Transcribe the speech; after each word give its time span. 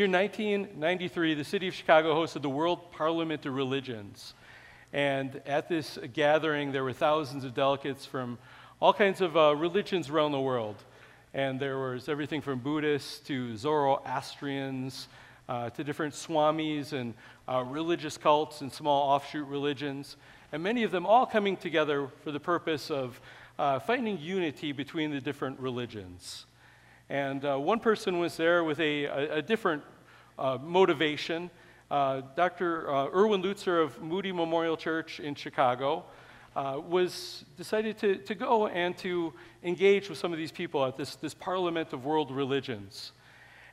year 0.00 0.08
1993, 0.08 1.34
the 1.34 1.44
city 1.44 1.68
of 1.68 1.74
Chicago 1.74 2.14
hosted 2.14 2.40
the 2.40 2.48
World 2.48 2.90
Parliament 2.90 3.44
of 3.44 3.54
Religions. 3.54 4.32
And 4.94 5.42
at 5.44 5.68
this 5.68 5.98
gathering, 6.14 6.72
there 6.72 6.82
were 6.82 6.94
thousands 6.94 7.44
of 7.44 7.52
delegates 7.52 8.06
from 8.06 8.38
all 8.80 8.94
kinds 8.94 9.20
of 9.20 9.36
uh, 9.36 9.54
religions 9.54 10.08
around 10.08 10.32
the 10.32 10.40
world. 10.40 10.76
And 11.34 11.60
there 11.60 11.78
was 11.78 12.08
everything 12.08 12.40
from 12.40 12.60
Buddhists 12.60 13.18
to 13.26 13.54
Zoroastrians 13.58 15.08
uh, 15.50 15.68
to 15.68 15.84
different 15.84 16.14
swamis 16.14 16.94
and 16.94 17.12
uh, 17.46 17.62
religious 17.62 18.16
cults 18.16 18.62
and 18.62 18.72
small 18.72 19.10
offshoot 19.10 19.46
religions. 19.48 20.16
And 20.50 20.62
many 20.62 20.82
of 20.82 20.92
them 20.92 21.04
all 21.04 21.26
coming 21.26 21.58
together 21.58 22.08
for 22.24 22.32
the 22.32 22.40
purpose 22.40 22.90
of 22.90 23.20
uh, 23.58 23.80
finding 23.80 24.18
unity 24.18 24.72
between 24.72 25.10
the 25.10 25.20
different 25.20 25.60
religions. 25.60 26.46
And 27.10 27.44
uh, 27.44 27.58
one 27.58 27.80
person 27.80 28.20
was 28.20 28.36
there 28.36 28.62
with 28.62 28.78
a, 28.78 29.06
a, 29.06 29.38
a 29.38 29.42
different 29.42 29.82
uh, 30.38 30.58
motivation. 30.62 31.50
Uh, 31.90 32.22
Dr. 32.36 32.86
Erwin 33.12 33.42
Lutzer 33.42 33.82
of 33.82 34.00
Moody 34.00 34.30
Memorial 34.30 34.76
Church 34.76 35.18
in 35.18 35.34
Chicago 35.34 36.04
uh, 36.54 36.80
was 36.88 37.44
decided 37.56 37.98
to, 37.98 38.14
to 38.18 38.36
go 38.36 38.68
and 38.68 38.96
to 38.98 39.32
engage 39.64 40.08
with 40.08 40.18
some 40.18 40.32
of 40.32 40.38
these 40.38 40.52
people 40.52 40.86
at 40.86 40.96
this, 40.96 41.16
this 41.16 41.34
Parliament 41.34 41.92
of 41.92 42.04
World 42.04 42.30
Religions. 42.30 43.10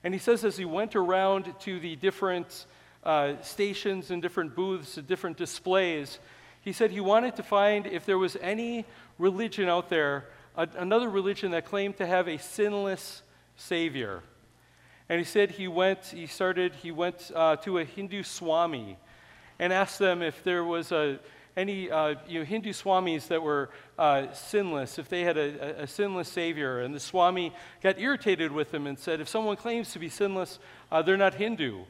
And 0.04 0.16
he 0.16 0.20
says 0.20 0.44
as 0.44 0.58
he 0.58 0.66
went 0.66 0.96
around 0.96 1.54
to 1.60 1.80
the 1.80 1.96
different 1.96 2.66
uh, 3.04 3.34
stations 3.44 4.10
and 4.10 4.20
different 4.20 4.56
booths 4.56 4.98
and 4.98 5.06
different 5.06 5.38
displays, 5.38 6.18
he 6.62 6.74
said 6.74 6.90
he 6.90 7.02
wanted 7.02 7.36
to 7.36 7.44
find 7.44 7.86
if 7.86 8.04
there 8.04 8.18
was 8.18 8.36
any 8.42 8.84
religion 9.20 9.70
out 9.70 9.90
there, 9.90 10.26
another 10.56 11.08
religion 11.08 11.52
that 11.52 11.66
claimed 11.66 11.98
to 11.98 12.08
have 12.08 12.28
a 12.28 12.40
sinless 12.40 13.22
Savior. 13.58 14.24
And 15.10 15.20
he 15.20 15.26
said 15.26 15.52
he 15.52 15.68
went, 15.68 16.06
he 16.06 16.28
started, 16.28 16.74
he 16.76 16.92
went 16.92 17.32
uh, 17.36 17.58
to 17.58 17.80
a 17.80 17.84
Hindu 17.84 18.24
Swami 18.24 18.98
and 19.60 19.74
asked 19.74 20.00
them 20.00 20.22
if 20.22 20.44
there 20.44 20.64
was 20.64 20.92
a, 20.92 21.20
any 21.58 21.90
uh, 21.90 22.16
you 22.28 22.40
know, 22.40 22.46
Hindu 22.46 22.72
swamis 22.72 23.28
that 23.28 23.42
were 23.42 23.70
uh, 23.98 24.32
sinless, 24.32 25.00
if 25.00 25.10
they 25.10 25.24
had 25.24 25.38
a, 25.38 25.82
a, 25.82 25.88
sinless 25.88 26.30
savior. 26.30 26.82
And 26.82 26.94
the 26.94 27.00
swami 27.00 27.52
got 27.82 28.00
irritated 28.00 28.52
with 28.52 28.70
them 28.70 28.86
and 28.86 28.98
said, 28.98 29.20
if 29.20 29.28
someone 29.28 29.56
claims 29.56 29.92
to 29.94 30.00
be 30.00 30.08
sinless, 30.08 30.60
uh, 30.92 31.02
they're 31.02 31.18
not 31.18 31.34
Hindu. 31.34 31.84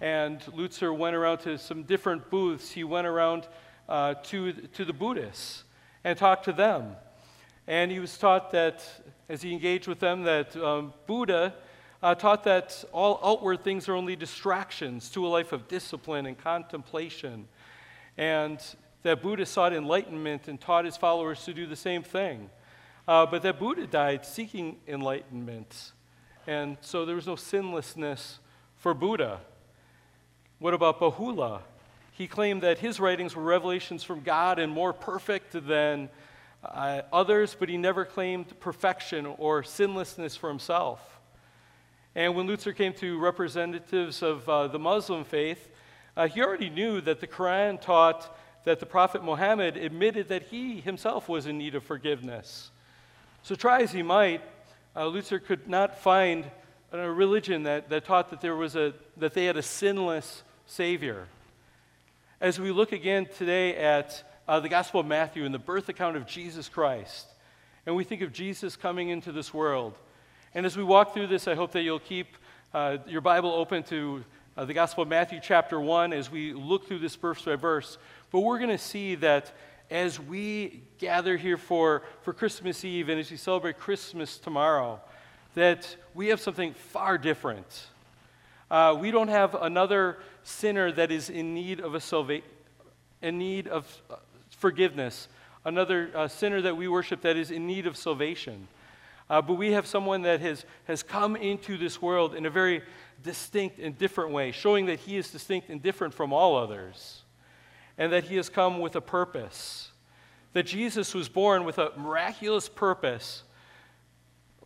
And 0.00 0.40
Lutzer 0.40 0.96
went 0.96 1.14
around 1.14 1.38
to 1.38 1.58
some 1.58 1.82
different 1.82 2.30
booths. 2.30 2.70
He 2.70 2.84
went 2.84 3.06
around 3.06 3.46
uh, 3.88 4.14
to, 4.24 4.52
to 4.52 4.84
the 4.84 4.94
Buddhists 4.94 5.64
and 6.02 6.18
talked 6.18 6.46
to 6.46 6.52
them. 6.52 6.96
And 7.66 7.90
he 7.90 8.00
was 8.00 8.16
taught 8.16 8.50
that, 8.52 8.82
as 9.28 9.42
he 9.42 9.52
engaged 9.52 9.88
with 9.88 10.00
them, 10.00 10.22
that 10.24 10.56
um, 10.56 10.92
Buddha 11.06 11.54
uh, 12.02 12.14
taught 12.14 12.44
that 12.44 12.84
all 12.92 13.20
outward 13.24 13.64
things 13.64 13.88
are 13.88 13.94
only 13.94 14.16
distractions 14.16 15.08
to 15.10 15.26
a 15.26 15.28
life 15.28 15.52
of 15.52 15.68
discipline 15.68 16.26
and 16.26 16.36
contemplation 16.38 17.48
and 18.16 18.60
that 19.02 19.22
Buddha 19.22 19.44
sought 19.44 19.72
enlightenment 19.72 20.48
and 20.48 20.60
taught 20.60 20.84
his 20.84 20.96
followers 20.96 21.44
to 21.44 21.52
do 21.52 21.66
the 21.66 21.76
same 21.76 22.02
thing. 22.02 22.48
Uh, 23.06 23.26
but 23.26 23.42
that 23.42 23.58
Buddha 23.58 23.86
died 23.86 24.24
seeking 24.24 24.76
enlightenment. 24.88 25.92
And 26.46 26.78
so 26.80 27.04
there 27.04 27.16
was 27.16 27.26
no 27.26 27.36
sinlessness 27.36 28.38
for 28.76 28.94
Buddha. 28.94 29.40
What 30.58 30.72
about 30.72 31.00
Baha'u'llah? 31.00 31.62
He 32.12 32.26
claimed 32.26 32.62
that 32.62 32.78
his 32.78 33.00
writings 33.00 33.34
were 33.36 33.42
revelations 33.42 34.04
from 34.04 34.20
God 34.20 34.58
and 34.58 34.72
more 34.72 34.92
perfect 34.92 35.66
than 35.66 36.08
uh, 36.64 37.02
others, 37.12 37.56
but 37.58 37.68
he 37.68 37.76
never 37.76 38.04
claimed 38.04 38.58
perfection 38.60 39.26
or 39.26 39.62
sinlessness 39.62 40.36
for 40.36 40.48
himself. 40.48 41.20
And 42.14 42.34
when 42.34 42.46
Lutzer 42.46 42.74
came 42.74 42.92
to 42.94 43.18
representatives 43.18 44.22
of 44.22 44.48
uh, 44.48 44.68
the 44.68 44.78
Muslim 44.78 45.24
faith, 45.24 45.68
uh, 46.16 46.28
he 46.28 46.42
already 46.42 46.70
knew 46.70 47.00
that 47.00 47.20
the 47.20 47.26
Quran 47.26 47.80
taught 47.80 48.36
that 48.64 48.80
the 48.80 48.86
Prophet 48.86 49.22
Muhammad 49.22 49.76
admitted 49.76 50.28
that 50.28 50.44
he 50.44 50.80
himself 50.80 51.28
was 51.28 51.46
in 51.46 51.58
need 51.58 51.74
of 51.74 51.82
forgiveness. 51.82 52.70
So, 53.42 53.54
try 53.54 53.82
as 53.82 53.92
he 53.92 54.02
might, 54.02 54.42
uh, 54.96 55.02
Lutzer 55.02 55.44
could 55.44 55.68
not 55.68 55.98
find 55.98 56.46
a 56.92 57.10
religion 57.10 57.64
that, 57.64 57.88
that 57.90 58.04
taught 58.04 58.30
that, 58.30 58.40
there 58.40 58.56
was 58.56 58.76
a, 58.76 58.94
that 59.16 59.34
they 59.34 59.46
had 59.46 59.56
a 59.56 59.62
sinless 59.62 60.44
Savior. 60.66 61.26
As 62.40 62.60
we 62.60 62.70
look 62.70 62.92
again 62.92 63.26
today 63.36 63.76
at 63.76 64.33
uh, 64.46 64.60
the 64.60 64.68
Gospel 64.68 65.00
of 65.00 65.06
Matthew 65.06 65.44
and 65.44 65.54
the 65.54 65.58
birth 65.58 65.88
account 65.88 66.16
of 66.16 66.26
Jesus 66.26 66.68
Christ, 66.68 67.26
and 67.86 67.96
we 67.96 68.04
think 68.04 68.22
of 68.22 68.32
Jesus 68.32 68.76
coming 68.76 69.08
into 69.08 69.32
this 69.32 69.54
world, 69.54 69.98
and 70.54 70.64
as 70.66 70.76
we 70.76 70.84
walk 70.84 71.14
through 71.14 71.26
this, 71.26 71.48
I 71.48 71.54
hope 71.54 71.72
that 71.72 71.82
you'll 71.82 71.98
keep 71.98 72.36
uh, 72.72 72.98
your 73.06 73.20
Bible 73.20 73.50
open 73.50 73.82
to 73.84 74.24
uh, 74.56 74.64
the 74.64 74.74
Gospel 74.74 75.02
of 75.02 75.08
Matthew, 75.08 75.40
chapter 75.42 75.80
1, 75.80 76.12
as 76.12 76.30
we 76.30 76.52
look 76.52 76.86
through 76.86 77.00
this 77.00 77.16
verse 77.16 77.42
by 77.42 77.56
verse. 77.56 77.98
But 78.30 78.40
we're 78.40 78.58
going 78.58 78.70
to 78.70 78.78
see 78.78 79.16
that 79.16 79.52
as 79.90 80.20
we 80.20 80.82
gather 80.98 81.36
here 81.36 81.56
for, 81.56 82.02
for 82.22 82.32
Christmas 82.32 82.84
Eve 82.84 83.08
and 83.08 83.18
as 83.18 83.30
we 83.30 83.36
celebrate 83.36 83.78
Christmas 83.78 84.38
tomorrow, 84.38 85.00
that 85.54 85.96
we 86.14 86.28
have 86.28 86.40
something 86.40 86.74
far 86.74 87.18
different. 87.18 87.86
Uh, 88.70 88.96
we 88.98 89.10
don't 89.10 89.28
have 89.28 89.54
another 89.54 90.18
sinner 90.42 90.92
that 90.92 91.10
is 91.10 91.30
in 91.30 91.54
need 91.54 91.80
of 91.80 91.94
a 91.94 92.00
salva- 92.00 92.42
in 93.22 93.38
need 93.38 93.68
of 93.68 94.02
forgiveness, 94.54 95.28
another 95.64 96.10
uh, 96.14 96.28
sinner 96.28 96.62
that 96.62 96.76
we 96.76 96.88
worship 96.88 97.20
that 97.22 97.36
is 97.36 97.50
in 97.50 97.66
need 97.66 97.86
of 97.86 97.96
salvation. 97.96 98.68
Uh, 99.30 99.40
but 99.40 99.54
we 99.54 99.72
have 99.72 99.86
someone 99.86 100.22
that 100.22 100.40
has, 100.40 100.64
has 100.84 101.02
come 101.02 101.34
into 101.34 101.78
this 101.78 102.00
world 102.00 102.34
in 102.34 102.44
a 102.44 102.50
very 102.50 102.82
distinct 103.22 103.78
and 103.78 103.96
different 103.96 104.30
way, 104.30 104.52
showing 104.52 104.86
that 104.86 105.00
he 105.00 105.16
is 105.16 105.30
distinct 105.30 105.70
and 105.70 105.82
different 105.82 106.12
from 106.12 106.32
all 106.32 106.56
others, 106.56 107.22
and 107.96 108.12
that 108.12 108.24
he 108.24 108.36
has 108.36 108.48
come 108.48 108.80
with 108.80 108.96
a 108.96 109.00
purpose. 109.00 109.90
That 110.52 110.64
Jesus 110.64 111.14
was 111.14 111.28
born 111.28 111.64
with 111.64 111.78
a 111.78 111.92
miraculous 111.96 112.68
purpose, 112.68 113.44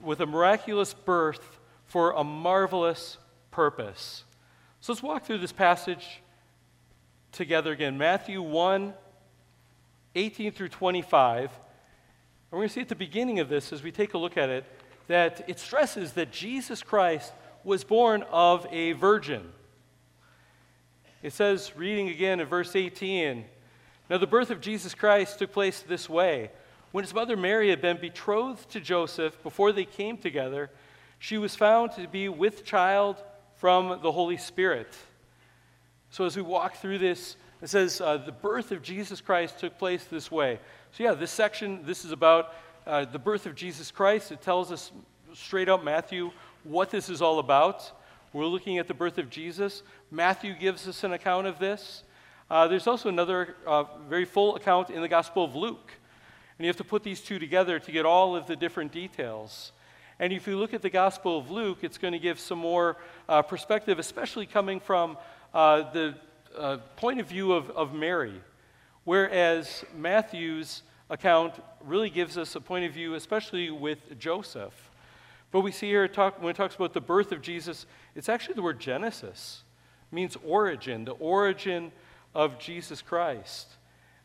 with 0.01 0.21
a 0.21 0.27
miraculous 0.27 0.93
birth 0.93 1.61
for 1.87 2.13
a 2.13 2.25
marvelous 2.25 3.17
purpose. 3.51 4.25
So 4.81 4.93
let's 4.93 5.03
walk 5.03 5.25
through 5.25 5.39
this 5.39 5.53
passage 5.53 6.21
together 7.33 7.73
again. 7.73 7.97
Matthew 7.97 8.43
1 8.43 8.93
18 10.19 10.53
through 10.53 10.69
25. 10.69 11.41
And 11.41 11.51
we're 12.51 12.59
going 12.59 12.69
to 12.69 12.75
see 12.75 12.81
at 12.81 12.89
the 12.89 12.95
beginning 12.95 13.39
of 13.41 13.49
this, 13.49 13.73
as 13.73 13.83
we 13.83 13.93
take 13.93 14.15
a 14.15 14.19
look 14.19 14.37
at 14.37 14.49
it, 14.49 14.65
that 15.07 15.45
it 15.47 15.59
stresses 15.59 16.13
that 16.15 16.33
Jesus 16.33 16.83
Christ 16.83 17.33
was 17.63 17.85
born 17.85 18.25
of 18.31 18.67
a 18.71 18.93
virgin. 18.93 19.53
It 21.23 21.33
says, 21.33 21.73
reading 21.77 22.09
again 22.09 22.41
in 22.41 22.47
verse 22.47 22.75
18, 22.75 23.45
Now 24.11 24.19
the 24.19 24.27
birth 24.27 24.51
of 24.51 24.61
Jesus 24.61 24.95
Christ 24.95 25.39
took 25.39 25.53
place 25.53 25.81
this 25.81 26.09
way. 26.09 26.51
When 26.91 27.05
his 27.05 27.15
mother 27.15 27.37
Mary 27.37 27.71
had 27.71 27.81
been 27.81 28.01
betrothed 28.01 28.71
to 28.71 28.81
Joseph 28.81 29.41
before 29.43 29.73
they 29.73 29.85
came 29.85 30.17
together, 30.17 30.71
she 31.19 31.39
was 31.39 31.55
found 31.55 31.93
to 31.93 32.09
be 32.09 32.29
with 32.29 32.65
child 32.65 33.23
from 33.57 34.01
the 34.03 34.13
Holy 34.13 34.37
Spirit. 34.37 34.93
So 36.11 36.25
as 36.25 36.37
we 36.37 36.43
walk 36.43 36.77
through 36.77 36.99
this, 36.99 37.37
it 37.61 37.69
says 37.69 38.01
uh, 38.01 38.19
the 38.19 38.33
birth 38.33 38.73
of 38.73 38.83
Jesus 38.83 39.21
Christ 39.21 39.59
took 39.59 39.79
place 39.79 40.05
this 40.05 40.31
way. 40.31 40.61
So, 40.93 41.05
yeah, 41.05 41.15
this 41.15 41.31
section, 41.31 41.81
this 41.85 42.05
is 42.05 42.13
about 42.13 42.55
uh, 42.87 43.05
the 43.05 43.19
birth 43.19 43.47
of 43.47 43.55
Jesus 43.55 43.91
Christ. 43.91 44.33
It 44.33 44.41
tells 44.41 44.73
us 44.73 44.93
straight 45.35 45.69
up, 45.69 45.85
Matthew 45.85 46.31
what 46.65 46.91
this 46.91 47.09
is 47.09 47.23
all 47.23 47.39
about. 47.39 47.91
We're 48.33 48.47
looking 48.47 48.79
at 48.79 48.89
the 48.89 48.95
birth 48.95 49.19
of 49.19 49.31
Jesus. 49.31 49.83
Matthew 50.11 50.55
gives 50.55 50.87
us 50.87 51.03
an 51.03 51.13
account 51.13 51.47
of 51.47 51.59
this. 51.59 52.03
Uh, 52.51 52.69
there's 52.69 52.87
also 52.87 53.09
another 53.09 53.57
uh, 53.67 53.85
very 54.09 54.25
full 54.25 54.57
account 54.57 54.91
in 54.91 55.01
the 55.01 55.09
Gospel 55.09 55.45
of 55.45 55.55
Luke. 55.55 55.93
And 56.59 56.65
you 56.65 56.69
have 56.69 56.77
to 56.77 56.85
put 56.85 57.03
these 57.03 57.21
two 57.21 57.39
together 57.39 57.79
to 57.79 57.93
get 57.93 58.05
all 58.05 58.37
of 58.37 58.47
the 58.47 58.57
different 58.57 58.93
details. 58.93 59.73
And 60.19 60.33
if 60.33 60.47
you 60.47 60.59
look 60.59 60.75
at 60.75 60.83
the 60.83 60.91
Gospel 60.91 61.39
of 61.39 61.51
Luke, 61.51 61.79
it's 61.83 61.99
going 61.99 62.13
to 62.13 62.19
give 62.19 62.41
some 62.41 62.59
more 62.59 62.97
uh, 63.29 63.43
perspective, 63.43 63.99
especially 63.99 64.47
coming 64.47 64.81
from 64.81 65.17
uh, 65.55 65.91
the 65.93 66.15
uh, 66.59 66.79
point 66.97 67.21
of 67.21 67.29
view 67.29 67.53
of, 67.53 67.71
of 67.71 67.95
Mary. 67.95 68.41
Whereas 69.05 69.85
Matthew's 69.97 70.83
account 71.09 71.55
really 71.83 72.11
gives 72.11 72.37
us 72.37 72.55
a 72.55 72.61
point 72.61 72.85
of 72.85 72.93
view, 72.93 73.15
especially 73.15 73.71
with 73.71 74.19
Joseph. 74.19 74.91
But 75.51 75.61
we 75.61 75.73
see 75.73 75.87
here 75.87 76.07
talk, 76.09 76.43
when 76.43 76.51
it 76.51 76.57
talks 76.57 76.75
about 76.75 76.93
the 76.93 77.01
birth 77.01 77.33
of 77.33 77.41
Jesus, 77.41 77.87
it's 78.15 78.29
actually 78.29 78.55
the 78.55 78.63
word 78.63 78.79
Genesis. 78.79 79.63
It 80.11 80.15
means 80.15 80.37
origin, 80.45 81.05
the 81.05 81.13
origin 81.13 81.91
of 82.35 82.59
Jesus 82.59 83.01
Christ. 83.01 83.69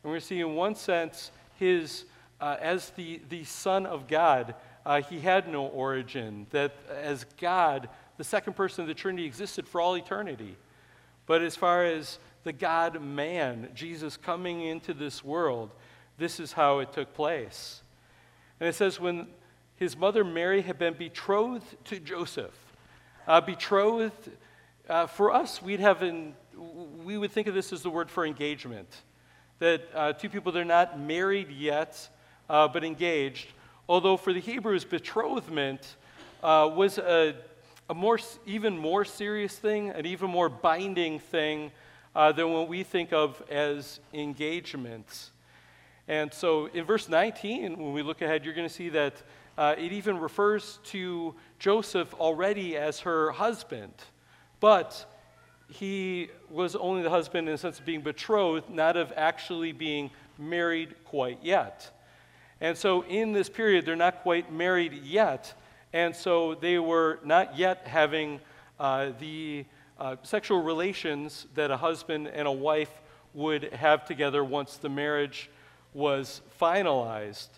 And 0.03 0.11
we're 0.11 0.19
seeing, 0.19 0.41
in 0.41 0.55
one 0.55 0.75
sense, 0.75 1.31
his, 1.57 2.03
uh, 2.41 2.57
as 2.59 2.89
the, 2.91 3.21
the 3.29 3.45
Son 3.45 3.85
of 3.85 4.07
God, 4.07 4.55
uh, 4.85 5.01
he 5.01 5.19
had 5.19 5.47
no 5.47 5.67
origin. 5.67 6.45
That 6.51 6.73
as 6.89 7.25
God, 7.39 7.87
the 8.17 8.23
second 8.25 8.57
person 8.57 8.81
of 8.81 8.89
the 8.89 8.93
Trinity 8.93 9.25
existed 9.25 9.65
for 9.65 9.79
all 9.79 9.95
eternity. 9.95 10.57
But 11.25 11.41
as 11.41 11.55
far 11.55 11.85
as 11.85 12.19
the 12.43 12.53
God 12.53 13.01
man, 13.01 13.69
Jesus 13.73 14.17
coming 14.17 14.61
into 14.61 14.93
this 14.93 15.23
world, 15.23 15.71
this 16.17 16.39
is 16.39 16.53
how 16.53 16.79
it 16.79 16.91
took 16.93 17.13
place. 17.13 17.81
And 18.59 18.69
it 18.69 18.75
says, 18.75 18.99
when 18.99 19.27
his 19.75 19.97
mother 19.97 20.23
Mary 20.23 20.61
had 20.61 20.77
been 20.77 20.93
betrothed 20.93 21.65
to 21.85 21.99
Joseph. 21.99 22.57
Uh, 23.27 23.41
betrothed, 23.41 24.31
uh, 24.87 25.07
for 25.07 25.33
us, 25.33 25.61
we'd 25.61 25.79
have 25.79 26.01
an, 26.01 26.35
we 27.03 27.17
would 27.17 27.31
think 27.31 27.47
of 27.47 27.53
this 27.53 27.73
as 27.73 27.81
the 27.81 27.89
word 27.89 28.09
for 28.09 28.25
engagement. 28.25 29.01
That 29.59 29.89
uh, 29.93 30.13
two 30.13 30.29
people, 30.29 30.51
they're 30.51 30.65
not 30.65 30.99
married 30.99 31.49
yet, 31.49 32.07
uh, 32.49 32.67
but 32.67 32.83
engaged. 32.83 33.47
Although 33.87 34.17
for 34.17 34.33
the 34.33 34.39
Hebrews, 34.39 34.85
betrothment 34.85 35.95
uh, 36.41 36.69
was 36.73 36.97
a, 36.97 37.35
a 37.89 37.93
more, 37.93 38.19
even 38.45 38.77
more 38.77 39.03
serious 39.03 39.55
thing, 39.57 39.89
an 39.89 40.05
even 40.05 40.29
more 40.29 40.49
binding 40.49 41.19
thing 41.19 41.71
uh, 42.15 42.31
than 42.31 42.51
what 42.51 42.67
we 42.67 42.83
think 42.83 43.11
of 43.11 43.41
as 43.49 43.99
engagements. 44.13 45.31
And 46.07 46.33
so 46.33 46.67
in 46.67 46.85
verse 46.85 47.09
19, 47.09 47.77
when 47.77 47.93
we 47.93 48.03
look 48.03 48.21
ahead, 48.21 48.45
you're 48.45 48.53
going 48.53 48.67
to 48.67 48.73
see 48.73 48.89
that 48.89 49.21
uh, 49.57 49.75
it 49.77 49.91
even 49.91 50.17
refers 50.17 50.79
to 50.85 51.35
Joseph 51.59 52.13
already 52.15 52.75
as 52.75 53.01
her 53.01 53.31
husband. 53.31 53.93
But 54.59 55.05
he 55.69 56.29
was 56.49 56.75
only 56.75 57.03
the 57.03 57.09
husband 57.09 57.47
in 57.47 57.53
the 57.53 57.57
sense 57.57 57.79
of 57.79 57.85
being 57.85 58.01
betrothed, 58.01 58.69
not 58.69 58.97
of 58.97 59.13
actually 59.15 59.71
being 59.71 60.11
married 60.37 60.95
quite 61.05 61.39
yet. 61.41 61.89
And 62.61 62.77
so 62.77 63.03
in 63.03 63.33
this 63.33 63.49
period, 63.49 63.85
they're 63.85 63.95
not 63.95 64.21
quite 64.21 64.51
married 64.51 64.93
yet. 65.03 65.53
And 65.93 66.15
so 66.15 66.55
they 66.55 66.79
were 66.79 67.19
not 67.23 67.57
yet 67.57 67.85
having 67.85 68.39
uh, 68.79 69.11
the 69.19 69.65
uh, 69.99 70.15
sexual 70.23 70.63
relations 70.63 71.45
that 71.53 71.69
a 71.69 71.77
husband 71.77 72.27
and 72.27 72.47
a 72.47 72.51
wife 72.51 72.91
would 73.33 73.71
have 73.73 74.03
together 74.05 74.43
once 74.43 74.77
the 74.77 74.89
marriage 74.89 75.49
was 75.93 76.41
finalized. 76.59 77.49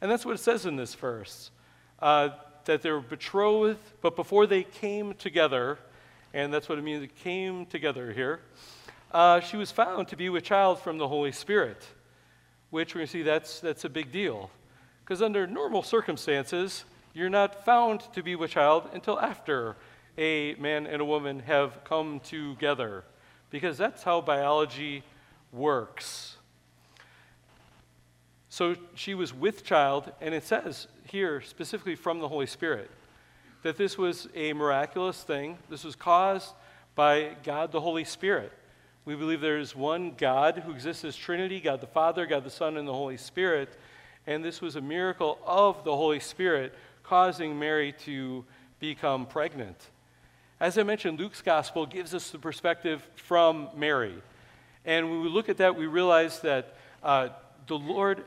And 0.00 0.10
that's 0.10 0.26
what 0.26 0.34
it 0.34 0.40
says 0.40 0.66
in 0.66 0.76
this 0.76 0.94
verse 0.94 1.50
uh, 2.00 2.30
that 2.64 2.82
they 2.82 2.90
were 2.90 3.00
betrothed, 3.00 3.78
but 4.00 4.16
before 4.16 4.46
they 4.46 4.64
came 4.64 5.14
together, 5.14 5.78
and 6.32 6.52
that's 6.52 6.68
what 6.68 6.78
it 6.78 6.82
means, 6.82 7.02
it 7.02 7.14
came 7.16 7.64
together 7.66 8.12
here, 8.12 8.40
uh, 9.12 9.38
she 9.38 9.56
was 9.56 9.70
found 9.70 10.08
to 10.08 10.16
be 10.16 10.28
with 10.28 10.42
child 10.42 10.80
from 10.80 10.98
the 10.98 11.06
Holy 11.06 11.30
Spirit, 11.30 11.86
which 12.70 12.94
we're 12.94 13.06
see 13.06 13.22
that's, 13.22 13.60
that's 13.60 13.84
a 13.84 13.88
big 13.88 14.10
deal. 14.10 14.50
Because 15.04 15.22
under 15.22 15.46
normal 15.46 15.82
circumstances, 15.82 16.84
you're 17.14 17.30
not 17.30 17.64
found 17.64 18.00
to 18.12 18.22
be 18.22 18.36
with 18.36 18.50
child 18.50 18.90
until 18.92 19.18
after 19.18 19.76
a 20.18 20.54
man 20.56 20.86
and 20.86 21.00
a 21.00 21.04
woman 21.04 21.40
have 21.40 21.82
come 21.84 22.20
together, 22.20 23.04
because 23.50 23.78
that's 23.78 24.02
how 24.02 24.20
biology 24.20 25.02
works. 25.52 26.36
So 28.48 28.76
she 28.94 29.14
was 29.14 29.32
with 29.32 29.64
child, 29.64 30.12
and 30.20 30.34
it 30.34 30.44
says 30.44 30.88
here, 31.08 31.40
specifically 31.40 31.96
from 31.96 32.20
the 32.20 32.28
Holy 32.28 32.46
Spirit, 32.46 32.90
that 33.62 33.76
this 33.76 33.96
was 33.96 34.28
a 34.34 34.52
miraculous 34.52 35.22
thing. 35.22 35.58
This 35.70 35.84
was 35.84 35.96
caused 35.96 36.52
by 36.94 37.36
God 37.42 37.72
the 37.72 37.80
Holy 37.80 38.04
Spirit. 38.04 38.52
We 39.04 39.16
believe 39.16 39.40
there 39.40 39.58
is 39.58 39.74
one 39.74 40.14
God 40.16 40.58
who 40.58 40.72
exists 40.72 41.04
as 41.04 41.16
Trinity 41.16 41.60
God 41.60 41.80
the 41.80 41.86
Father, 41.86 42.26
God 42.26 42.44
the 42.44 42.50
Son, 42.50 42.76
and 42.76 42.86
the 42.86 42.92
Holy 42.92 43.16
Spirit. 43.16 43.76
And 44.26 44.44
this 44.44 44.60
was 44.60 44.76
a 44.76 44.80
miracle 44.80 45.38
of 45.44 45.82
the 45.84 45.96
Holy 45.96 46.20
Spirit 46.20 46.74
causing 47.04 47.58
Mary 47.58 47.94
to 48.04 48.44
become 48.80 49.26
pregnant. 49.26 49.76
As 50.58 50.76
I 50.78 50.82
mentioned, 50.82 51.20
Luke's 51.20 51.42
gospel 51.42 51.86
gives 51.86 52.14
us 52.14 52.30
the 52.30 52.38
perspective 52.38 53.08
from 53.14 53.68
Mary. 53.76 54.14
And 54.84 55.08
when 55.08 55.22
we 55.22 55.28
look 55.28 55.48
at 55.48 55.58
that, 55.58 55.76
we 55.76 55.86
realize 55.86 56.40
that 56.40 56.76
uh, 57.02 57.28
the 57.66 57.78
Lord 57.78 58.24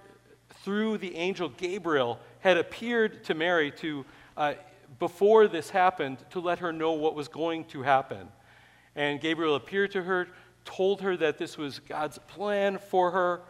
through 0.63 0.97
the 0.97 1.15
angel 1.15 1.49
Gabriel, 1.49 2.19
had 2.39 2.57
appeared 2.57 3.23
to 3.25 3.33
Mary 3.33 3.71
to, 3.71 4.05
uh, 4.35 4.53
before 4.99 5.47
this 5.47 5.69
happened 5.69 6.17
to 6.31 6.39
let 6.39 6.59
her 6.59 6.73
know 6.73 6.93
what 6.93 7.15
was 7.15 7.27
going 7.27 7.63
to 7.65 7.81
happen. 7.83 8.27
And 8.95 9.21
Gabriel 9.21 9.55
appeared 9.55 9.91
to 9.91 10.03
her, 10.03 10.27
told 10.65 11.01
her 11.01 11.15
that 11.17 11.37
this 11.37 11.57
was 11.57 11.79
God's 11.79 12.17
plan 12.27 12.79
for 12.79 13.11
her. 13.11 13.41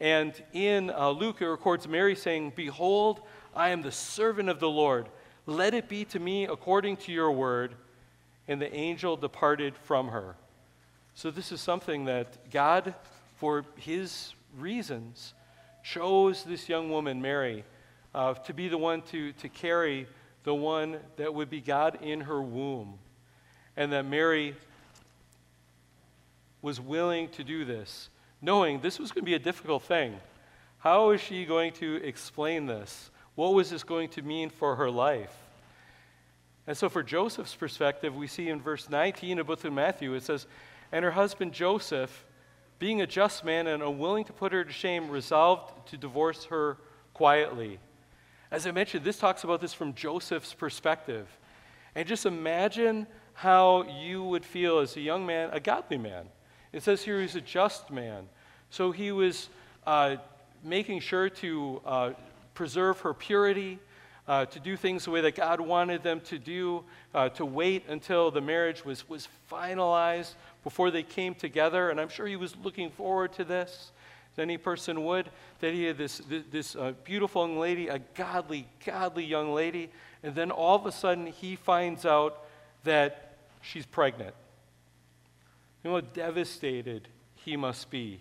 And 0.00 0.32
in 0.52 0.90
uh, 0.90 1.10
Luke, 1.10 1.40
it 1.40 1.46
records 1.46 1.86
Mary 1.86 2.16
saying, 2.16 2.52
Behold, 2.56 3.20
I 3.54 3.70
am 3.70 3.82
the 3.82 3.92
servant 3.92 4.48
of 4.48 4.60
the 4.60 4.68
Lord. 4.68 5.08
Let 5.46 5.74
it 5.74 5.88
be 5.88 6.04
to 6.06 6.18
me 6.18 6.44
according 6.44 6.96
to 6.98 7.12
your 7.12 7.30
word. 7.32 7.74
And 8.46 8.60
the 8.60 8.72
angel 8.74 9.16
departed 9.16 9.74
from 9.76 10.08
her. 10.08 10.36
So, 11.14 11.30
this 11.30 11.52
is 11.52 11.60
something 11.60 12.04
that 12.06 12.50
God, 12.50 12.94
for 13.36 13.64
his 13.76 14.34
reasons, 14.58 15.32
chose 15.82 16.44
this 16.44 16.68
young 16.68 16.90
woman, 16.90 17.22
Mary, 17.22 17.64
uh, 18.14 18.34
to 18.34 18.52
be 18.52 18.68
the 18.68 18.78
one 18.78 19.02
to, 19.02 19.32
to 19.32 19.48
carry 19.48 20.06
the 20.42 20.54
one 20.54 20.98
that 21.16 21.32
would 21.32 21.48
be 21.48 21.60
God 21.60 21.98
in 22.02 22.22
her 22.22 22.42
womb. 22.42 22.98
And 23.76 23.92
that 23.92 24.04
Mary 24.04 24.54
was 26.62 26.80
willing 26.80 27.28
to 27.30 27.44
do 27.44 27.64
this, 27.64 28.08
knowing 28.40 28.80
this 28.80 28.98
was 28.98 29.12
going 29.12 29.22
to 29.22 29.26
be 29.26 29.34
a 29.34 29.38
difficult 29.38 29.82
thing. 29.82 30.18
How 30.78 31.10
is 31.10 31.20
she 31.20 31.44
going 31.44 31.72
to 31.74 31.96
explain 31.96 32.66
this? 32.66 33.10
What 33.34 33.54
was 33.54 33.70
this 33.70 33.82
going 33.82 34.08
to 34.10 34.22
mean 34.22 34.50
for 34.50 34.76
her 34.76 34.90
life? 34.90 35.34
And 36.66 36.76
so, 36.76 36.88
for 36.88 37.02
Joseph's 37.02 37.54
perspective, 37.54 38.14
we 38.16 38.26
see 38.26 38.48
in 38.48 38.60
verse 38.60 38.88
19 38.88 39.38
of 39.38 39.46
book 39.46 39.64
of 39.64 39.72
Matthew, 39.72 40.14
it 40.14 40.22
says, 40.22 40.46
And 40.92 41.04
her 41.04 41.10
husband 41.10 41.52
Joseph, 41.52 42.24
being 42.78 43.02
a 43.02 43.06
just 43.06 43.44
man 43.44 43.66
and 43.66 43.82
unwilling 43.82 44.24
to 44.24 44.32
put 44.32 44.52
her 44.52 44.64
to 44.64 44.72
shame, 44.72 45.10
resolved 45.10 45.88
to 45.88 45.96
divorce 45.96 46.44
her 46.46 46.78
quietly. 47.12 47.78
As 48.50 48.66
I 48.66 48.70
mentioned, 48.70 49.04
this 49.04 49.18
talks 49.18 49.44
about 49.44 49.60
this 49.60 49.74
from 49.74 49.94
Joseph's 49.94 50.54
perspective. 50.54 51.26
And 51.94 52.06
just 52.08 52.24
imagine 52.24 53.06
how 53.34 53.82
you 54.00 54.22
would 54.22 54.44
feel 54.44 54.78
as 54.78 54.96
a 54.96 55.00
young 55.00 55.26
man, 55.26 55.50
a 55.52 55.60
godly 55.60 55.98
man. 55.98 56.28
It 56.72 56.82
says 56.82 57.02
here 57.02 57.20
he's 57.20 57.36
a 57.36 57.40
just 57.40 57.90
man. 57.90 58.28
So 58.70 58.90
he 58.90 59.12
was 59.12 59.48
uh, 59.86 60.16
making 60.62 61.00
sure 61.00 61.28
to 61.28 61.82
uh, 61.84 62.10
preserve 62.54 63.00
her 63.00 63.12
purity, 63.12 63.78
uh, 64.26 64.46
to 64.46 64.60
do 64.60 64.76
things 64.76 65.04
the 65.04 65.10
way 65.10 65.20
that 65.20 65.34
God 65.34 65.60
wanted 65.60 66.02
them 66.02 66.20
to 66.22 66.38
do, 66.38 66.84
uh, 67.14 67.28
to 67.30 67.44
wait 67.44 67.84
until 67.88 68.30
the 68.30 68.40
marriage 68.40 68.84
was, 68.84 69.06
was 69.08 69.28
finalized 69.50 70.34
before 70.62 70.90
they 70.90 71.02
came 71.02 71.34
together. 71.34 71.90
And 71.90 72.00
I'm 72.00 72.08
sure 72.08 72.26
he 72.26 72.36
was 72.36 72.56
looking 72.62 72.90
forward 72.90 73.32
to 73.34 73.44
this, 73.44 73.92
as 74.32 74.38
any 74.38 74.56
person 74.56 75.04
would, 75.04 75.28
that 75.60 75.74
he 75.74 75.84
had 75.84 75.98
this, 75.98 76.18
this, 76.18 76.44
this 76.50 76.76
uh, 76.76 76.92
beautiful 77.04 77.46
young 77.46 77.58
lady, 77.58 77.88
a 77.88 77.98
godly, 78.14 78.66
godly 78.84 79.24
young 79.24 79.52
lady. 79.52 79.90
And 80.22 80.34
then 80.34 80.50
all 80.50 80.76
of 80.76 80.86
a 80.86 80.92
sudden, 80.92 81.26
he 81.26 81.56
finds 81.56 82.06
out 82.06 82.44
that 82.84 83.36
she's 83.60 83.84
pregnant. 83.84 84.34
You 85.82 85.90
know 85.90 85.96
how 85.96 86.00
devastated 86.14 87.08
he 87.34 87.58
must 87.58 87.90
be. 87.90 88.20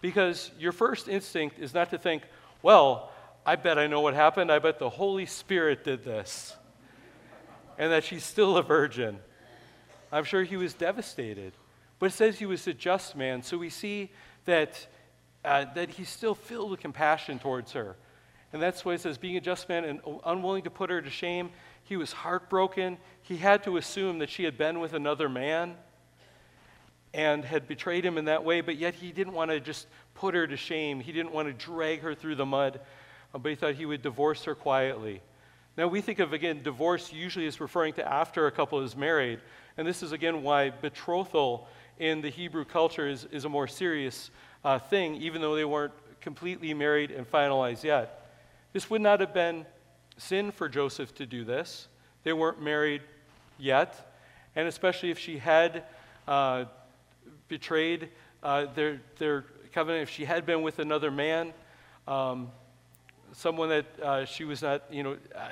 Because 0.00 0.50
your 0.58 0.72
first 0.72 1.06
instinct 1.06 1.60
is 1.60 1.72
not 1.72 1.90
to 1.90 1.98
think, 1.98 2.24
well, 2.60 3.11
I 3.44 3.56
bet 3.56 3.78
I 3.78 3.86
know 3.86 4.00
what 4.00 4.14
happened. 4.14 4.52
I 4.52 4.58
bet 4.58 4.78
the 4.78 4.90
Holy 4.90 5.26
Spirit 5.26 5.84
did 5.84 6.04
this. 6.04 6.56
And 7.78 7.90
that 7.90 8.04
she's 8.04 8.24
still 8.24 8.56
a 8.56 8.62
virgin. 8.62 9.18
I'm 10.12 10.24
sure 10.24 10.44
he 10.44 10.56
was 10.56 10.74
devastated. 10.74 11.52
But 11.98 12.06
it 12.06 12.14
says 12.14 12.38
he 12.38 12.46
was 12.46 12.66
a 12.66 12.74
just 12.74 13.16
man, 13.16 13.42
so 13.42 13.56
we 13.56 13.70
see 13.70 14.10
that, 14.44 14.86
uh, 15.44 15.66
that 15.74 15.90
he's 15.90 16.08
still 16.08 16.34
filled 16.34 16.70
with 16.70 16.80
compassion 16.80 17.38
towards 17.38 17.72
her. 17.72 17.96
And 18.52 18.60
that's 18.60 18.84
why 18.84 18.94
it 18.94 19.00
says, 19.00 19.18
being 19.18 19.36
a 19.36 19.40
just 19.40 19.68
man 19.68 19.84
and 19.84 20.00
unwilling 20.26 20.64
to 20.64 20.70
put 20.70 20.90
her 20.90 21.00
to 21.00 21.10
shame, 21.10 21.50
he 21.84 21.96
was 21.96 22.12
heartbroken. 22.12 22.98
He 23.22 23.36
had 23.36 23.62
to 23.64 23.76
assume 23.76 24.18
that 24.18 24.30
she 24.30 24.44
had 24.44 24.58
been 24.58 24.80
with 24.80 24.92
another 24.92 25.28
man 25.28 25.76
and 27.14 27.44
had 27.44 27.66
betrayed 27.68 28.04
him 28.04 28.18
in 28.18 28.26
that 28.26 28.44
way, 28.44 28.60
but 28.60 28.76
yet 28.76 28.94
he 28.94 29.12
didn't 29.12 29.34
want 29.34 29.50
to 29.50 29.60
just 29.60 29.86
put 30.14 30.34
her 30.34 30.46
to 30.46 30.56
shame. 30.56 31.00
He 31.00 31.12
didn't 31.12 31.32
want 31.32 31.48
to 31.48 31.54
drag 31.54 32.00
her 32.00 32.14
through 32.14 32.36
the 32.36 32.46
mud, 32.46 32.80
but 33.32 33.48
he 33.48 33.54
thought 33.54 33.74
he 33.74 33.86
would 33.86 34.02
divorce 34.02 34.44
her 34.44 34.54
quietly. 34.54 35.20
Now, 35.76 35.88
we 35.88 36.02
think 36.02 36.18
of, 36.18 36.32
again, 36.32 36.62
divorce 36.62 37.12
usually 37.12 37.46
as 37.46 37.60
referring 37.60 37.94
to 37.94 38.06
after 38.06 38.46
a 38.46 38.50
couple 38.50 38.80
is 38.80 38.94
married. 38.94 39.40
And 39.78 39.86
this 39.86 40.02
is, 40.02 40.12
again, 40.12 40.42
why 40.42 40.68
betrothal 40.70 41.66
in 41.98 42.20
the 42.20 42.28
Hebrew 42.28 42.64
culture 42.64 43.08
is, 43.08 43.26
is 43.32 43.46
a 43.46 43.48
more 43.48 43.66
serious 43.66 44.30
uh, 44.64 44.78
thing, 44.78 45.16
even 45.16 45.40
though 45.40 45.56
they 45.56 45.64
weren't 45.64 45.94
completely 46.20 46.74
married 46.74 47.10
and 47.10 47.30
finalized 47.30 47.84
yet. 47.84 48.30
This 48.72 48.90
would 48.90 49.00
not 49.00 49.20
have 49.20 49.32
been 49.32 49.64
sin 50.18 50.50
for 50.50 50.68
Joseph 50.68 51.14
to 51.16 51.26
do 51.26 51.44
this. 51.44 51.88
They 52.22 52.32
weren't 52.32 52.62
married 52.62 53.02
yet. 53.58 54.14
And 54.54 54.68
especially 54.68 55.10
if 55.10 55.18
she 55.18 55.38
had 55.38 55.84
uh, 56.28 56.66
betrayed 57.48 58.10
uh, 58.42 58.66
their, 58.74 59.00
their 59.18 59.46
covenant, 59.72 60.02
if 60.02 60.10
she 60.10 60.26
had 60.26 60.44
been 60.44 60.62
with 60.62 60.78
another 60.78 61.10
man, 61.10 61.52
um, 62.06 62.50
someone 63.32 63.68
that 63.68 64.00
uh, 64.00 64.24
she 64.24 64.44
was 64.44 64.62
not, 64.62 64.82
you 64.90 65.02
know, 65.02 65.16
uh, 65.34 65.48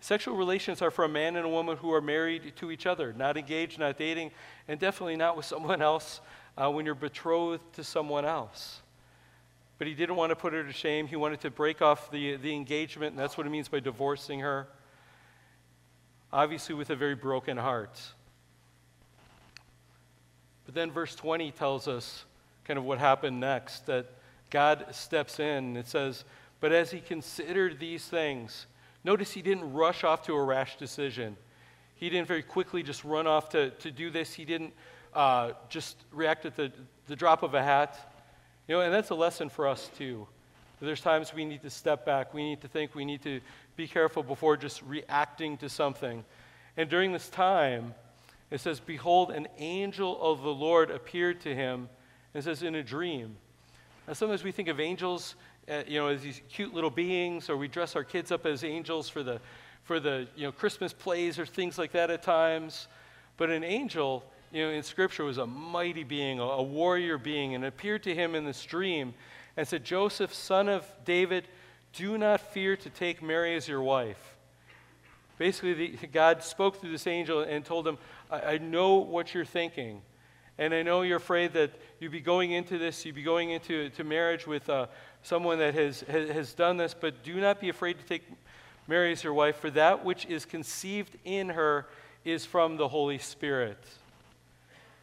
sexual 0.00 0.36
relations 0.36 0.82
are 0.82 0.90
for 0.90 1.04
a 1.04 1.08
man 1.08 1.36
and 1.36 1.46
a 1.46 1.48
woman 1.48 1.76
who 1.76 1.92
are 1.92 2.00
married 2.00 2.52
to 2.56 2.70
each 2.70 2.86
other, 2.86 3.12
not 3.12 3.36
engaged, 3.36 3.78
not 3.78 3.96
dating, 3.96 4.30
and 4.68 4.78
definitely 4.78 5.16
not 5.16 5.36
with 5.36 5.46
someone 5.54 5.80
else 5.80 6.20
uh, 6.56 6.70
when 6.70 6.84
you're 6.84 6.94
betrothed 6.94 7.62
to 7.72 7.84
someone 7.84 8.24
else. 8.24 8.80
But 9.78 9.86
he 9.86 9.94
didn't 9.94 10.16
want 10.16 10.30
to 10.30 10.36
put 10.36 10.52
her 10.52 10.62
to 10.62 10.72
shame. 10.72 11.06
He 11.06 11.16
wanted 11.16 11.40
to 11.40 11.50
break 11.50 11.82
off 11.82 12.10
the, 12.10 12.36
the 12.36 12.54
engagement, 12.54 13.10
and 13.12 13.18
that's 13.18 13.36
what 13.36 13.46
it 13.46 13.50
means 13.50 13.68
by 13.68 13.80
divorcing 13.80 14.40
her. 14.40 14.68
obviously 16.32 16.74
with 16.74 16.90
a 16.90 16.96
very 16.96 17.14
broken 17.14 17.56
heart. 17.56 18.00
But 20.66 20.74
then 20.74 20.90
verse 20.90 21.14
20 21.14 21.50
tells 21.52 21.88
us 21.88 22.24
kind 22.64 22.78
of 22.78 22.84
what 22.84 22.98
happened 22.98 23.40
next 23.40 23.86
that 23.86 24.06
God 24.50 24.86
steps 24.92 25.40
in. 25.40 25.76
It 25.76 25.86
says, 25.86 26.24
But 26.64 26.72
as 26.72 26.90
he 26.90 27.00
considered 27.00 27.78
these 27.78 28.06
things, 28.06 28.64
notice 29.04 29.32
he 29.32 29.42
didn't 29.42 29.74
rush 29.74 30.02
off 30.02 30.22
to 30.22 30.32
a 30.32 30.42
rash 30.42 30.78
decision. 30.78 31.36
He 31.94 32.08
didn't 32.08 32.26
very 32.26 32.42
quickly 32.42 32.82
just 32.82 33.04
run 33.04 33.26
off 33.26 33.50
to, 33.50 33.68
to 33.68 33.90
do 33.90 34.08
this. 34.08 34.32
He 34.32 34.46
didn't 34.46 34.72
uh, 35.12 35.50
just 35.68 35.98
react 36.10 36.46
at 36.46 36.56
the, 36.56 36.72
the 37.06 37.16
drop 37.16 37.42
of 37.42 37.52
a 37.52 37.62
hat. 37.62 38.14
You 38.66 38.76
know, 38.76 38.80
and 38.80 38.94
that's 38.94 39.10
a 39.10 39.14
lesson 39.14 39.50
for 39.50 39.68
us 39.68 39.90
too. 39.98 40.26
There's 40.80 41.02
times 41.02 41.34
we 41.34 41.44
need 41.44 41.60
to 41.64 41.68
step 41.68 42.06
back. 42.06 42.32
We 42.32 42.42
need 42.42 42.62
to 42.62 42.68
think. 42.68 42.94
We 42.94 43.04
need 43.04 43.20
to 43.24 43.42
be 43.76 43.86
careful 43.86 44.22
before 44.22 44.56
just 44.56 44.80
reacting 44.84 45.58
to 45.58 45.68
something. 45.68 46.24
And 46.78 46.88
during 46.88 47.12
this 47.12 47.28
time, 47.28 47.94
it 48.50 48.62
says, 48.62 48.80
Behold, 48.80 49.32
an 49.32 49.48
angel 49.58 50.18
of 50.18 50.40
the 50.40 50.54
Lord 50.54 50.90
appeared 50.90 51.42
to 51.42 51.54
him. 51.54 51.90
And 52.32 52.42
says, 52.42 52.62
in 52.62 52.74
a 52.74 52.82
dream. 52.82 53.36
Now, 54.06 54.14
sometimes 54.14 54.44
we 54.44 54.52
think 54.52 54.68
of 54.68 54.80
angels, 54.80 55.34
uh, 55.68 55.82
you 55.86 55.98
know, 55.98 56.08
as 56.08 56.22
these 56.22 56.40
cute 56.48 56.74
little 56.74 56.90
beings, 56.90 57.48
or 57.48 57.56
we 57.56 57.68
dress 57.68 57.96
our 57.96 58.04
kids 58.04 58.30
up 58.30 58.46
as 58.46 58.64
angels 58.64 59.08
for 59.08 59.22
the, 59.22 59.40
for 59.82 60.00
the, 60.00 60.26
you 60.36 60.44
know, 60.44 60.52
Christmas 60.52 60.92
plays 60.92 61.38
or 61.38 61.46
things 61.46 61.78
like 61.78 61.92
that 61.92 62.10
at 62.10 62.22
times. 62.22 62.88
But 63.36 63.50
an 63.50 63.64
angel, 63.64 64.24
you 64.52 64.64
know, 64.64 64.70
in 64.70 64.82
Scripture 64.82 65.24
was 65.24 65.38
a 65.38 65.46
mighty 65.46 66.04
being, 66.04 66.38
a, 66.40 66.44
a 66.44 66.62
warrior 66.62 67.18
being, 67.18 67.54
and 67.54 67.64
appeared 67.64 68.02
to 68.04 68.14
him 68.14 68.34
in 68.34 68.44
this 68.44 68.62
dream 68.64 69.14
and 69.56 69.66
said, 69.66 69.84
Joseph, 69.84 70.34
son 70.34 70.68
of 70.68 70.84
David, 71.04 71.48
do 71.92 72.18
not 72.18 72.40
fear 72.40 72.76
to 72.76 72.90
take 72.90 73.22
Mary 73.22 73.54
as 73.56 73.68
your 73.68 73.82
wife. 73.82 74.36
Basically, 75.38 75.74
the, 75.74 76.06
God 76.08 76.42
spoke 76.42 76.80
through 76.80 76.92
this 76.92 77.06
angel 77.06 77.40
and 77.40 77.64
told 77.64 77.86
him, 77.86 77.98
I, 78.30 78.40
I 78.40 78.58
know 78.58 78.96
what 78.96 79.34
you're 79.34 79.44
thinking. 79.44 80.02
And 80.58 80.72
I 80.72 80.82
know 80.82 81.02
you're 81.02 81.16
afraid 81.16 81.52
that 81.54 81.72
you'd 81.98 82.12
be 82.12 82.20
going 82.20 82.52
into 82.52 82.78
this, 82.78 83.04
you'd 83.04 83.16
be 83.16 83.22
going 83.22 83.50
into 83.50 83.88
to 83.90 84.04
marriage 84.04 84.46
with 84.46 84.68
uh, 84.70 84.86
someone 85.22 85.58
that 85.58 85.74
has, 85.74 86.02
has, 86.02 86.30
has 86.30 86.54
done 86.54 86.76
this, 86.76 86.94
but 86.94 87.24
do 87.24 87.40
not 87.40 87.60
be 87.60 87.68
afraid 87.68 87.98
to 87.98 88.04
take 88.04 88.22
Mary 88.86 89.10
as 89.10 89.24
your 89.24 89.34
wife, 89.34 89.56
for 89.56 89.70
that 89.70 90.04
which 90.04 90.26
is 90.26 90.44
conceived 90.44 91.16
in 91.24 91.48
her 91.48 91.86
is 92.24 92.46
from 92.46 92.76
the 92.76 92.86
Holy 92.86 93.18
Spirit. 93.18 93.78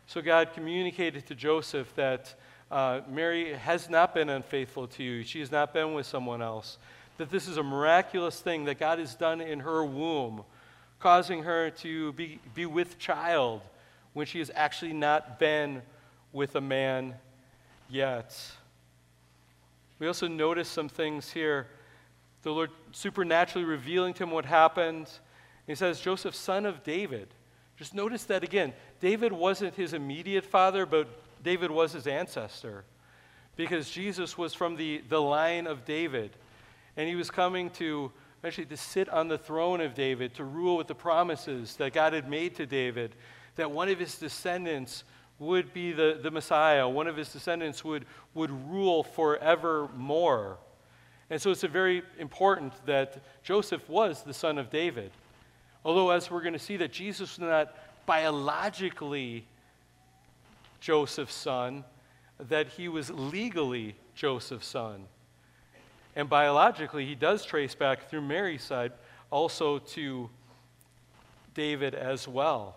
So 0.08 0.22
God 0.22 0.54
communicated 0.54 1.26
to 1.28 1.36
Joseph 1.36 1.94
that 1.96 2.34
uh, 2.70 3.02
Mary 3.10 3.54
has 3.54 3.90
not 3.90 4.14
been 4.14 4.30
unfaithful 4.30 4.88
to 4.88 5.04
you, 5.04 5.24
she 5.24 5.42
has 5.42 5.52
not 5.52 5.74
been 5.74 5.94
with 5.94 6.06
someone 6.06 6.42
else. 6.42 6.78
That 7.18 7.30
this 7.30 7.48
is 7.48 7.58
a 7.58 7.64
miraculous 7.64 8.40
thing 8.40 8.66
that 8.66 8.80
God 8.80 9.00
has 9.00 9.16
done 9.16 9.42
in 9.42 9.60
her 9.60 9.84
womb, 9.84 10.44
causing 11.00 11.44
her 11.44 11.72
to 11.72 12.14
be, 12.14 12.40
be 12.56 12.66
with 12.66 12.98
child 12.98 13.62
when 14.14 14.26
she 14.26 14.40
has 14.40 14.52
actually 14.56 14.94
not 14.94 15.40
been 15.40 15.82
with 16.34 16.56
a 16.56 16.62
man 16.62 17.16
yet. 17.90 18.38
We 20.00 20.08
also 20.08 20.28
notice 20.28 20.68
some 20.68 20.90
things 20.90 21.32
here. 21.32 21.68
The 22.44 22.52
Lord 22.52 22.72
supernaturally 22.92 23.66
revealing 23.66 24.14
to 24.16 24.24
him 24.24 24.32
what 24.32 24.46
happened. 24.46 25.08
He 25.68 25.76
says, 25.76 26.00
Joseph, 26.00 26.36
son 26.36 26.66
of 26.66 26.84
David. 26.84 27.28
Just 27.78 27.94
notice 27.94 28.24
that 28.26 28.44
again. 28.44 28.74
David 29.00 29.32
wasn't 29.32 29.76
his 29.76 29.94
immediate 29.94 30.46
father, 30.46 30.86
but 30.86 31.08
David 31.44 31.72
was 31.72 31.94
his 31.94 32.08
ancestor 32.08 32.84
because 33.56 33.90
Jesus 33.90 34.38
was 34.38 34.54
from 34.54 34.76
the, 34.76 35.04
the 35.10 35.22
line 35.22 35.68
of 35.68 35.86
David. 35.86 36.32
And 36.98 37.08
he 37.08 37.16
was 37.16 37.30
coming 37.30 37.70
to 37.72 38.12
actually 38.44 38.66
to 38.66 38.78
sit 38.78 39.08
on 39.10 39.28
the 39.28 39.38
throne 39.38 39.82
of 39.82 39.94
David, 39.94 40.34
to 40.36 40.44
rule 40.44 40.78
with 40.78 40.88
the 40.88 40.96
promises 40.96 41.76
that 41.76 41.94
God 41.94 42.14
had 42.14 42.28
made 42.28 42.56
to 42.56 42.66
David, 42.66 43.16
that 43.56 43.72
one 43.72 43.90
of 43.90 44.00
his 44.00 44.18
descendants 44.18 45.04
would 45.40 45.74
be 45.74 45.92
the, 45.92 46.20
the 46.22 46.32
Messiah, 46.32 46.88
one 46.88 47.08
of 47.08 47.18
his 47.18 47.34
descendants 47.34 47.84
would, 47.84 48.06
would 48.34 48.52
rule 48.70 49.04
forevermore. 49.04 50.58
And 51.30 51.42
so 51.42 51.50
it's 51.50 51.64
very 51.64 52.04
important 52.20 52.74
that 52.86 53.22
Joseph 53.44 53.88
was 53.90 54.22
the 54.22 54.34
son 54.34 54.58
of 54.58 54.70
David. 54.70 55.12
Although, 55.84 56.12
as 56.12 56.30
we're 56.30 56.42
going 56.42 56.54
to 56.54 56.60
see, 56.60 56.78
that 56.78 56.92
Jesus 56.92 57.38
was 57.38 57.40
not 57.40 57.76
biologically 58.06 59.46
Joseph's 60.80 61.34
son, 61.34 61.86
that 62.50 62.68
he 62.68 62.88
was 62.88 63.10
legally 63.10 63.96
Joseph's 64.14 64.68
son. 64.68 65.06
And 66.16 66.30
biologically, 66.30 67.06
he 67.06 67.16
does 67.16 67.46
trace 67.46 67.74
back 67.74 68.10
through 68.10 68.22
Mary's 68.22 68.64
side 68.64 68.92
also 69.32 69.80
to 69.80 70.30
David 71.54 71.96
as 71.96 72.28
well. 72.28 72.76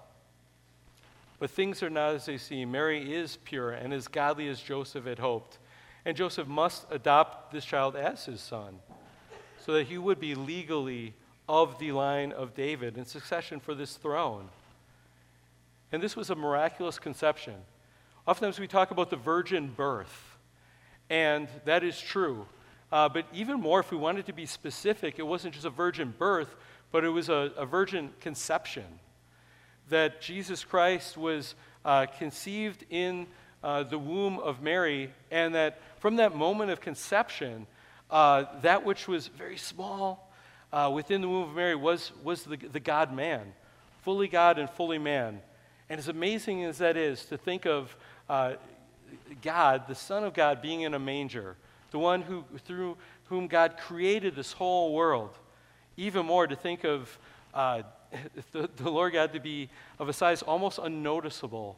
But 1.44 1.50
things 1.50 1.82
are 1.82 1.90
not 1.90 2.14
as 2.14 2.24
they 2.24 2.38
seem. 2.38 2.70
Mary 2.70 3.12
is 3.12 3.36
pure 3.36 3.72
and 3.72 3.92
as 3.92 4.08
godly 4.08 4.48
as 4.48 4.62
Joseph 4.62 5.04
had 5.04 5.18
hoped. 5.18 5.58
And 6.06 6.16
Joseph 6.16 6.48
must 6.48 6.86
adopt 6.90 7.52
this 7.52 7.66
child 7.66 7.96
as 7.96 8.24
his 8.24 8.40
son 8.40 8.78
so 9.58 9.74
that 9.74 9.88
he 9.88 9.98
would 9.98 10.18
be 10.18 10.34
legally 10.34 11.12
of 11.46 11.78
the 11.78 11.92
line 11.92 12.32
of 12.32 12.54
David 12.54 12.96
in 12.96 13.04
succession 13.04 13.60
for 13.60 13.74
this 13.74 13.96
throne. 13.96 14.48
And 15.92 16.02
this 16.02 16.16
was 16.16 16.30
a 16.30 16.34
miraculous 16.34 16.98
conception. 16.98 17.56
Oftentimes 18.26 18.58
we 18.58 18.66
talk 18.66 18.90
about 18.90 19.10
the 19.10 19.16
virgin 19.16 19.68
birth, 19.68 20.38
and 21.10 21.46
that 21.66 21.84
is 21.84 22.00
true. 22.00 22.46
Uh, 22.90 23.10
but 23.10 23.26
even 23.34 23.60
more, 23.60 23.80
if 23.80 23.90
we 23.90 23.98
wanted 23.98 24.24
to 24.24 24.32
be 24.32 24.46
specific, 24.46 25.18
it 25.18 25.26
wasn't 25.26 25.52
just 25.52 25.66
a 25.66 25.70
virgin 25.70 26.14
birth, 26.16 26.56
but 26.90 27.04
it 27.04 27.10
was 27.10 27.28
a, 27.28 27.52
a 27.58 27.66
virgin 27.66 28.14
conception. 28.20 28.86
That 29.90 30.20
Jesus 30.20 30.64
Christ 30.64 31.16
was 31.16 31.54
uh, 31.84 32.06
conceived 32.18 32.84
in 32.90 33.26
uh, 33.62 33.82
the 33.82 33.98
womb 33.98 34.38
of 34.38 34.62
Mary, 34.62 35.10
and 35.30 35.54
that 35.54 35.80
from 36.00 36.16
that 36.16 36.36
moment 36.36 36.70
of 36.70 36.80
conception, 36.80 37.66
uh, 38.10 38.44
that 38.62 38.84
which 38.84 39.08
was 39.08 39.28
very 39.28 39.56
small 39.56 40.30
uh, 40.72 40.90
within 40.92 41.20
the 41.20 41.28
womb 41.28 41.48
of 41.48 41.54
Mary 41.54 41.74
was, 41.74 42.12
was 42.22 42.44
the, 42.44 42.56
the 42.56 42.80
God 42.80 43.12
man, 43.14 43.52
fully 44.02 44.28
God 44.28 44.58
and 44.58 44.68
fully 44.68 44.98
man. 44.98 45.40
And 45.88 45.98
as 45.98 46.08
amazing 46.08 46.64
as 46.64 46.78
that 46.78 46.96
is 46.96 47.24
to 47.26 47.38
think 47.38 47.66
of 47.66 47.96
uh, 48.28 48.54
God, 49.42 49.86
the 49.86 49.94
Son 49.94 50.24
of 50.24 50.34
God, 50.34 50.60
being 50.60 50.82
in 50.82 50.94
a 50.94 50.98
manger, 50.98 51.56
the 51.90 51.98
one 51.98 52.22
who, 52.22 52.44
through 52.64 52.96
whom 53.26 53.46
God 53.46 53.76
created 53.78 54.34
this 54.34 54.52
whole 54.52 54.92
world. 54.92 55.30
Even 55.96 56.26
more 56.26 56.46
to 56.46 56.56
think 56.56 56.84
of 56.84 57.18
uh, 57.54 57.82
the, 58.52 58.68
the, 58.76 58.90
Lord 58.90 59.12
God 59.12 59.32
to 59.32 59.40
be 59.40 59.68
of 59.98 60.08
a 60.08 60.12
size 60.12 60.42
almost 60.42 60.78
unnoticeable 60.82 61.76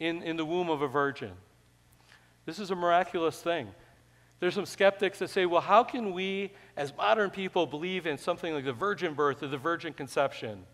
in, 0.00 0.22
in 0.22 0.36
the 0.36 0.44
womb 0.44 0.70
of 0.70 0.82
a 0.82 0.88
virgin. 0.88 1.32
This 2.46 2.58
is 2.58 2.70
a 2.70 2.74
miraculous 2.74 3.40
thing. 3.40 3.68
There's 4.40 4.54
some 4.54 4.66
skeptics 4.66 5.18
that 5.18 5.30
say, 5.30 5.46
well, 5.46 5.60
how 5.60 5.82
can 5.82 6.12
we, 6.12 6.52
as 6.76 6.96
modern 6.96 7.30
people, 7.30 7.66
believe 7.66 8.06
in 8.06 8.16
something 8.16 8.54
like 8.54 8.64
the 8.64 8.72
virgin 8.72 9.14
birth 9.14 9.42
or 9.42 9.48
the 9.48 9.58
virgin 9.58 9.92
conception? 9.92 10.64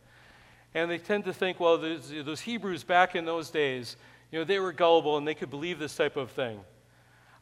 And 0.74 0.90
they 0.90 0.98
tend 0.98 1.24
to 1.24 1.32
think, 1.32 1.60
well, 1.60 1.78
those, 1.78 2.12
those 2.24 2.40
Hebrews 2.40 2.84
back 2.84 3.14
in 3.14 3.24
those 3.24 3.50
days, 3.50 3.96
you 4.30 4.38
know, 4.38 4.44
they 4.44 4.58
were 4.58 4.72
gullible 4.72 5.16
and 5.16 5.26
they 5.26 5.34
could 5.34 5.50
believe 5.50 5.78
this 5.78 5.96
type 5.96 6.16
of 6.16 6.30
thing. 6.30 6.60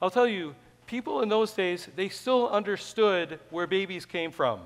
I'll 0.00 0.11
tell 0.11 0.29
you, 0.29 0.55
people 0.87 1.23
in 1.23 1.29
those 1.29 1.52
days, 1.52 1.88
they 1.97 2.09
still 2.09 2.49
understood 2.50 3.41
where 3.50 3.67
babies 3.67 4.07
came 4.07 4.31
from. 4.31 4.61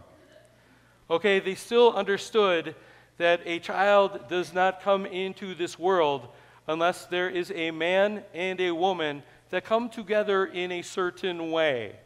Okay, 1.09 1.39
they 1.39 1.55
still 1.55 1.93
understood 1.95 2.75
that 3.19 3.41
a 3.45 3.59
child 3.59 4.29
does 4.29 4.53
not 4.53 4.83
come 4.83 5.07
into 5.07 5.55
this 5.55 5.79
world 5.79 6.29
unless 6.69 7.07
there 7.07 7.31
is 7.31 7.53
a 7.55 7.71
man 7.71 8.23
and 8.35 8.61
a 8.61 8.73
woman 8.73 9.23
that 9.51 9.65
come 9.65 9.89
together 9.89 10.45
in 10.47 10.73
a 10.73 10.83
certain 10.83 11.51
way. 11.51 11.97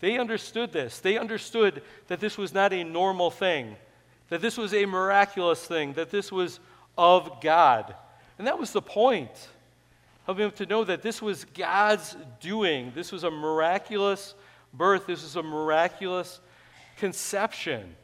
They 0.00 0.18
understood 0.18 0.72
this. 0.72 0.98
They 1.00 1.16
understood 1.16 1.82
that 2.08 2.20
this 2.20 2.36
was 2.36 2.52
not 2.52 2.72
a 2.72 2.84
normal 2.84 3.30
thing, 3.30 3.76
that 4.28 4.42
this 4.42 4.58
was 4.58 4.74
a 4.74 4.84
miraculous 4.84 5.64
thing, 5.64 5.94
that 5.94 6.10
this 6.10 6.30
was 6.30 6.60
of 6.98 7.40
God. 7.40 7.94
And 8.38 8.46
that 8.46 8.58
was 8.58 8.72
the 8.72 8.82
point. 8.82 9.48
Them 10.26 10.50
to 10.52 10.66
know 10.66 10.82
that 10.82 11.02
this 11.02 11.22
was 11.22 11.44
God's 11.44 12.16
doing. 12.40 12.90
This 12.94 13.12
was 13.12 13.22
a 13.22 13.30
miraculous 13.30 14.34
birth. 14.74 15.06
This 15.06 15.22
was 15.22 15.36
a 15.36 15.42
miraculous 15.42 16.40
conception. 16.98 17.94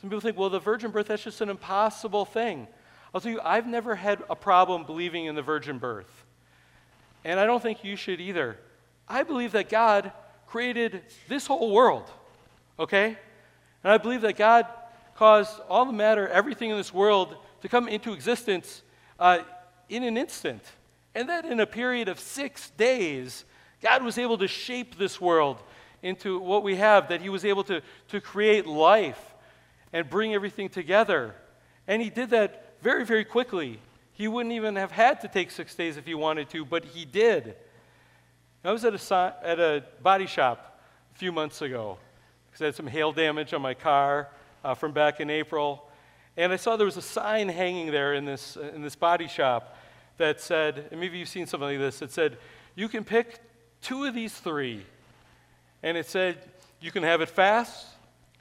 Some 0.00 0.10
people 0.10 0.20
think, 0.20 0.36
well, 0.36 0.50
the 0.50 0.60
virgin 0.60 0.90
birth, 0.90 1.08
that's 1.08 1.24
just 1.24 1.40
an 1.40 1.48
impossible 1.48 2.24
thing. 2.24 2.68
I'll 3.14 3.20
tell 3.20 3.32
you, 3.32 3.40
I've 3.42 3.66
never 3.66 3.94
had 3.94 4.22
a 4.28 4.36
problem 4.36 4.84
believing 4.84 5.24
in 5.24 5.34
the 5.34 5.42
virgin 5.42 5.78
birth. 5.78 6.24
And 7.24 7.40
I 7.40 7.46
don't 7.46 7.62
think 7.62 7.82
you 7.82 7.96
should 7.96 8.20
either. 8.20 8.56
I 9.08 9.22
believe 9.22 9.52
that 9.52 9.68
God 9.68 10.12
created 10.46 11.02
this 11.28 11.46
whole 11.46 11.72
world, 11.72 12.10
okay? 12.78 13.16
And 13.82 13.92
I 13.92 13.98
believe 13.98 14.20
that 14.20 14.36
God 14.36 14.66
caused 15.16 15.60
all 15.68 15.86
the 15.86 15.92
matter, 15.92 16.28
everything 16.28 16.70
in 16.70 16.76
this 16.76 16.92
world, 16.92 17.36
to 17.62 17.68
come 17.68 17.88
into 17.88 18.12
existence 18.12 18.82
uh, 19.18 19.38
in 19.88 20.02
an 20.02 20.16
instant. 20.16 20.62
And 21.14 21.28
that 21.28 21.46
in 21.46 21.60
a 21.60 21.66
period 21.66 22.08
of 22.08 22.20
six 22.20 22.70
days, 22.70 23.44
God 23.80 24.02
was 24.02 24.18
able 24.18 24.38
to 24.38 24.48
shape 24.48 24.98
this 24.98 25.20
world 25.20 25.62
into 26.02 26.38
what 26.38 26.62
we 26.62 26.76
have, 26.76 27.08
that 27.08 27.22
He 27.22 27.28
was 27.28 27.44
able 27.44 27.64
to, 27.64 27.80
to 28.08 28.20
create 28.20 28.66
life. 28.66 29.34
And 29.96 30.10
bring 30.10 30.34
everything 30.34 30.68
together. 30.68 31.34
And 31.88 32.02
he 32.02 32.10
did 32.10 32.28
that 32.30 32.74
very, 32.82 33.02
very 33.06 33.24
quickly. 33.24 33.80
He 34.12 34.28
wouldn't 34.28 34.54
even 34.54 34.76
have 34.76 34.90
had 34.90 35.22
to 35.22 35.28
take 35.28 35.50
six 35.50 35.74
days 35.74 35.96
if 35.96 36.04
he 36.04 36.14
wanted 36.14 36.50
to, 36.50 36.66
but 36.66 36.84
he 36.84 37.06
did. 37.06 37.56
I 38.62 38.72
was 38.72 38.84
at 38.84 38.92
a, 38.92 39.34
at 39.42 39.58
a 39.58 39.84
body 40.02 40.26
shop 40.26 40.82
a 41.14 41.18
few 41.18 41.32
months 41.32 41.62
ago 41.62 41.96
because 42.46 42.60
I 42.60 42.64
had 42.66 42.74
some 42.74 42.86
hail 42.86 43.10
damage 43.10 43.54
on 43.54 43.62
my 43.62 43.72
car 43.72 44.28
uh, 44.62 44.74
from 44.74 44.92
back 44.92 45.18
in 45.18 45.30
April. 45.30 45.88
And 46.36 46.52
I 46.52 46.56
saw 46.56 46.76
there 46.76 46.84
was 46.84 46.98
a 46.98 47.02
sign 47.02 47.48
hanging 47.48 47.90
there 47.90 48.12
in 48.12 48.26
this, 48.26 48.58
in 48.74 48.82
this 48.82 48.96
body 48.96 49.28
shop 49.28 49.78
that 50.18 50.42
said, 50.42 50.88
and 50.90 51.00
maybe 51.00 51.16
you've 51.16 51.30
seen 51.30 51.46
something 51.46 51.70
like 51.70 51.78
this, 51.78 52.02
it 52.02 52.12
said, 52.12 52.36
you 52.74 52.90
can 52.90 53.02
pick 53.02 53.40
two 53.80 54.04
of 54.04 54.12
these 54.12 54.34
three. 54.34 54.84
And 55.82 55.96
it 55.96 56.04
said, 56.04 56.36
you 56.82 56.90
can 56.90 57.02
have 57.02 57.22
it 57.22 57.30
fast, 57.30 57.86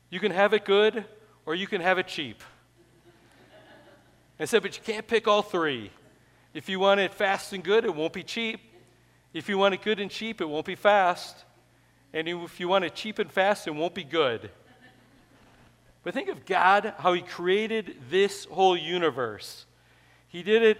you 0.09 0.19
can 0.19 0.33
have 0.33 0.53
it 0.53 0.65
good, 0.65 1.05
or 1.45 1.55
you 1.55 1.67
can 1.67 1.81
have 1.81 1.97
it 1.97 2.07
cheap. 2.07 2.43
I 4.39 4.45
said, 4.45 4.61
but 4.63 4.75
you 4.75 4.83
can't 4.83 5.07
pick 5.07 5.27
all 5.27 5.41
three. 5.41 5.91
If 6.53 6.69
you 6.69 6.79
want 6.79 6.99
it 6.99 7.13
fast 7.13 7.53
and 7.53 7.63
good, 7.63 7.85
it 7.85 7.93
won't 7.93 8.13
be 8.13 8.23
cheap. 8.23 8.59
If 9.33 9.49
you 9.49 9.57
want 9.57 9.73
it 9.73 9.81
good 9.81 9.99
and 9.99 10.09
cheap, 10.09 10.41
it 10.41 10.45
won't 10.45 10.65
be 10.65 10.75
fast. 10.75 11.45
And 12.13 12.27
if 12.27 12.59
you 12.59 12.67
want 12.67 12.85
it 12.85 12.95
cheap 12.95 13.19
and 13.19 13.31
fast, 13.31 13.67
it 13.67 13.75
won't 13.75 13.93
be 13.93 14.03
good. 14.03 14.49
But 16.03 16.13
think 16.13 16.29
of 16.29 16.45
God, 16.45 16.93
how 16.99 17.13
He 17.13 17.21
created 17.21 17.97
this 18.09 18.45
whole 18.45 18.77
universe. 18.77 19.65
He 20.27 20.43
did 20.43 20.63
it, 20.63 20.79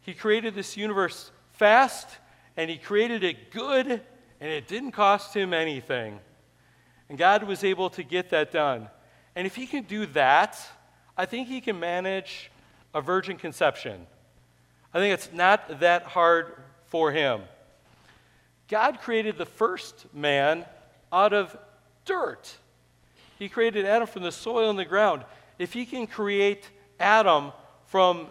He 0.00 0.14
created 0.14 0.54
this 0.54 0.76
universe 0.76 1.30
fast, 1.52 2.08
and 2.56 2.70
He 2.70 2.78
created 2.78 3.22
it 3.22 3.50
good, 3.50 3.86
and 3.86 4.50
it 4.50 4.66
didn't 4.66 4.92
cost 4.92 5.34
Him 5.34 5.52
anything. 5.52 6.18
And 7.08 7.18
God 7.18 7.44
was 7.44 7.62
able 7.62 7.90
to 7.90 8.02
get 8.02 8.30
that 8.30 8.50
done. 8.50 8.88
And 9.38 9.46
if 9.46 9.54
He 9.54 9.68
can 9.68 9.84
do 9.84 10.04
that, 10.06 10.58
I 11.16 11.24
think 11.24 11.46
He 11.46 11.60
can 11.60 11.78
manage 11.78 12.50
a 12.92 13.00
virgin 13.00 13.36
conception. 13.36 14.04
I 14.92 14.98
think 14.98 15.14
it's 15.14 15.32
not 15.32 15.78
that 15.78 16.02
hard 16.02 16.54
for 16.86 17.12
Him. 17.12 17.42
God 18.66 19.00
created 19.00 19.38
the 19.38 19.46
first 19.46 20.12
man 20.12 20.64
out 21.12 21.32
of 21.32 21.56
dirt. 22.04 22.52
He 23.38 23.48
created 23.48 23.86
Adam 23.86 24.08
from 24.08 24.24
the 24.24 24.32
soil 24.32 24.70
and 24.70 24.78
the 24.78 24.84
ground. 24.84 25.22
If 25.56 25.72
he 25.72 25.86
can 25.86 26.08
create 26.08 26.68
Adam 26.98 27.52
from 27.86 28.26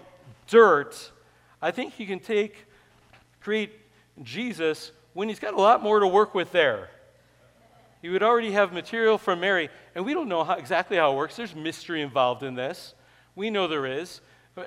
dirt, 0.47 1.13
I 1.61 1.71
think 1.71 1.93
he 1.93 2.05
can 2.05 2.19
take 2.19 2.65
create 3.39 3.71
Jesus 4.23 4.91
when 5.13 5.29
he's 5.29 5.39
got 5.39 5.53
a 5.53 5.61
lot 5.61 5.81
more 5.81 6.01
to 6.01 6.07
work 6.07 6.35
with 6.35 6.51
there. 6.51 6.89
He 8.07 8.13
would 8.13 8.23
already 8.23 8.51
have 8.51 8.71
material 8.71 9.17
from 9.17 9.41
Mary, 9.41 9.69
and 9.93 10.05
we 10.05 10.13
don't 10.13 10.29
know 10.29 10.45
how, 10.45 10.53
exactly 10.53 10.95
how 10.95 11.11
it 11.11 11.15
works. 11.17 11.35
There's 11.35 11.53
mystery 11.53 12.01
involved 12.01 12.41
in 12.41 12.55
this. 12.55 12.93
We 13.35 13.49
know 13.49 13.67
there 13.67 13.85
is. 13.85 14.21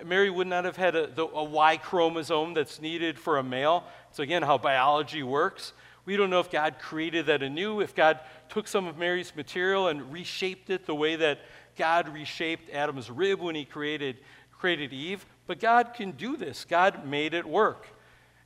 Mary 0.05 0.29
would 0.29 0.47
not 0.47 0.67
have 0.67 0.77
had 0.77 0.95
a, 0.95 1.07
the, 1.07 1.25
a 1.25 1.45
Y 1.45 1.79
chromosome 1.79 2.53
that's 2.53 2.83
needed 2.83 3.19
for 3.19 3.39
a 3.39 3.43
male. 3.43 3.85
So, 4.11 4.23
again, 4.23 4.43
how 4.43 4.59
biology 4.59 5.23
works. 5.23 5.73
We 6.05 6.19
don't 6.19 6.29
know 6.29 6.41
if 6.41 6.51
God 6.51 6.79
created 6.79 7.25
that 7.27 7.43
anew, 7.43 7.81
if 7.81 7.95
God 7.95 8.21
took 8.51 8.69
some 8.69 8.87
of 8.87 8.99
Mary's 8.99 9.35
material 9.35 9.89
and 9.89 10.13
reshaped 10.13 10.69
it 10.69 10.85
the 10.85 10.95
way 10.95 11.17
that 11.17 11.39
God 11.77 12.11
reshaped 12.11 12.69
Adam's 12.69 13.11
rib 13.11 13.41
when 13.41 13.55
he 13.55 13.65
created, 13.65 14.19
created 14.53 14.93
Eve. 14.93 15.25
But 15.47 15.61
God 15.61 15.95
can 15.95 16.11
do 16.11 16.37
this. 16.37 16.67
God 16.67 17.07
made 17.07 17.33
it 17.33 17.47
work. 17.47 17.87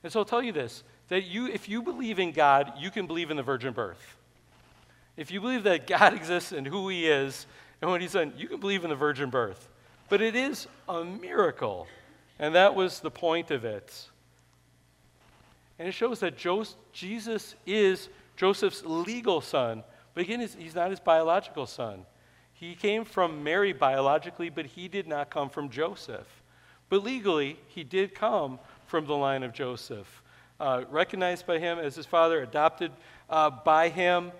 And 0.03 0.13
so 0.13 0.19
I'll 0.19 0.25
tell 0.25 0.41
you 0.41 0.53
this 0.53 0.85
that 1.09 1.25
you, 1.25 1.47
if 1.47 1.67
you 1.67 1.81
believe 1.81 2.17
in 2.17 2.31
God, 2.31 2.71
you 2.79 2.89
can 2.89 3.07
believe 3.07 3.29
in 3.29 3.35
the 3.35 3.43
virgin 3.43 3.73
birth. 3.73 4.15
If 5.17 5.31
you 5.31 5.41
believe 5.41 5.63
that 5.63 5.87
God 5.87 6.13
exists 6.15 6.51
and 6.51 6.67
who 6.67 6.89
he 6.89 7.07
is 7.07 7.45
and 7.81 7.89
what 7.89 8.01
he's 8.01 8.13
done, 8.13 8.33
you 8.37 8.47
can 8.47 8.59
believe 8.59 8.83
in 8.83 8.89
the 8.89 8.95
virgin 8.95 9.29
birth. 9.29 9.67
But 10.09 10.21
it 10.21 10.35
is 10.35 10.67
a 10.87 11.03
miracle. 11.03 11.87
And 12.37 12.55
that 12.55 12.75
was 12.75 12.99
the 12.99 13.11
point 13.11 13.51
of 13.51 13.65
it. 13.65 14.09
And 15.79 15.87
it 15.87 15.93
shows 15.93 16.19
that 16.19 16.37
Jesus 16.93 17.55
is 17.65 18.09
Joseph's 18.37 18.83
legal 18.85 19.41
son. 19.41 19.83
But 20.13 20.23
again, 20.23 20.39
he's 20.39 20.75
not 20.75 20.89
his 20.89 20.99
biological 20.99 21.65
son. 21.65 22.05
He 22.53 22.75
came 22.75 23.03
from 23.03 23.43
Mary 23.43 23.73
biologically, 23.73 24.49
but 24.49 24.65
he 24.65 24.87
did 24.87 25.07
not 25.07 25.29
come 25.29 25.49
from 25.49 25.69
Joseph. 25.69 26.27
But 26.89 27.03
legally, 27.03 27.59
he 27.67 27.83
did 27.83 28.15
come 28.15 28.59
from 28.85 29.05
the 29.05 29.15
line 29.15 29.43
of 29.43 29.51
Joseph. 29.51 30.21
Uh, 30.57 30.85
recognized 30.89 31.45
by 31.45 31.59
him 31.59 31.79
as 31.79 31.95
his 31.95 32.05
father, 32.05 32.41
adopted 32.41 32.91
uh, 33.29 33.49
by 33.49 33.89
him, 33.89 34.31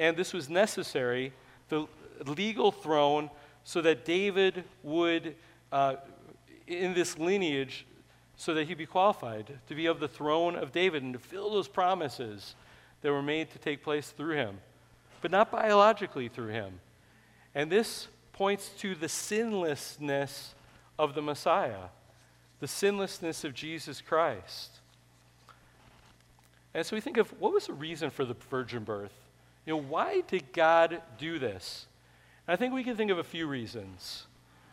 and 0.00 0.16
this 0.16 0.32
was 0.32 0.48
necessary. 0.48 1.32
The 1.68 1.86
legal 2.24 2.72
throne 2.72 3.30
so 3.64 3.82
that 3.82 4.06
David 4.06 4.64
would, 4.82 5.36
uh, 5.70 5.96
in 6.66 6.94
this 6.94 7.18
lineage, 7.18 7.86
so 8.36 8.54
that 8.54 8.66
he'd 8.66 8.78
be 8.78 8.86
qualified 8.86 9.58
to 9.68 9.74
be 9.74 9.84
of 9.84 10.00
the 10.00 10.08
throne 10.08 10.56
of 10.56 10.72
David 10.72 11.02
and 11.02 11.12
to 11.12 11.18
fill 11.18 11.50
those 11.50 11.68
promises 11.68 12.54
that 13.02 13.12
were 13.12 13.22
made 13.22 13.50
to 13.50 13.58
take 13.58 13.82
place 13.82 14.08
through 14.08 14.36
him, 14.36 14.58
but 15.20 15.30
not 15.30 15.50
biologically 15.50 16.28
through 16.28 16.48
him. 16.48 16.80
And 17.54 17.70
this 17.70 18.08
points 18.32 18.70
to 18.78 18.94
the 18.94 19.08
sinlessness 19.08 20.54
of 20.98 21.14
the 21.14 21.20
Messiah, 21.20 21.90
the 22.60 22.68
sinlessness 22.68 23.44
of 23.44 23.52
Jesus 23.52 24.00
Christ. 24.00 24.70
And 26.72 26.86
so 26.86 26.96
we 26.96 27.02
think 27.02 27.18
of 27.18 27.28
what 27.38 27.52
was 27.52 27.66
the 27.66 27.74
reason 27.74 28.08
for 28.08 28.24
the 28.24 28.36
virgin 28.48 28.84
birth? 28.84 29.19
You 29.70 29.76
know, 29.76 29.82
why 29.82 30.22
did 30.26 30.52
God 30.52 31.00
do 31.16 31.38
this? 31.38 31.86
I 32.48 32.56
think 32.56 32.74
we 32.74 32.82
can 32.82 32.96
think 32.96 33.12
of 33.12 33.18
a 33.18 33.22
few 33.22 33.46
reasons. 33.46 34.26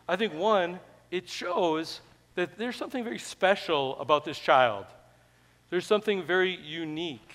I 0.08 0.16
think 0.16 0.34
one, 0.34 0.80
it 1.12 1.28
shows 1.28 2.00
that 2.34 2.58
there's 2.58 2.74
something 2.74 3.04
very 3.04 3.20
special 3.20 3.96
about 4.00 4.24
this 4.24 4.40
child. 4.40 4.86
There's 5.70 5.86
something 5.86 6.24
very 6.24 6.56
unique. 6.56 7.30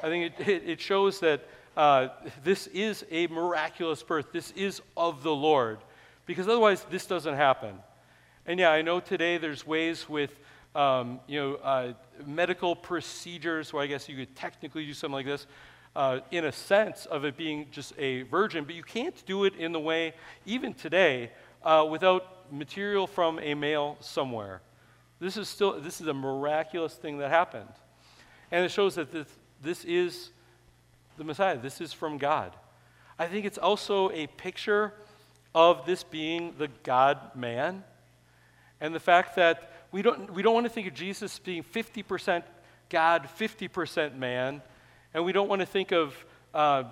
I 0.00 0.06
think 0.06 0.32
it, 0.38 0.48
it, 0.48 0.62
it 0.64 0.80
shows 0.80 1.18
that 1.18 1.48
uh, 1.76 2.10
this 2.44 2.68
is 2.68 3.04
a 3.10 3.26
miraculous 3.26 4.04
birth. 4.04 4.26
This 4.30 4.52
is 4.52 4.80
of 4.96 5.24
the 5.24 5.34
Lord. 5.34 5.78
Because 6.24 6.46
otherwise, 6.46 6.86
this 6.88 7.04
doesn't 7.04 7.34
happen. 7.34 7.80
And 8.46 8.60
yeah, 8.60 8.70
I 8.70 8.82
know 8.82 9.00
today 9.00 9.38
there's 9.38 9.66
ways 9.66 10.08
with 10.08 10.38
um, 10.76 11.20
you 11.26 11.40
know, 11.40 11.54
uh, 11.56 11.94
medical 12.26 12.76
procedures 12.76 13.72
where 13.72 13.82
I 13.82 13.86
guess 13.86 14.08
you 14.08 14.16
could 14.16 14.36
technically 14.36 14.84
do 14.84 14.92
something 14.92 15.14
like 15.14 15.26
this 15.26 15.46
uh, 15.96 16.20
in 16.30 16.44
a 16.44 16.52
sense 16.52 17.06
of 17.06 17.24
it 17.24 17.38
being 17.38 17.66
just 17.72 17.94
a 17.98 18.22
virgin, 18.22 18.64
but 18.64 18.74
you 18.74 18.82
can't 18.82 19.24
do 19.24 19.44
it 19.44 19.56
in 19.56 19.72
the 19.72 19.80
way, 19.80 20.12
even 20.44 20.74
today, 20.74 21.30
uh, 21.64 21.86
without 21.90 22.52
material 22.52 23.06
from 23.06 23.38
a 23.40 23.54
male 23.54 23.96
somewhere. 24.00 24.60
This 25.18 25.38
is 25.38 25.48
still 25.48 25.80
this 25.80 26.02
is 26.02 26.06
a 26.06 26.14
miraculous 26.14 26.94
thing 26.94 27.16
that 27.18 27.30
happened, 27.30 27.72
and 28.52 28.62
it 28.62 28.70
shows 28.70 28.96
that 28.96 29.10
this, 29.10 29.26
this 29.62 29.84
is 29.86 30.30
the 31.16 31.24
Messiah. 31.24 31.56
This 31.58 31.80
is 31.80 31.94
from 31.94 32.18
God. 32.18 32.52
I 33.18 33.26
think 33.26 33.46
it's 33.46 33.56
also 33.56 34.10
a 34.10 34.26
picture 34.26 34.92
of 35.54 35.86
this 35.86 36.04
being 36.04 36.54
the 36.58 36.68
God 36.82 37.34
man, 37.34 37.82
and 38.82 38.94
the 38.94 39.00
fact 39.00 39.34
that 39.36 39.72
we 39.92 40.02
don't 40.02 40.30
we 40.34 40.42
don't 40.42 40.52
want 40.52 40.66
to 40.66 40.70
think 40.70 40.86
of 40.86 40.92
Jesus 40.92 41.38
being 41.38 41.64
50% 41.64 42.42
God, 42.90 43.26
50% 43.38 44.18
man 44.18 44.60
and 45.16 45.24
we 45.24 45.32
don't 45.32 45.48
want 45.48 45.60
to 45.60 45.66
think 45.66 45.92
of, 45.92 46.14
uh, 46.52 46.84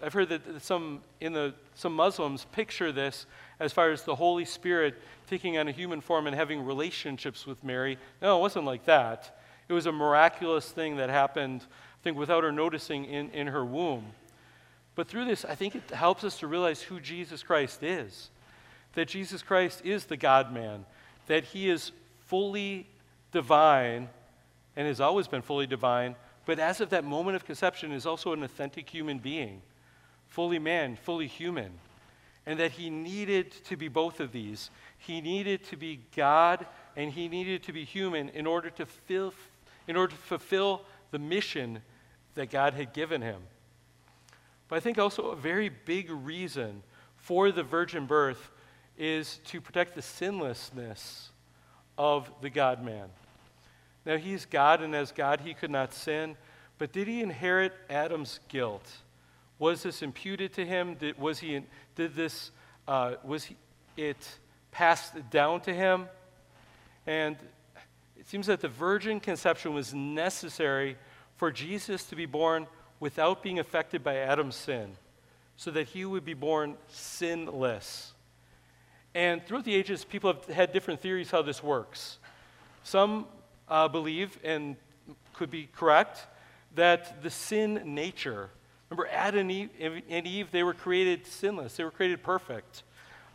I've 0.00 0.12
heard 0.12 0.28
that 0.28 0.62
some, 0.62 1.00
in 1.20 1.32
the, 1.32 1.54
some 1.74 1.92
Muslims 1.92 2.46
picture 2.52 2.92
this 2.92 3.26
as 3.58 3.72
far 3.72 3.90
as 3.90 4.04
the 4.04 4.14
Holy 4.14 4.44
Spirit 4.44 4.94
taking 5.26 5.58
on 5.58 5.66
a 5.66 5.72
human 5.72 6.00
form 6.00 6.28
and 6.28 6.36
having 6.36 6.64
relationships 6.64 7.48
with 7.48 7.64
Mary. 7.64 7.98
No, 8.22 8.38
it 8.38 8.40
wasn't 8.40 8.64
like 8.64 8.84
that. 8.84 9.36
It 9.68 9.72
was 9.72 9.86
a 9.86 9.92
miraculous 9.92 10.70
thing 10.70 10.98
that 10.98 11.10
happened, 11.10 11.62
I 11.62 12.04
think, 12.04 12.16
without 12.16 12.44
her 12.44 12.52
noticing 12.52 13.06
in, 13.06 13.30
in 13.30 13.48
her 13.48 13.64
womb. 13.64 14.04
But 14.94 15.08
through 15.08 15.24
this, 15.24 15.44
I 15.44 15.56
think 15.56 15.74
it 15.74 15.90
helps 15.90 16.22
us 16.22 16.38
to 16.38 16.46
realize 16.46 16.80
who 16.80 17.00
Jesus 17.00 17.42
Christ 17.42 17.82
is. 17.82 18.30
That 18.92 19.08
Jesus 19.08 19.42
Christ 19.42 19.82
is 19.84 20.04
the 20.04 20.16
God 20.16 20.54
man, 20.54 20.84
that 21.26 21.42
he 21.42 21.68
is 21.68 21.90
fully 22.26 22.86
divine 23.32 24.10
and 24.76 24.86
has 24.86 25.00
always 25.00 25.26
been 25.26 25.42
fully 25.42 25.66
divine, 25.66 26.14
but 26.46 26.58
as 26.58 26.80
of 26.80 26.90
that 26.90 27.04
moment 27.04 27.36
of 27.36 27.44
conception, 27.44 27.92
is 27.92 28.06
also 28.06 28.32
an 28.32 28.42
authentic 28.42 28.88
human 28.88 29.18
being, 29.18 29.62
fully 30.28 30.58
man, 30.58 30.96
fully 30.96 31.26
human. 31.26 31.72
And 32.46 32.60
that 32.60 32.72
he 32.72 32.90
needed 32.90 33.52
to 33.64 33.76
be 33.76 33.88
both 33.88 34.20
of 34.20 34.30
these. 34.30 34.70
He 34.98 35.22
needed 35.22 35.64
to 35.64 35.76
be 35.76 36.00
God 36.14 36.66
and 36.94 37.10
he 37.10 37.28
needed 37.28 37.62
to 37.64 37.72
be 37.72 37.84
human 37.84 38.28
in 38.28 38.46
order 38.46 38.68
to, 38.70 38.84
fill, 38.84 39.32
in 39.88 39.96
order 39.96 40.14
to 40.14 40.20
fulfill 40.20 40.82
the 41.10 41.18
mission 41.18 41.80
that 42.34 42.50
God 42.50 42.74
had 42.74 42.92
given 42.92 43.22
him. 43.22 43.40
But 44.68 44.76
I 44.76 44.80
think 44.80 44.98
also 44.98 45.30
a 45.30 45.36
very 45.36 45.70
big 45.70 46.10
reason 46.10 46.82
for 47.16 47.50
the 47.50 47.62
virgin 47.62 48.06
birth 48.06 48.50
is 48.98 49.38
to 49.46 49.60
protect 49.60 49.94
the 49.94 50.02
sinlessness 50.02 51.30
of 51.96 52.30
the 52.42 52.50
God 52.50 52.84
man. 52.84 53.08
Now, 54.06 54.16
he's 54.16 54.44
God, 54.46 54.82
and 54.82 54.94
as 54.94 55.12
God, 55.12 55.40
he 55.40 55.54
could 55.54 55.70
not 55.70 55.94
sin. 55.94 56.36
But 56.78 56.92
did 56.92 57.08
he 57.08 57.22
inherit 57.22 57.72
Adam's 57.88 58.40
guilt? 58.48 58.86
Was 59.58 59.82
this 59.82 60.02
imputed 60.02 60.52
to 60.54 60.66
him? 60.66 60.94
Did, 60.94 61.18
was 61.18 61.38
he, 61.38 61.60
did 61.94 62.14
this 62.14 62.50
uh, 62.86 63.14
was 63.24 63.44
he, 63.44 63.56
it 63.96 64.38
passed 64.70 65.30
down 65.30 65.60
to 65.62 65.72
him? 65.72 66.06
And 67.06 67.36
it 68.18 68.28
seems 68.28 68.46
that 68.46 68.60
the 68.60 68.68
virgin 68.68 69.20
conception 69.20 69.74
was 69.74 69.94
necessary 69.94 70.96
for 71.36 71.50
Jesus 71.50 72.04
to 72.06 72.16
be 72.16 72.26
born 72.26 72.66
without 73.00 73.42
being 73.42 73.58
affected 73.58 74.02
by 74.02 74.16
Adam's 74.16 74.54
sin, 74.54 74.96
so 75.56 75.70
that 75.70 75.88
he 75.88 76.04
would 76.04 76.24
be 76.24 76.34
born 76.34 76.76
sinless. 76.88 78.12
And 79.14 79.44
throughout 79.44 79.64
the 79.64 79.74
ages, 79.74 80.04
people 80.04 80.32
have 80.32 80.44
had 80.46 80.72
different 80.72 81.00
theories 81.00 81.30
how 81.30 81.42
this 81.42 81.62
works. 81.62 82.18
Some 82.82 83.26
uh, 83.68 83.88
believe, 83.88 84.38
and 84.44 84.76
could 85.32 85.50
be 85.50 85.68
correct, 85.74 86.26
that 86.74 87.22
the 87.22 87.30
sin 87.30 87.80
nature, 87.84 88.50
remember 88.90 89.08
Adam 89.12 89.50
and 89.50 90.26
Eve, 90.26 90.50
they 90.50 90.62
were 90.62 90.74
created 90.74 91.26
sinless, 91.26 91.76
they 91.76 91.84
were 91.84 91.90
created 91.90 92.22
perfect, 92.22 92.82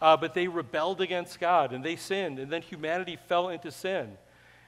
uh, 0.02 0.16
but 0.16 0.34
they 0.34 0.48
rebelled 0.48 1.02
against 1.02 1.40
God 1.40 1.74
and 1.74 1.84
they 1.84 1.96
sinned, 1.96 2.40
and 2.40 2.52
then 2.52 2.62
humanity 2.62 3.18
fell 3.28 3.50
into 3.50 3.72
sin. 3.72 4.18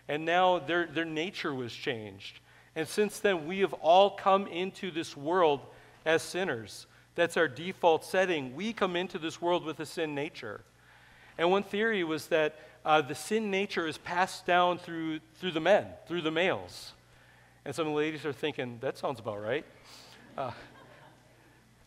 And 0.08 0.26
now 0.26 0.60
their, 0.60 0.88
their 0.88 1.06
nature 1.06 1.54
was 1.54 1.72
changed. 1.72 2.40
And 2.76 2.88
since 2.88 3.20
then, 3.20 3.48
we 3.48 3.60
have 3.60 3.74
all 3.74 4.12
come 4.12 4.48
into 4.48 4.92
this 4.92 5.16
world 5.16 5.62
as 6.06 6.22
sinners. 6.22 6.88
That's 7.16 7.38
our 7.38 7.48
default 7.48 8.06
setting. 8.06 8.56
We 8.56 8.74
come 8.74 8.96
into 8.96 9.20
this 9.20 9.42
world 9.42 9.66
with 9.66 9.80
a 9.80 9.86
sin 9.86 10.16
nature. 10.16 10.62
And 11.38 11.52
one 11.52 11.64
theory 11.64 12.04
was 12.04 12.28
that 12.28 12.60
uh, 12.86 13.02
the 13.02 13.16
sin 13.16 13.52
nature 13.52 13.88
is 13.88 13.98
passed 13.98 14.46
down 14.46 14.78
through, 14.78 15.20
through 15.36 15.52
the 15.52 15.60
men, 15.60 15.86
through 16.08 16.22
the 16.22 16.32
males. 16.32 16.94
And 17.66 17.76
some 17.76 17.88
of 17.88 17.94
the 17.94 17.98
ladies 17.98 18.26
are 18.26 18.34
thinking, 18.34 18.80
that 18.82 18.98
sounds 18.98 19.20
about 19.20 19.42
right. 19.42 19.66
Uh, 20.38 20.52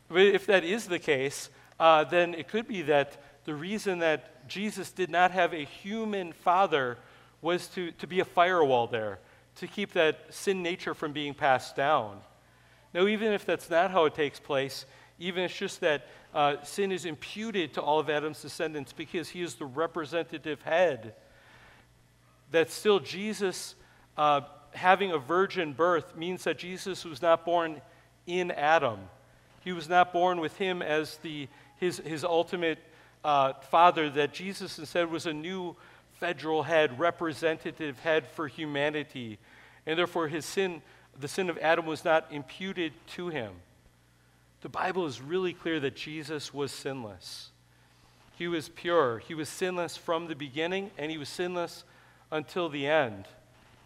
but 0.08 0.22
if 0.22 0.46
that 0.46 0.64
is 0.64 0.86
the 0.86 0.98
case, 0.98 1.50
uh, 1.80 2.04
then 2.04 2.34
it 2.34 2.48
could 2.48 2.68
be 2.68 2.82
that 2.82 3.20
the 3.44 3.54
reason 3.54 3.98
that 3.98 4.48
Jesus 4.48 4.92
did 4.92 5.10
not 5.10 5.30
have 5.32 5.52
a 5.52 5.64
human 5.64 6.32
father 6.32 6.96
was 7.42 7.66
to, 7.68 7.90
to 7.92 8.06
be 8.06 8.20
a 8.20 8.24
firewall 8.24 8.86
there, 8.86 9.18
to 9.56 9.66
keep 9.66 9.92
that 9.92 10.18
sin 10.30 10.62
nature 10.62 10.94
from 10.94 11.12
being 11.12 11.34
passed 11.34 11.76
down. 11.76 12.20
Now, 12.92 13.06
even 13.06 13.32
if 13.32 13.44
that's 13.44 13.68
not 13.68 13.90
how 13.90 14.04
it 14.04 14.14
takes 14.14 14.38
place, 14.38 14.86
even 15.18 15.44
if 15.44 15.50
it's 15.50 15.58
just 15.58 15.80
that 15.80 16.06
uh, 16.34 16.62
sin 16.62 16.90
is 16.90 17.04
imputed 17.04 17.74
to 17.74 17.80
all 17.80 18.00
of 18.00 18.10
Adam's 18.10 18.42
descendants 18.42 18.92
because 18.92 19.28
he 19.28 19.40
is 19.40 19.54
the 19.54 19.64
representative 19.64 20.60
head, 20.62 21.14
that 22.50 22.70
still 22.70 22.98
Jesus 22.98 23.76
uh, 24.16 24.40
having 24.72 25.12
a 25.12 25.18
virgin 25.18 25.72
birth 25.72 26.16
means 26.16 26.44
that 26.44 26.58
Jesus 26.58 27.04
was 27.04 27.22
not 27.22 27.44
born 27.44 27.80
in 28.26 28.50
Adam. 28.50 28.98
He 29.60 29.72
was 29.72 29.88
not 29.88 30.12
born 30.12 30.40
with 30.40 30.56
him 30.58 30.82
as 30.82 31.16
the, 31.18 31.48
his, 31.78 31.98
his 31.98 32.24
ultimate 32.24 32.78
uh, 33.24 33.54
father, 33.54 34.10
that 34.10 34.34
Jesus 34.34 34.78
instead 34.78 35.10
was 35.10 35.26
a 35.26 35.32
new 35.32 35.76
federal 36.12 36.62
head, 36.62 36.98
representative 36.98 37.98
head 38.00 38.26
for 38.26 38.48
humanity. 38.48 39.38
And 39.86 39.98
therefore, 39.98 40.28
his 40.28 40.44
sin, 40.44 40.82
the 41.18 41.28
sin 41.28 41.48
of 41.48 41.58
Adam, 41.58 41.86
was 41.86 42.04
not 42.04 42.26
imputed 42.30 42.92
to 43.14 43.28
him. 43.28 43.52
The 44.64 44.70
Bible 44.70 45.04
is 45.04 45.20
really 45.20 45.52
clear 45.52 45.78
that 45.80 45.94
Jesus 45.94 46.54
was 46.54 46.72
sinless. 46.72 47.50
He 48.38 48.48
was 48.48 48.70
pure. 48.70 49.18
He 49.18 49.34
was 49.34 49.50
sinless 49.50 49.94
from 49.98 50.26
the 50.26 50.34
beginning, 50.34 50.90
and 50.96 51.10
he 51.10 51.18
was 51.18 51.28
sinless 51.28 51.84
until 52.32 52.70
the 52.70 52.86
end. 52.86 53.26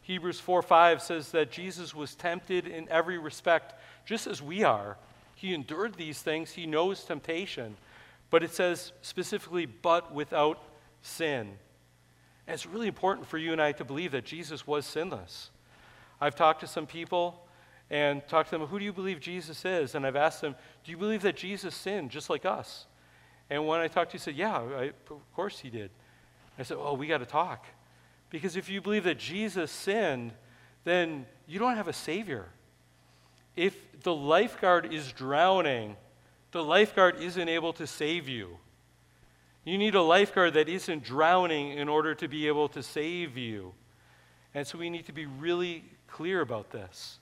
Hebrews 0.03 0.39
4 0.39 0.63
5 0.63 1.03
says 1.03 1.33
that 1.33 1.51
Jesus 1.51 1.97
was 1.97 2.15
tempted 2.15 2.69
in 2.69 2.89
every 2.91 3.19
respect, 3.19 3.75
just 4.07 4.29
as 4.29 4.41
we 4.41 4.63
are. 4.63 4.97
He 5.35 5.53
endured 5.53 5.97
these 5.97 6.23
things, 6.23 6.53
he 6.53 6.65
knows 6.65 7.03
temptation. 7.03 7.77
But 8.31 8.45
it 8.45 8.53
says 8.53 8.93
specifically, 9.03 9.67
but 9.67 10.15
without 10.15 10.63
sin. 11.03 11.59
And 12.47 12.55
it's 12.55 12.67
really 12.67 12.87
important 12.87 13.27
for 13.27 13.37
you 13.37 13.51
and 13.51 13.61
I 13.61 13.73
to 13.73 13.85
believe 13.85 14.13
that 14.13 14.25
Jesus 14.25 14.65
was 14.65 14.87
sinless. 14.87 15.51
I've 16.21 16.37
talked 16.37 16.61
to 16.61 16.69
some 16.69 16.87
people 16.87 17.48
and 17.91 18.27
talk 18.29 18.47
to 18.47 18.51
them, 18.51 18.67
who 18.67 18.79
do 18.79 18.85
you 18.85 18.93
believe 18.93 19.21
Jesus 19.21 19.65
is? 19.65 19.95
And 19.95 20.07
I've 20.07 20.17
asked 20.17 20.41
them, 20.41 20.55
do 20.85 20.91
you 20.91 20.99
believe 20.99 21.23
that 21.23 21.37
Jesus 21.37 21.75
sinned 21.75 22.11
just 22.11 22.29
like 22.29 22.45
us? 22.45 22.87
And 23.51 23.67
when 23.67 23.81
I 23.81 23.89
talked 23.89 24.11
to 24.11 24.17
you, 24.17 24.19
he 24.19 24.25
said, 24.25 24.37
yeah, 24.37 24.59
I, 24.59 24.91
of 25.11 25.35
course 25.35 25.59
he 25.59 25.71
did. 25.71 25.91
I 26.59 26.65
said, 26.65 26.77
oh, 26.79 26.95
we 26.95 27.07
got 27.07 27.19
to 27.19 27.27
talk. 27.27 27.67
Because 28.31 28.57
if 28.57 28.69
you 28.69 28.83
believe 28.83 29.05
that 29.05 29.19
Jesus 29.19 29.71
sinned, 29.71 30.33
then 30.85 31.25
you 31.47 31.59
don't 31.59 31.77
have 31.77 31.89
a 31.89 31.93
Savior. 31.93 32.47
If 33.57 33.75
the 34.03 34.15
lifeguard 34.15 34.93
is 34.93 35.11
drowning, 35.13 35.97
the 36.53 36.63
lifeguard 36.63 37.21
isn't 37.21 37.49
able 37.49 37.73
to 37.75 37.87
save 37.87 38.29
you. 38.29 38.59
You 39.65 39.79
need 39.79 39.95
a 39.95 40.03
lifeguard 40.03 40.55
that 40.55 40.69
isn't 40.69 41.05
drowning 41.05 41.71
in 41.77 41.89
order 41.89 42.15
to 42.15 42.29
be 42.29 42.47
able 42.49 42.69
to 42.69 42.83
save 42.83 43.37
you. 43.37 43.73
And 44.55 44.67
so 44.67 44.79
we 44.79 44.91
need 44.91 45.07
to 45.07 45.13
be 45.13 45.27
really 45.27 45.85
clear 46.07 46.41
about 46.41 46.71
this. 46.71 47.19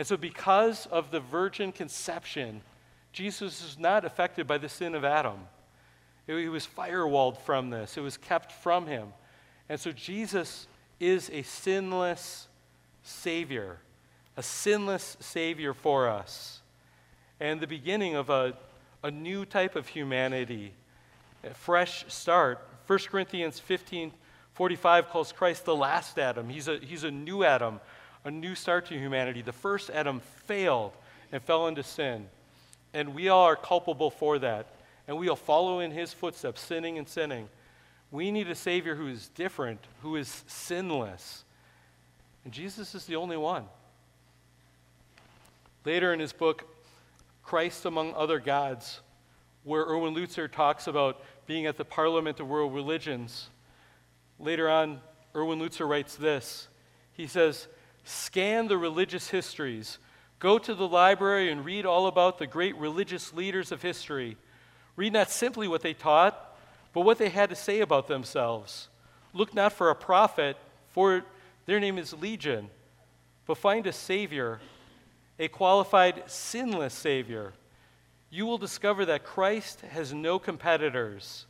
And 0.00 0.06
so, 0.06 0.16
because 0.16 0.86
of 0.86 1.10
the 1.10 1.20
virgin 1.20 1.72
conception, 1.72 2.62
Jesus 3.12 3.62
is 3.62 3.78
not 3.78 4.06
affected 4.06 4.46
by 4.46 4.56
the 4.56 4.66
sin 4.66 4.94
of 4.94 5.04
Adam. 5.04 5.40
He 6.26 6.48
was 6.48 6.66
firewalled 6.66 7.36
from 7.42 7.68
this, 7.68 7.98
it 7.98 8.00
was 8.00 8.16
kept 8.16 8.50
from 8.50 8.86
him. 8.86 9.08
And 9.68 9.78
so 9.78 9.92
Jesus 9.92 10.68
is 11.00 11.28
a 11.28 11.42
sinless 11.42 12.48
Savior, 13.02 13.76
a 14.38 14.42
sinless 14.42 15.18
Savior 15.20 15.74
for 15.74 16.08
us, 16.08 16.62
and 17.38 17.60
the 17.60 17.66
beginning 17.66 18.14
of 18.14 18.30
a, 18.30 18.54
a 19.04 19.10
new 19.10 19.44
type 19.44 19.76
of 19.76 19.86
humanity, 19.86 20.72
a 21.44 21.52
fresh 21.52 22.06
start. 22.08 22.66
1 22.86 23.00
Corinthians 23.00 23.58
15 23.58 24.12
45 24.54 25.08
calls 25.10 25.30
Christ 25.30 25.66
the 25.66 25.76
last 25.76 26.18
Adam. 26.18 26.48
He's 26.48 26.68
a, 26.68 26.78
he's 26.78 27.04
a 27.04 27.10
new 27.10 27.44
Adam, 27.44 27.80
a 28.24 28.30
new 28.30 28.54
start 28.54 28.86
to 28.86 28.98
humanity. 28.98 29.42
The 29.42 29.52
first 29.52 29.90
Adam 29.90 30.20
failed 30.46 30.92
and 31.32 31.42
fell 31.42 31.66
into 31.66 31.82
sin. 31.82 32.28
And 32.92 33.14
we 33.14 33.28
all 33.28 33.44
are 33.44 33.56
culpable 33.56 34.10
for 34.10 34.38
that. 34.40 34.66
And 35.06 35.16
we 35.16 35.28
all 35.28 35.36
follow 35.36 35.80
in 35.80 35.90
his 35.90 36.12
footsteps, 36.12 36.60
sinning 36.60 36.98
and 36.98 37.08
sinning. 37.08 37.48
We 38.10 38.30
need 38.30 38.48
a 38.48 38.54
Savior 38.54 38.94
who 38.94 39.06
is 39.08 39.28
different, 39.28 39.80
who 40.02 40.16
is 40.16 40.44
sinless. 40.46 41.44
And 42.44 42.52
Jesus 42.52 42.94
is 42.94 43.04
the 43.06 43.16
only 43.16 43.36
one. 43.36 43.64
Later 45.84 46.12
in 46.12 46.20
his 46.20 46.32
book, 46.32 46.66
Christ 47.42 47.84
Among 47.84 48.14
Other 48.14 48.38
Gods, 48.38 49.00
where 49.64 49.82
Erwin 49.82 50.14
Lutzer 50.14 50.50
talks 50.50 50.86
about 50.86 51.22
being 51.46 51.66
at 51.66 51.76
the 51.76 51.84
Parliament 51.84 52.40
of 52.40 52.48
World 52.48 52.74
Religions, 52.74 53.48
later 54.38 54.68
on, 54.68 55.00
Erwin 55.34 55.58
Lutzer 55.58 55.88
writes 55.88 56.16
this. 56.16 56.68
He 57.12 57.26
says, 57.26 57.66
Scan 58.04 58.68
the 58.68 58.78
religious 58.78 59.30
histories. 59.30 59.98
Go 60.38 60.58
to 60.58 60.74
the 60.74 60.88
library 60.88 61.50
and 61.50 61.64
read 61.64 61.84
all 61.84 62.06
about 62.06 62.38
the 62.38 62.46
great 62.46 62.76
religious 62.76 63.32
leaders 63.32 63.72
of 63.72 63.82
history. 63.82 64.36
Read 64.96 65.12
not 65.12 65.30
simply 65.30 65.68
what 65.68 65.82
they 65.82 65.94
taught, 65.94 66.56
but 66.92 67.02
what 67.02 67.18
they 67.18 67.28
had 67.28 67.50
to 67.50 67.56
say 67.56 67.80
about 67.80 68.08
themselves. 68.08 68.88
Look 69.32 69.54
not 69.54 69.72
for 69.72 69.90
a 69.90 69.94
prophet, 69.94 70.56
for 70.88 71.24
their 71.66 71.78
name 71.78 71.98
is 71.98 72.12
Legion, 72.14 72.68
but 73.46 73.58
find 73.58 73.86
a 73.86 73.92
Savior, 73.92 74.60
a 75.38 75.48
qualified, 75.48 76.24
sinless 76.26 76.94
Savior. 76.94 77.52
You 78.30 78.46
will 78.46 78.58
discover 78.58 79.04
that 79.06 79.24
Christ 79.24 79.82
has 79.82 80.12
no 80.12 80.38
competitors. 80.38 81.46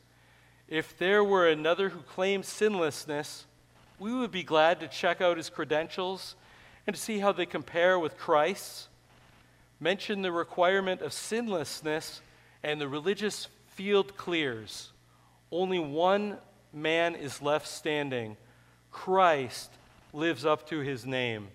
If 0.69 0.97
there 0.99 1.25
were 1.25 1.49
another 1.49 1.89
who 1.89 2.01
claimed 2.01 2.45
sinlessness, 2.45 3.47
we 3.99 4.13
would 4.15 4.31
be 4.31 4.43
glad 4.43 4.81
to 4.81 4.89
check 4.89 5.21
out 5.21 5.37
his 5.37 5.51
credentials 5.51 6.37
and 6.87 6.97
to 6.97 7.01
see 7.01 7.19
how 7.19 7.33
they 7.33 7.47
compare 7.47 7.99
with 7.99 8.17
Christ's. 8.19 8.89
Mention 9.79 10.23
the 10.23 10.33
requirement 10.33 11.01
of 11.01 11.13
sinlessness, 11.13 12.21
and 12.63 12.81
the 12.81 12.89
religious 12.89 13.49
field 13.69 14.17
clears. 14.17 14.93
Only 15.51 15.79
one 15.79 16.37
man 16.73 17.15
is 17.15 17.41
left 17.41 17.67
standing. 17.67 18.37
Christ 18.91 19.71
lives 20.13 20.45
up 20.45 20.69
to 20.69 20.81
his 20.81 21.07
name. 21.07 21.49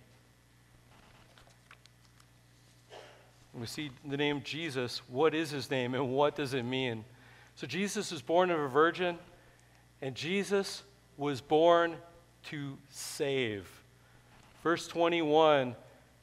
We 3.54 3.68
see 3.68 3.92
the 4.04 4.18
name 4.18 4.42
Jesus. 4.44 5.02
What 5.08 5.34
is 5.34 5.50
his 5.50 5.72
name 5.72 5.94
and 5.94 6.10
what 6.12 6.36
does 6.36 6.54
it 6.54 6.64
mean? 6.64 7.06
So, 7.56 7.66
Jesus 7.66 8.12
was 8.12 8.22
born 8.22 8.52
of 8.52 8.60
a 8.60 8.68
virgin, 8.68 9.18
and 10.02 10.14
Jesus 10.14 10.84
was 11.16 11.40
born 11.40 11.96
to 12.46 12.78
save. 12.90 13.66
Verse 14.66 14.88
21 14.88 15.76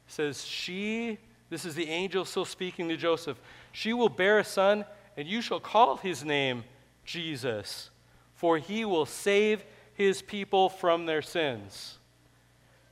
says, 0.08 0.44
She, 0.44 1.16
this 1.48 1.64
is 1.64 1.76
the 1.76 1.88
angel 1.88 2.24
still 2.24 2.44
speaking 2.44 2.88
to 2.88 2.96
Joseph, 2.96 3.40
she 3.70 3.92
will 3.92 4.08
bear 4.08 4.40
a 4.40 4.44
son, 4.44 4.84
and 5.16 5.28
you 5.28 5.40
shall 5.40 5.60
call 5.60 5.96
his 5.96 6.24
name 6.24 6.64
Jesus, 7.04 7.90
for 8.34 8.58
he 8.58 8.84
will 8.84 9.06
save 9.06 9.64
his 9.94 10.22
people 10.22 10.68
from 10.68 11.06
their 11.06 11.22
sins. 11.22 11.98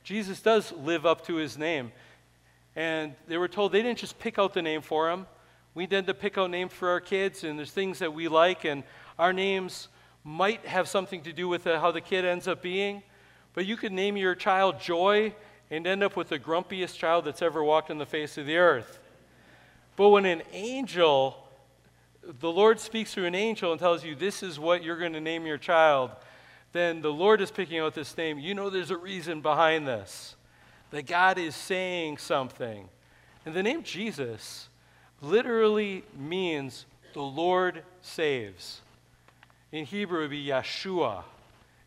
Jesus 0.05 0.39
does 0.39 0.71
live 0.71 1.05
up 1.05 1.25
to 1.27 1.35
his 1.35 1.57
name. 1.57 1.91
And 2.77 3.13
they 3.27 3.37
were 3.37 3.49
told 3.49 3.73
they 3.73 3.81
didn't 3.81 3.99
just 3.99 4.19
pick 4.19 4.39
out 4.39 4.53
the 4.53 4.61
name 4.61 4.81
for 4.81 5.11
him. 5.11 5.27
We 5.73 5.85
tend 5.85 6.07
to 6.07 6.13
pick 6.13 6.37
out 6.37 6.49
names 6.49 6.71
for 6.71 6.87
our 6.87 7.01
kids, 7.01 7.43
and 7.43 7.59
there's 7.59 7.71
things 7.71 7.99
that 7.99 8.13
we 8.13 8.29
like, 8.29 8.63
and 8.63 8.85
our 9.19 9.33
names 9.33 9.89
might 10.23 10.65
have 10.65 10.87
something 10.87 11.21
to 11.23 11.33
do 11.33 11.49
with 11.49 11.65
how 11.65 11.91
the 11.91 11.99
kid 11.99 12.23
ends 12.23 12.47
up 12.47 12.61
being. 12.61 13.03
But 13.53 13.65
you 13.65 13.77
could 13.77 13.91
name 13.91 14.17
your 14.17 14.35
child 14.35 14.79
Joy 14.79 15.33
and 15.69 15.87
end 15.87 16.03
up 16.03 16.15
with 16.15 16.29
the 16.29 16.39
grumpiest 16.39 16.97
child 16.97 17.25
that's 17.25 17.41
ever 17.41 17.63
walked 17.63 17.89
on 17.89 17.97
the 17.97 18.05
face 18.05 18.37
of 18.37 18.45
the 18.45 18.57
earth. 18.57 18.99
But 19.95 20.09
when 20.09 20.25
an 20.25 20.41
angel, 20.51 21.47
the 22.23 22.51
Lord 22.51 22.79
speaks 22.79 23.13
through 23.13 23.25
an 23.25 23.35
angel 23.35 23.71
and 23.71 23.79
tells 23.79 24.03
you 24.03 24.15
this 24.15 24.43
is 24.43 24.59
what 24.59 24.83
you're 24.83 24.97
going 24.97 25.13
to 25.13 25.21
name 25.21 25.45
your 25.45 25.57
child, 25.57 26.11
then 26.73 27.01
the 27.01 27.11
Lord 27.11 27.41
is 27.41 27.51
picking 27.51 27.79
out 27.79 27.93
this 27.93 28.15
name. 28.17 28.39
You 28.39 28.53
know 28.53 28.69
there's 28.69 28.91
a 28.91 28.97
reason 28.97 29.41
behind 29.41 29.87
this, 29.87 30.35
that 30.91 31.05
God 31.05 31.37
is 31.37 31.55
saying 31.55 32.17
something. 32.17 32.87
And 33.45 33.55
the 33.55 33.63
name 33.63 33.83
Jesus 33.83 34.69
literally 35.21 36.03
means 36.17 36.85
the 37.13 37.21
Lord 37.21 37.83
saves. 38.01 38.81
In 39.71 39.85
Hebrew, 39.85 40.19
it 40.19 40.21
would 40.23 40.31
be 40.31 40.45
Yeshua. 40.45 41.23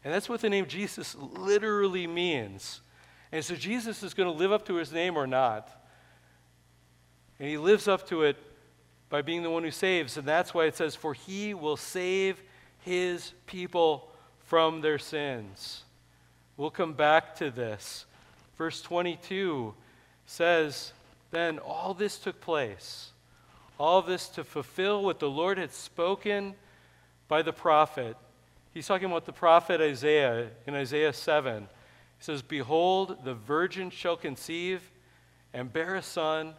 And 0.05 0.13
that's 0.13 0.29
what 0.29 0.43
the 0.43 0.51
name 0.51 0.67
Jesus 0.67 1.17
literally 1.17 2.07
means. 2.07 2.83
And 3.33 3.45
so 3.45 3.57
Jesus 3.57 4.03
is 4.03 4.15
going 4.15 4.31
to 4.31 4.39
live 4.39 4.53
up 4.53 4.67
to 4.67 4.75
his 4.75 4.93
name 4.93 5.17
or 5.17 5.27
not. 5.27 5.69
And 7.41 7.49
he 7.49 7.57
lives 7.57 7.89
up 7.89 8.07
to 8.09 8.23
it 8.23 8.37
by 9.09 9.23
being 9.23 9.43
the 9.43 9.51
one 9.51 9.65
who 9.65 9.71
saves. 9.71 10.17
And 10.17 10.29
that's 10.29 10.53
why 10.53 10.67
it 10.67 10.77
says, 10.77 10.95
For 10.95 11.15
he 11.15 11.55
will 11.55 11.77
save 11.77 12.43
his 12.81 13.33
people 13.47 14.13
from 14.45 14.83
their 14.83 14.99
sins. 14.99 15.85
We'll 16.57 16.71
come 16.71 16.93
back 16.93 17.35
to 17.37 17.51
this. 17.51 18.07
Verse 18.57 18.83
22 18.83 19.75
says, 20.27 20.93
Then 21.31 21.59
all 21.59 21.95
this 21.95 22.19
took 22.19 22.41
place, 22.41 23.11
all 23.79 24.03
this 24.03 24.29
to 24.29 24.45
fulfill 24.45 25.03
what 25.03 25.19
the 25.19 25.31
Lord 25.31 25.59
had 25.59 25.73
spoken 25.73 26.55
by 27.27 27.43
the 27.43 27.53
prophet. 27.53 28.17
He's 28.75 28.89
talking 28.89 29.07
about 29.07 29.25
the 29.25 29.33
prophet 29.33 29.81
Isaiah 29.81 30.49
in 30.67 30.75
Isaiah 30.75 31.13
7. 31.13 31.63
He 31.63 31.69
says, 32.19 32.43
Behold, 32.43 33.25
the 33.25 33.35
virgin 33.35 33.89
shall 33.89 34.17
conceive 34.17 34.91
and 35.53 35.73
bear 35.73 35.95
a 35.95 36.03
son, 36.03 36.55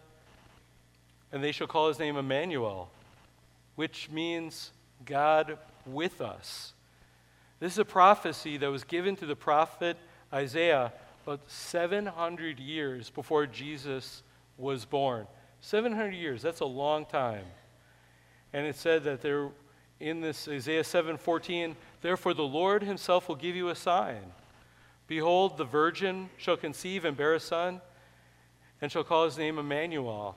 and 1.34 1.44
they 1.44 1.52
shall 1.52 1.68
call 1.68 1.90
his 1.90 2.00
name 2.00 2.16
Emmanuel, 2.16 2.90
which 3.76 4.10
means 4.10 4.72
God 5.06 5.58
with 5.86 6.22
us. 6.22 6.74
This 7.60 7.74
is 7.74 7.80
a 7.80 7.86
prophecy 7.86 8.56
that 8.58 8.72
was 8.72 8.86
given 8.86 9.18
to 9.18 9.26
the 9.26 9.36
prophet 9.36 9.98
Isaiah 10.34 10.94
about 11.26 11.42
700 11.48 12.60
years 12.62 13.10
before 13.10 13.46
Jesus 13.46 14.24
was 14.58 14.86
born. 14.86 15.28
700 15.60 16.12
years, 16.12 16.42
that's 16.42 16.62
a 16.62 16.66
long 16.66 17.06
time. 17.06 17.44
And 18.54 18.66
it 18.66 18.78
said 18.78 19.04
that 19.04 19.22
there 19.22 19.50
in 20.00 20.22
this 20.22 20.48
Isaiah 20.48 20.84
7:14, 20.84 21.76
therefore 22.06 22.36
the 22.36 22.44
Lord 22.44 22.84
himself 22.84 23.28
will 23.28 23.36
give 23.36 23.56
you 23.56 23.70
a 23.70 23.76
sign. 23.76 24.22
Behold, 25.08 25.58
the 25.58 25.66
virgin 25.66 26.30
shall 26.38 26.56
conceive 26.56 27.04
and 27.04 27.18
bear 27.18 27.34
a 27.34 27.40
son, 27.40 27.82
and 28.80 28.92
shall 28.92 29.04
call 29.04 29.26
his 29.26 29.40
name 29.40 29.58
Emmanuel. 29.58 30.36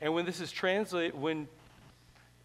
And 0.00 0.14
when 0.14 0.24
this 0.24 0.40
is 0.40 0.50
translated, 0.50 1.14
when 1.20 1.46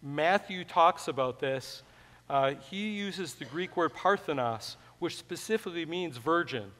Matthew 0.02 0.64
talks 0.64 1.08
about 1.08 1.40
this, 1.40 1.82
uh, 2.28 2.54
he 2.70 2.90
uses 2.90 3.34
the 3.34 3.46
Greek 3.46 3.76
word 3.76 3.94
parthenos, 3.94 4.76
which 4.98 5.16
specifically 5.16 5.86
means 5.86 6.18
virgin. 6.18 6.70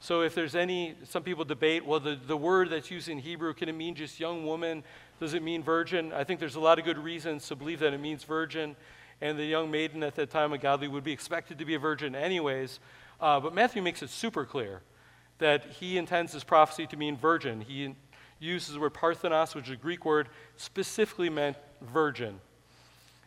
So 0.00 0.22
if 0.22 0.34
there's 0.34 0.56
any, 0.56 0.96
some 1.04 1.22
people 1.22 1.44
debate, 1.44 1.86
well, 1.86 2.00
the, 2.00 2.16
the 2.16 2.36
word 2.36 2.70
that's 2.70 2.90
used 2.90 3.08
in 3.08 3.18
Hebrew, 3.18 3.54
can 3.54 3.68
it 3.68 3.72
mean 3.74 3.94
just 3.94 4.18
young 4.18 4.44
woman? 4.44 4.82
Does 5.22 5.34
it 5.34 5.42
mean 5.44 5.62
virgin? 5.62 6.12
I 6.12 6.24
think 6.24 6.40
there's 6.40 6.56
a 6.56 6.60
lot 6.60 6.80
of 6.80 6.84
good 6.84 6.98
reasons 6.98 7.46
to 7.46 7.54
believe 7.54 7.78
that 7.78 7.94
it 7.94 8.00
means 8.00 8.24
virgin. 8.24 8.74
And 9.20 9.38
the 9.38 9.44
young 9.44 9.70
maiden 9.70 10.02
at 10.02 10.16
that 10.16 10.30
time, 10.30 10.52
godly 10.56 10.88
would 10.88 11.04
be 11.04 11.12
expected 11.12 11.60
to 11.60 11.64
be 11.64 11.76
a 11.76 11.78
virgin 11.78 12.16
anyways. 12.16 12.80
Uh, 13.20 13.38
but 13.38 13.54
Matthew 13.54 13.82
makes 13.82 14.02
it 14.02 14.10
super 14.10 14.44
clear 14.44 14.80
that 15.38 15.64
he 15.78 15.96
intends 15.96 16.32
this 16.32 16.42
prophecy 16.42 16.88
to 16.88 16.96
mean 16.96 17.16
virgin. 17.16 17.60
He 17.60 17.94
uses 18.40 18.74
the 18.74 18.80
word 18.80 18.94
parthenos, 18.94 19.54
which 19.54 19.66
is 19.66 19.74
a 19.74 19.76
Greek 19.76 20.04
word, 20.04 20.28
specifically 20.56 21.30
meant 21.30 21.56
virgin. 21.80 22.40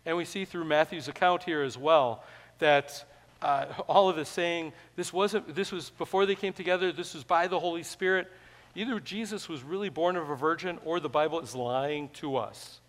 And 0.05 0.17
we 0.17 0.25
see 0.25 0.43
through 0.43 0.65
Matthew's 0.65 1.07
account 1.07 1.43
here 1.43 1.61
as 1.61 1.77
well 1.77 2.25
that 2.59 3.05
uh, 3.41 3.67
all 3.87 4.09
of 4.09 4.17
this 4.17 4.27
saying 4.27 4.73
this 4.97 5.13
wasn't 5.13 5.55
this 5.55 5.71
was 5.71 5.91
before 5.91 6.25
they 6.25 6.35
came 6.35 6.51
together 6.51 6.91
this 6.91 7.13
was 7.13 7.23
by 7.23 7.47
the 7.47 7.59
holy 7.59 7.83
spirit 7.83 8.29
either 8.75 8.99
jesus 8.99 9.49
was 9.49 9.63
really 9.63 9.89
born 9.89 10.15
of 10.15 10.29
a 10.29 10.35
virgin 10.35 10.79
or 10.85 10.99
the 10.99 11.09
bible 11.09 11.39
is 11.39 11.55
lying 11.55 12.09
to 12.09 12.35
us. 12.35 12.79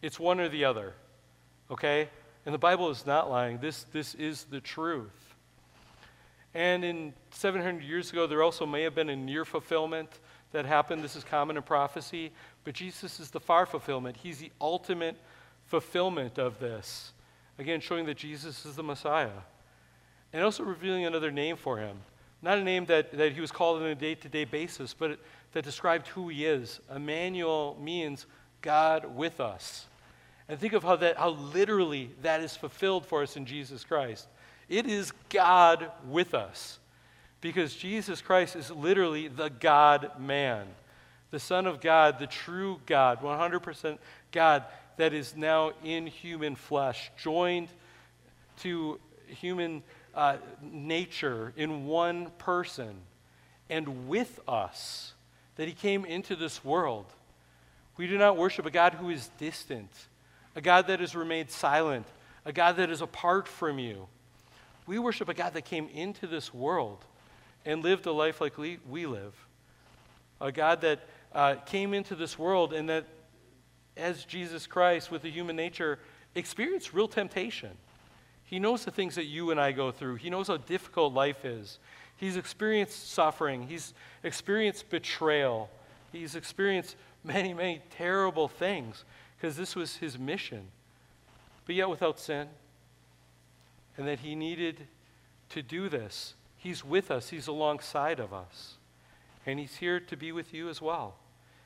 It's 0.00 0.18
one 0.18 0.40
or 0.40 0.48
the 0.48 0.64
other 0.64 0.94
okay? 1.70 2.08
And 2.46 2.54
the 2.54 2.58
bible 2.58 2.90
is 2.90 3.06
not 3.06 3.30
lying. 3.30 3.58
This 3.58 3.84
this 3.92 4.14
is 4.14 4.44
the 4.44 4.60
truth. 4.60 5.34
And 6.54 6.84
in 6.84 7.12
700 7.30 7.82
years 7.82 8.10
ago 8.10 8.26
there 8.26 8.42
also 8.42 8.66
may 8.66 8.82
have 8.82 8.94
been 8.94 9.10
a 9.10 9.16
near 9.16 9.44
fulfillment 9.44 10.08
that 10.52 10.64
happened. 10.64 11.04
This 11.04 11.16
is 11.16 11.24
common 11.24 11.56
in 11.56 11.62
prophecy 11.62 12.32
but 12.64 12.74
jesus 12.74 13.20
is 13.20 13.30
the 13.30 13.40
far 13.40 13.66
fulfillment. 13.66 14.16
He's 14.16 14.38
the 14.38 14.52
ultimate 14.60 15.16
fulfillment 15.66 16.38
of 16.38 16.58
this. 16.58 17.12
Again 17.58 17.80
showing 17.80 18.06
that 18.06 18.16
jesus 18.16 18.64
is 18.64 18.76
the 18.76 18.82
messiah. 18.82 19.42
And 20.32 20.42
also 20.44 20.62
revealing 20.62 21.06
another 21.06 21.30
name 21.30 21.56
for 21.56 21.78
him. 21.78 21.98
Not 22.40 22.58
a 22.58 22.62
name 22.62 22.86
that, 22.86 23.12
that 23.12 23.32
he 23.32 23.40
was 23.40 23.50
called 23.50 23.82
on 23.82 23.88
a 23.88 23.94
day 23.94 24.14
to 24.14 24.28
day 24.28 24.44
basis, 24.44 24.94
but 24.94 25.18
that 25.52 25.64
described 25.64 26.08
who 26.08 26.28
he 26.28 26.46
is. 26.46 26.80
Emmanuel 26.94 27.76
means 27.80 28.26
God 28.62 29.16
with 29.16 29.40
us. 29.40 29.86
And 30.48 30.58
think 30.58 30.72
of 30.72 30.82
how, 30.82 30.96
that, 30.96 31.16
how 31.16 31.30
literally 31.30 32.10
that 32.22 32.40
is 32.40 32.56
fulfilled 32.56 33.06
for 33.06 33.22
us 33.22 33.36
in 33.36 33.44
Jesus 33.44 33.84
Christ. 33.84 34.26
It 34.68 34.86
is 34.86 35.12
God 35.28 35.90
with 36.06 36.34
us 36.34 36.78
because 37.40 37.74
Jesus 37.74 38.20
Christ 38.20 38.56
is 38.56 38.70
literally 38.70 39.28
the 39.28 39.48
God 39.48 40.12
man, 40.18 40.66
the 41.30 41.40
Son 41.40 41.66
of 41.66 41.80
God, 41.80 42.18
the 42.18 42.26
true 42.26 42.80
God, 42.86 43.20
100% 43.20 43.98
God 44.32 44.64
that 44.96 45.12
is 45.12 45.36
now 45.36 45.72
in 45.84 46.06
human 46.06 46.56
flesh, 46.56 47.10
joined 47.16 47.68
to 48.58 48.98
human 49.26 49.82
uh, 50.18 50.36
nature 50.60 51.52
in 51.56 51.86
one 51.86 52.32
person 52.38 52.96
and 53.70 54.08
with 54.08 54.40
us, 54.48 55.12
that 55.54 55.68
he 55.68 55.74
came 55.74 56.04
into 56.04 56.34
this 56.34 56.64
world. 56.64 57.06
We 57.96 58.08
do 58.08 58.18
not 58.18 58.36
worship 58.36 58.66
a 58.66 58.70
God 58.70 58.94
who 58.94 59.10
is 59.10 59.30
distant, 59.38 59.90
a 60.56 60.60
God 60.60 60.88
that 60.88 60.98
has 60.98 61.14
remained 61.14 61.50
silent, 61.50 62.04
a 62.44 62.52
God 62.52 62.76
that 62.76 62.90
is 62.90 63.00
apart 63.00 63.46
from 63.46 63.78
you. 63.78 64.08
We 64.88 64.98
worship 64.98 65.28
a 65.28 65.34
God 65.34 65.54
that 65.54 65.64
came 65.64 65.88
into 65.88 66.26
this 66.26 66.52
world 66.52 67.04
and 67.64 67.84
lived 67.84 68.06
a 68.06 68.12
life 68.12 68.40
like 68.40 68.58
we, 68.58 68.78
we 68.90 69.06
live. 69.06 69.34
A 70.40 70.50
God 70.50 70.80
that 70.80 70.98
uh, 71.32 71.54
came 71.66 71.94
into 71.94 72.16
this 72.16 72.36
world 72.36 72.72
and 72.72 72.88
that, 72.88 73.04
as 73.96 74.24
Jesus 74.24 74.66
Christ 74.66 75.12
with 75.12 75.22
the 75.22 75.30
human 75.30 75.54
nature, 75.54 76.00
experienced 76.34 76.92
real 76.92 77.06
temptation. 77.06 77.70
He 78.48 78.58
knows 78.58 78.86
the 78.86 78.90
things 78.90 79.14
that 79.16 79.26
you 79.26 79.50
and 79.50 79.60
I 79.60 79.72
go 79.72 79.92
through. 79.92 80.14
He 80.14 80.30
knows 80.30 80.48
how 80.48 80.56
difficult 80.56 81.12
life 81.12 81.44
is. 81.44 81.78
He's 82.16 82.38
experienced 82.38 83.12
suffering. 83.12 83.68
He's 83.68 83.92
experienced 84.24 84.88
betrayal. 84.88 85.68
He's 86.12 86.34
experienced 86.34 86.96
many, 87.22 87.52
many 87.52 87.82
terrible 87.90 88.48
things 88.48 89.04
because 89.36 89.54
this 89.58 89.76
was 89.76 89.96
his 89.96 90.18
mission. 90.18 90.68
But 91.66 91.74
yet 91.74 91.90
without 91.90 92.18
sin. 92.18 92.48
And 93.98 94.08
that 94.08 94.20
he 94.20 94.34
needed 94.34 94.86
to 95.50 95.60
do 95.62 95.90
this. 95.90 96.32
He's 96.56 96.82
with 96.82 97.10
us, 97.10 97.28
he's 97.28 97.48
alongside 97.48 98.18
of 98.18 98.32
us. 98.32 98.76
And 99.44 99.58
he's 99.58 99.76
here 99.76 100.00
to 100.00 100.16
be 100.16 100.32
with 100.32 100.54
you 100.54 100.70
as 100.70 100.80
well. 100.80 101.16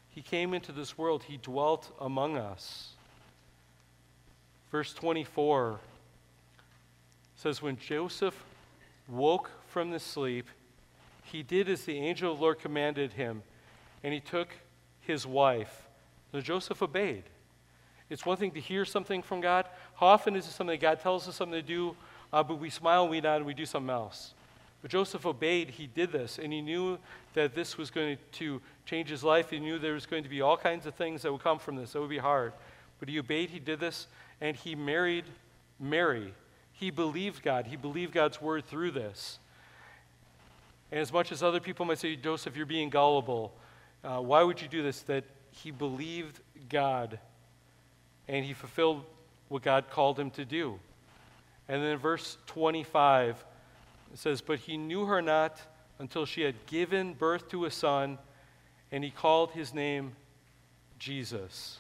He 0.09 0.21
came 0.21 0.53
into 0.53 0.73
this 0.73 0.99
world, 0.99 1.25
he 1.25 1.37
dwelt 1.37 1.93
among 2.01 2.37
us. 2.37 2.91
Verse 4.73 4.93
24 4.93 5.79
says, 7.43 7.61
When 7.61 7.77
Joseph 7.77 8.45
woke 9.09 9.51
from 9.69 9.91
the 9.91 9.99
sleep, 9.99 10.47
he 11.25 11.43
did 11.43 11.69
as 11.69 11.85
the 11.85 11.99
angel 11.99 12.31
of 12.31 12.39
the 12.39 12.43
Lord 12.43 12.61
commanded 12.61 13.15
him, 13.15 13.43
and 14.05 14.15
he 14.15 14.21
took 14.21 14.49
his 15.01 15.27
wife. 15.27 15.89
So 16.31 16.41
Joseph 16.41 16.81
obeyed. 16.83 17.25
It's 18.09 18.25
one 18.25 18.37
thing 18.37 18.53
to 18.53 18.61
hear 18.61 18.85
something 18.85 19.23
from 19.23 19.41
God. 19.41 19.67
How 19.97 20.07
often 20.07 20.37
is 20.37 20.47
it 20.47 20.53
something 20.53 20.79
God 20.79 21.01
tells 21.01 21.27
us 21.29 21.35
something 21.35 21.59
to 21.59 21.67
do, 21.67 21.97
uh, 22.33 22.45
but 22.45 22.61
we 22.61 22.71
smile, 22.71 23.09
we 23.09 23.21
nod, 23.21 23.37
and 23.37 23.47
we 23.47 23.55
do 23.55 23.67
something 23.67 23.91
else? 23.91 24.35
But 24.81 24.93
Joseph 24.93 25.27
obeyed. 25.27 25.71
He 25.71 25.89
did 25.89 26.13
this, 26.13 26.39
and 26.39 26.53
he 26.53 26.61
knew 26.61 26.99
that 27.35 27.55
this 27.55 27.77
was 27.77 27.91
going 27.91 28.19
to 28.33 28.61
change 28.87 29.09
his 29.09 29.25
life. 29.25 29.51
He 29.51 29.59
knew 29.59 29.79
there 29.79 29.95
was 29.95 30.07
going 30.07 30.23
to 30.23 30.29
be 30.29 30.43
all 30.43 30.57
kinds 30.57 30.87
of 30.87 30.95
things 30.95 31.23
that 31.23 31.33
would 31.33 31.43
come 31.43 31.59
from 31.59 31.75
this. 31.75 31.93
That 31.93 32.01
would 32.01 32.11
be 32.11 32.19
hard. 32.19 32.53
But 33.01 33.09
he 33.09 33.19
obeyed. 33.19 33.51
He 33.51 33.59
did 33.59 33.81
this, 33.81 34.07
and 34.41 34.57
he 34.57 34.75
married 34.77 35.25
Mary. 35.81 36.35
He 36.83 36.91
believed 36.91 37.45
God. 37.45 37.69
He 37.69 37.77
believed 37.77 38.13
God's 38.13 38.43
word 38.43 38.67
through 38.67 38.91
this. 38.91 39.39
And 40.91 40.99
as 40.99 41.13
much 41.13 41.31
as 41.31 41.41
other 41.41 41.61
people 41.61 41.87
might 41.87 42.01
say, 42.01 42.17
Joseph, 42.17 42.57
you're 42.57 42.67
being 42.67 42.91
gullible, 42.91 43.53
uh, 44.03 44.19
why 44.19 44.43
would 44.43 44.61
you 44.61 44.67
do 44.67 44.83
this? 44.83 45.03
That 45.03 45.23
he 45.53 45.71
believed 45.71 46.41
God 46.69 47.21
and 48.27 48.45
he 48.45 48.53
fulfilled 48.53 49.05
what 49.49 49.63
God 49.63 49.91
called 49.91 50.19
him 50.19 50.33
to 50.33 50.45
do. 50.45 50.81
And 51.69 51.81
then 51.85 51.99
verse 51.99 52.37
25, 52.47 53.45
it 54.13 54.19
says, 54.19 54.41
But 54.41 54.59
he 54.59 54.77
knew 54.77 55.05
her 55.05 55.23
not 55.23 55.61
until 56.01 56.27
she 56.27 56.41
had 56.41 56.67
given 56.67 57.15
birth 57.15 57.49
to 57.51 57.65
a 57.65 57.71
son, 57.71 58.19
and 58.91 59.05
he 59.05 59.11
called 59.11 59.53
his 59.53 59.73
name 59.73 60.17
Jesus. 60.99 61.79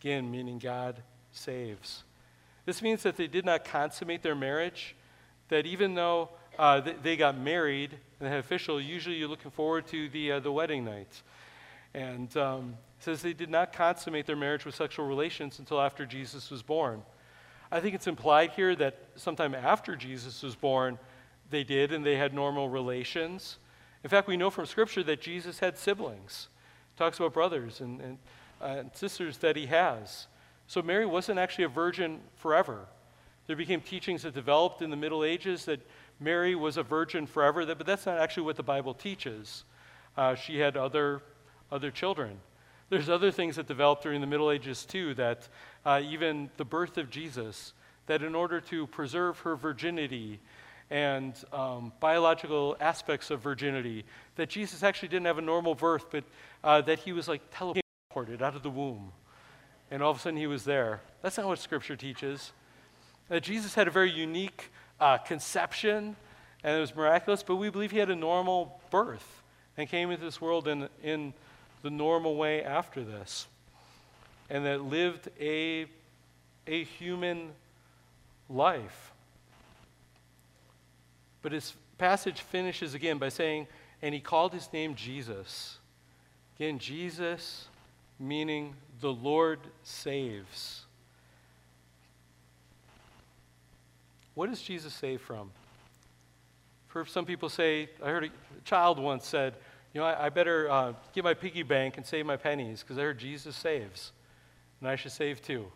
Again, 0.00 0.30
meaning 0.30 0.58
God 0.58 0.96
saves. 1.30 2.04
This 2.68 2.82
means 2.82 3.02
that 3.04 3.16
they 3.16 3.28
did 3.28 3.46
not 3.46 3.64
consummate 3.64 4.22
their 4.22 4.34
marriage, 4.34 4.94
that 5.48 5.64
even 5.64 5.94
though 5.94 6.28
uh, 6.58 6.80
they, 6.80 6.92
they, 7.02 7.16
got 7.16 7.38
married 7.38 7.96
and 8.20 8.28
had 8.28 8.40
official, 8.40 8.78
usually 8.78 9.16
you're 9.16 9.26
looking 9.26 9.50
forward 9.50 9.86
to 9.86 10.10
the, 10.10 10.32
uh, 10.32 10.40
the 10.40 10.52
wedding 10.52 10.84
night. 10.84 11.22
And 11.94 12.36
um, 12.36 12.76
says 12.98 13.22
they 13.22 13.32
did 13.32 13.48
not 13.48 13.72
consummate 13.72 14.26
their 14.26 14.36
marriage 14.36 14.66
with 14.66 14.74
sexual 14.74 15.06
relations 15.06 15.58
until 15.58 15.80
after 15.80 16.04
Jesus 16.04 16.50
was 16.50 16.62
born. 16.62 17.02
I 17.72 17.80
think 17.80 17.94
it's 17.94 18.06
implied 18.06 18.50
here 18.50 18.76
that 18.76 18.98
sometime 19.16 19.54
after 19.54 19.96
Jesus 19.96 20.42
was 20.42 20.54
born, 20.54 20.98
they 21.48 21.64
did 21.64 21.90
and 21.90 22.04
they 22.04 22.16
had 22.16 22.34
normal 22.34 22.68
relations. 22.68 23.56
In 24.04 24.10
fact, 24.10 24.28
we 24.28 24.36
know 24.36 24.50
from 24.50 24.66
Scripture 24.66 25.02
that 25.04 25.22
Jesus 25.22 25.58
had 25.58 25.78
siblings. 25.78 26.48
It 26.94 26.98
talks 26.98 27.18
about 27.18 27.32
brothers 27.32 27.80
and, 27.80 27.98
and, 28.02 28.18
uh, 28.60 28.64
and 28.64 28.90
sisters 28.94 29.38
that 29.38 29.56
he 29.56 29.64
has. 29.68 30.26
So 30.68 30.82
Mary 30.82 31.06
wasn't 31.06 31.38
actually 31.38 31.64
a 31.64 31.68
virgin 31.68 32.20
forever. 32.36 32.86
There 33.46 33.56
became 33.56 33.80
teachings 33.80 34.22
that 34.22 34.34
developed 34.34 34.82
in 34.82 34.90
the 34.90 34.96
Middle 34.96 35.24
Ages 35.24 35.64
that 35.64 35.80
Mary 36.20 36.54
was 36.54 36.76
a 36.76 36.82
virgin 36.82 37.26
forever, 37.26 37.64
but 37.64 37.86
that's 37.86 38.04
not 38.04 38.18
actually 38.18 38.42
what 38.42 38.56
the 38.56 38.62
Bible 38.62 38.92
teaches. 38.92 39.64
Uh, 40.14 40.34
she 40.34 40.58
had 40.58 40.76
other, 40.76 41.22
other 41.72 41.90
children. 41.90 42.38
There's 42.90 43.08
other 43.08 43.30
things 43.30 43.56
that 43.56 43.66
developed 43.66 44.02
during 44.02 44.20
the 44.20 44.26
Middle 44.26 44.50
Ages 44.50 44.84
too, 44.84 45.14
that 45.14 45.48
uh, 45.86 46.02
even 46.04 46.50
the 46.58 46.66
birth 46.66 46.98
of 46.98 47.08
Jesus, 47.08 47.72
that 48.06 48.22
in 48.22 48.34
order 48.34 48.60
to 48.60 48.86
preserve 48.88 49.38
her 49.40 49.56
virginity 49.56 50.38
and 50.90 51.34
um, 51.50 51.92
biological 51.98 52.76
aspects 52.78 53.30
of 53.30 53.40
virginity, 53.40 54.04
that 54.36 54.50
Jesus 54.50 54.82
actually 54.82 55.08
didn't 55.08 55.26
have 55.26 55.38
a 55.38 55.42
normal 55.42 55.74
birth, 55.74 56.06
but 56.10 56.24
uh, 56.62 56.82
that 56.82 56.98
he 56.98 57.12
was 57.12 57.26
like 57.26 57.40
teleported 57.50 58.42
out 58.42 58.54
of 58.54 58.62
the 58.62 58.70
womb. 58.70 59.12
And 59.90 60.02
all 60.02 60.10
of 60.10 60.18
a 60.18 60.20
sudden 60.20 60.38
he 60.38 60.46
was 60.46 60.64
there. 60.64 61.00
That's 61.22 61.38
not 61.38 61.46
what 61.46 61.58
Scripture 61.58 61.96
teaches. 61.96 62.52
That 63.28 63.42
Jesus 63.42 63.74
had 63.74 63.88
a 63.88 63.90
very 63.90 64.10
unique 64.10 64.70
uh, 65.00 65.18
conception 65.18 66.16
and 66.64 66.76
it 66.76 66.80
was 66.80 66.94
miraculous, 66.94 67.42
but 67.42 67.56
we 67.56 67.70
believe 67.70 67.90
he 67.90 67.98
had 67.98 68.10
a 68.10 68.16
normal 68.16 68.80
birth 68.90 69.42
and 69.76 69.88
came 69.88 70.10
into 70.10 70.24
this 70.24 70.40
world 70.40 70.66
in, 70.66 70.88
in 71.02 71.32
the 71.82 71.90
normal 71.90 72.36
way 72.36 72.64
after 72.64 73.04
this, 73.04 73.46
and 74.50 74.66
that 74.66 74.82
lived 74.82 75.28
a, 75.40 75.86
a 76.66 76.84
human 76.84 77.50
life. 78.48 79.12
But 81.42 81.52
his 81.52 81.74
passage 81.96 82.40
finishes 82.40 82.94
again 82.94 83.18
by 83.18 83.28
saying, 83.28 83.68
and 84.02 84.12
he 84.12 84.20
called 84.20 84.52
his 84.52 84.72
name 84.72 84.96
Jesus. 84.96 85.78
Again, 86.56 86.80
Jesus 86.80 87.68
meaning 88.18 88.74
the 89.00 89.12
Lord 89.12 89.60
saves. 89.82 90.84
What 94.34 94.50
does 94.50 94.62
Jesus 94.62 94.94
save 94.94 95.20
from? 95.20 95.50
For 96.88 97.04
some 97.04 97.26
people 97.26 97.48
say, 97.48 97.88
I 98.02 98.08
heard 98.08 98.24
a 98.24 98.30
child 98.64 98.98
once 98.98 99.26
said, 99.26 99.54
you 99.92 100.00
know, 100.00 100.06
I, 100.06 100.26
I 100.26 100.28
better 100.28 100.70
uh, 100.70 100.92
get 101.12 101.24
my 101.24 101.34
piggy 101.34 101.62
bank 101.62 101.96
and 101.96 102.06
save 102.06 102.26
my 102.26 102.36
pennies 102.36 102.82
because 102.82 102.98
I 102.98 103.02
heard 103.02 103.18
Jesus 103.18 103.56
saves, 103.56 104.12
and 104.80 104.88
I 104.88 104.96
should 104.96 105.12
save 105.12 105.42
too. 105.42 105.66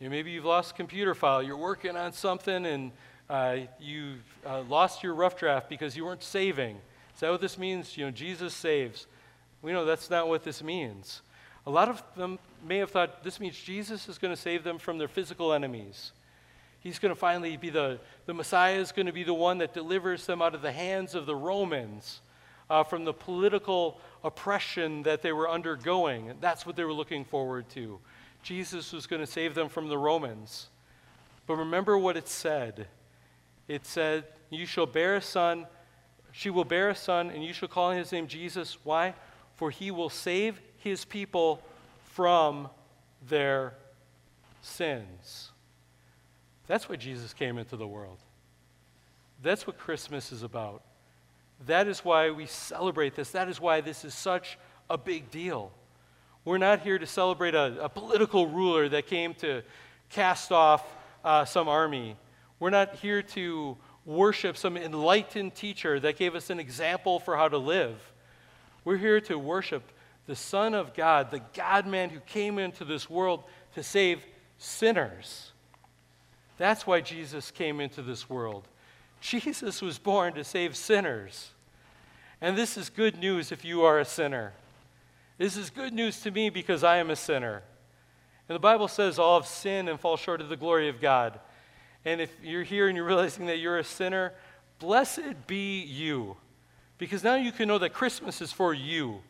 You 0.00 0.08
know, 0.08 0.10
maybe 0.10 0.32
you've 0.32 0.44
lost 0.44 0.72
a 0.72 0.74
computer 0.74 1.14
file, 1.14 1.42
you're 1.42 1.56
working 1.56 1.96
on 1.96 2.12
something, 2.12 2.66
and 2.66 2.92
uh, 3.30 3.58
you 3.80 4.16
uh, 4.44 4.62
lost 4.62 5.02
your 5.02 5.14
rough 5.14 5.36
draft 5.36 5.68
because 5.68 5.96
you 5.96 6.04
weren't 6.04 6.22
saving. 6.22 6.76
Is 7.14 7.20
that 7.20 7.30
what 7.30 7.40
this 7.40 7.56
means? 7.56 7.96
You 7.96 8.06
know, 8.06 8.10
Jesus 8.10 8.54
saves. 8.54 9.06
We 9.62 9.72
know 9.72 9.84
that's 9.84 10.10
not 10.10 10.28
what 10.28 10.42
this 10.42 10.62
means. 10.62 11.22
A 11.66 11.70
lot 11.70 11.88
of 11.88 12.02
them 12.16 12.38
may 12.66 12.78
have 12.78 12.90
thought 12.90 13.24
this 13.24 13.40
means 13.40 13.58
Jesus 13.58 14.08
is 14.08 14.18
going 14.18 14.34
to 14.34 14.40
save 14.40 14.64
them 14.64 14.78
from 14.78 14.98
their 14.98 15.08
physical 15.08 15.52
enemies. 15.52 16.12
He's 16.80 16.98
going 16.98 17.14
to 17.14 17.18
finally 17.18 17.56
be 17.56 17.70
the, 17.70 17.98
the 18.26 18.34
Messiah 18.34 18.76
is 18.76 18.92
going 18.92 19.06
to 19.06 19.12
be 19.12 19.24
the 19.24 19.32
one 19.32 19.58
that 19.58 19.72
delivers 19.72 20.26
them 20.26 20.42
out 20.42 20.54
of 20.54 20.60
the 20.60 20.72
hands 20.72 21.14
of 21.14 21.24
the 21.24 21.34
Romans 21.34 22.20
uh, 22.68 22.82
from 22.82 23.04
the 23.04 23.14
political 23.14 23.98
oppression 24.22 25.02
that 25.04 25.22
they 25.22 25.32
were 25.32 25.48
undergoing. 25.48 26.34
That's 26.40 26.66
what 26.66 26.76
they 26.76 26.84
were 26.84 26.92
looking 26.92 27.24
forward 27.24 27.68
to. 27.70 27.98
Jesus 28.42 28.92
was 28.92 29.06
going 29.06 29.20
to 29.20 29.26
save 29.26 29.54
them 29.54 29.70
from 29.70 29.88
the 29.88 29.96
Romans. 29.96 30.68
But 31.46 31.56
remember 31.56 31.96
what 31.98 32.16
it 32.16 32.28
said 32.28 32.86
it 33.66 33.86
said, 33.86 34.24
You 34.50 34.66
shall 34.66 34.86
bear 34.86 35.16
a 35.16 35.22
son, 35.22 35.66
she 36.32 36.50
will 36.50 36.64
bear 36.64 36.90
a 36.90 36.94
son, 36.94 37.30
and 37.30 37.42
you 37.42 37.54
shall 37.54 37.68
call 37.68 37.92
his 37.92 38.12
name 38.12 38.26
Jesus. 38.26 38.76
Why? 38.84 39.14
For 39.56 39.70
he 39.70 39.90
will 39.90 40.10
save 40.10 40.60
his 40.84 41.04
people 41.06 41.62
from 42.12 42.68
their 43.26 43.72
sins. 44.60 45.50
That's 46.66 46.88
why 46.88 46.96
Jesus 46.96 47.32
came 47.32 47.58
into 47.58 47.76
the 47.76 47.86
world. 47.86 48.18
That's 49.42 49.66
what 49.66 49.78
Christmas 49.78 50.30
is 50.30 50.42
about. 50.42 50.82
That 51.66 51.88
is 51.88 52.04
why 52.04 52.30
we 52.30 52.46
celebrate 52.46 53.14
this. 53.14 53.30
That 53.30 53.48
is 53.48 53.60
why 53.60 53.80
this 53.80 54.04
is 54.04 54.14
such 54.14 54.58
a 54.90 54.98
big 54.98 55.30
deal. 55.30 55.72
We're 56.44 56.58
not 56.58 56.80
here 56.80 56.98
to 56.98 57.06
celebrate 57.06 57.54
a, 57.54 57.84
a 57.84 57.88
political 57.88 58.46
ruler 58.46 58.88
that 58.90 59.06
came 59.06 59.32
to 59.34 59.62
cast 60.10 60.52
off 60.52 60.84
uh, 61.24 61.46
some 61.46 61.66
army. 61.66 62.16
We're 62.60 62.70
not 62.70 62.96
here 62.96 63.22
to 63.22 63.78
worship 64.04 64.58
some 64.58 64.76
enlightened 64.76 65.54
teacher 65.54 65.98
that 66.00 66.18
gave 66.18 66.34
us 66.34 66.50
an 66.50 66.60
example 66.60 67.18
for 67.18 67.36
how 67.36 67.48
to 67.48 67.56
live. 67.56 67.96
We're 68.84 68.98
here 68.98 69.20
to 69.22 69.38
worship 69.38 69.82
the 70.26 70.36
Son 70.36 70.74
of 70.74 70.94
God, 70.94 71.30
the 71.30 71.42
God 71.54 71.86
man 71.86 72.10
who 72.10 72.20
came 72.20 72.58
into 72.58 72.84
this 72.84 73.08
world 73.10 73.44
to 73.74 73.82
save 73.82 74.24
sinners. 74.58 75.52
That's 76.56 76.86
why 76.86 77.00
Jesus 77.00 77.50
came 77.50 77.80
into 77.80 78.02
this 78.02 78.28
world. 78.30 78.66
Jesus 79.20 79.82
was 79.82 79.98
born 79.98 80.34
to 80.34 80.44
save 80.44 80.76
sinners. 80.76 81.50
And 82.40 82.56
this 82.56 82.76
is 82.76 82.90
good 82.90 83.18
news 83.18 83.52
if 83.52 83.64
you 83.64 83.82
are 83.82 83.98
a 83.98 84.04
sinner. 84.04 84.52
This 85.38 85.56
is 85.56 85.70
good 85.70 85.92
news 85.92 86.20
to 86.20 86.30
me 86.30 86.50
because 86.50 86.84
I 86.84 86.98
am 86.98 87.10
a 87.10 87.16
sinner. 87.16 87.62
And 88.48 88.54
the 88.54 88.60
Bible 88.60 88.88
says 88.88 89.18
all 89.18 89.40
have 89.40 89.48
sinned 89.48 89.88
and 89.88 89.98
fall 89.98 90.16
short 90.16 90.40
of 90.40 90.48
the 90.48 90.56
glory 90.56 90.88
of 90.88 91.00
God. 91.00 91.40
And 92.04 92.20
if 92.20 92.30
you're 92.42 92.62
here 92.62 92.88
and 92.88 92.96
you're 92.96 93.06
realizing 93.06 93.46
that 93.46 93.58
you're 93.58 93.78
a 93.78 93.84
sinner, 93.84 94.32
blessed 94.78 95.46
be 95.46 95.80
you. 95.80 96.36
Because 96.98 97.24
now 97.24 97.34
you 97.34 97.50
can 97.50 97.66
know 97.66 97.78
that 97.78 97.92
Christmas 97.92 98.40
is 98.40 98.52
for 98.52 98.74
you. 98.74 99.20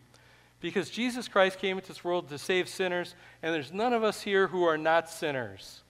Because 0.65 0.89
Jesus 0.89 1.29
Christ 1.29 1.59
came 1.59 1.77
into 1.77 1.89
this 1.89 2.03
world 2.03 2.31
to 2.31 2.39
save 2.39 2.71
sinners, 2.71 3.15
and 3.43 3.55
there's 3.55 3.71
none 3.71 3.93
of 3.93 4.03
us 4.03 4.23
here 4.23 4.47
who 4.47 4.65
are 4.65 4.79
not 4.79 5.11
sinners. 5.11 5.83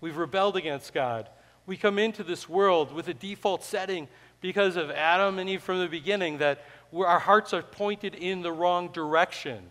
We've 0.00 0.16
rebelled 0.16 0.56
against 0.56 0.94
God. 0.94 1.28
We 1.66 1.76
come 1.76 1.98
into 1.98 2.22
this 2.22 2.48
world 2.48 2.92
with 2.92 3.08
a 3.08 3.14
default 3.14 3.64
setting 3.64 4.06
because 4.40 4.76
of 4.76 4.88
Adam 4.92 5.40
and 5.40 5.50
Eve 5.50 5.64
from 5.64 5.80
the 5.80 5.88
beginning 5.88 6.38
that 6.38 6.62
our 6.94 7.18
hearts 7.18 7.52
are 7.52 7.64
pointed 7.64 8.14
in 8.14 8.42
the 8.42 8.52
wrong 8.52 8.92
direction. 8.92 9.64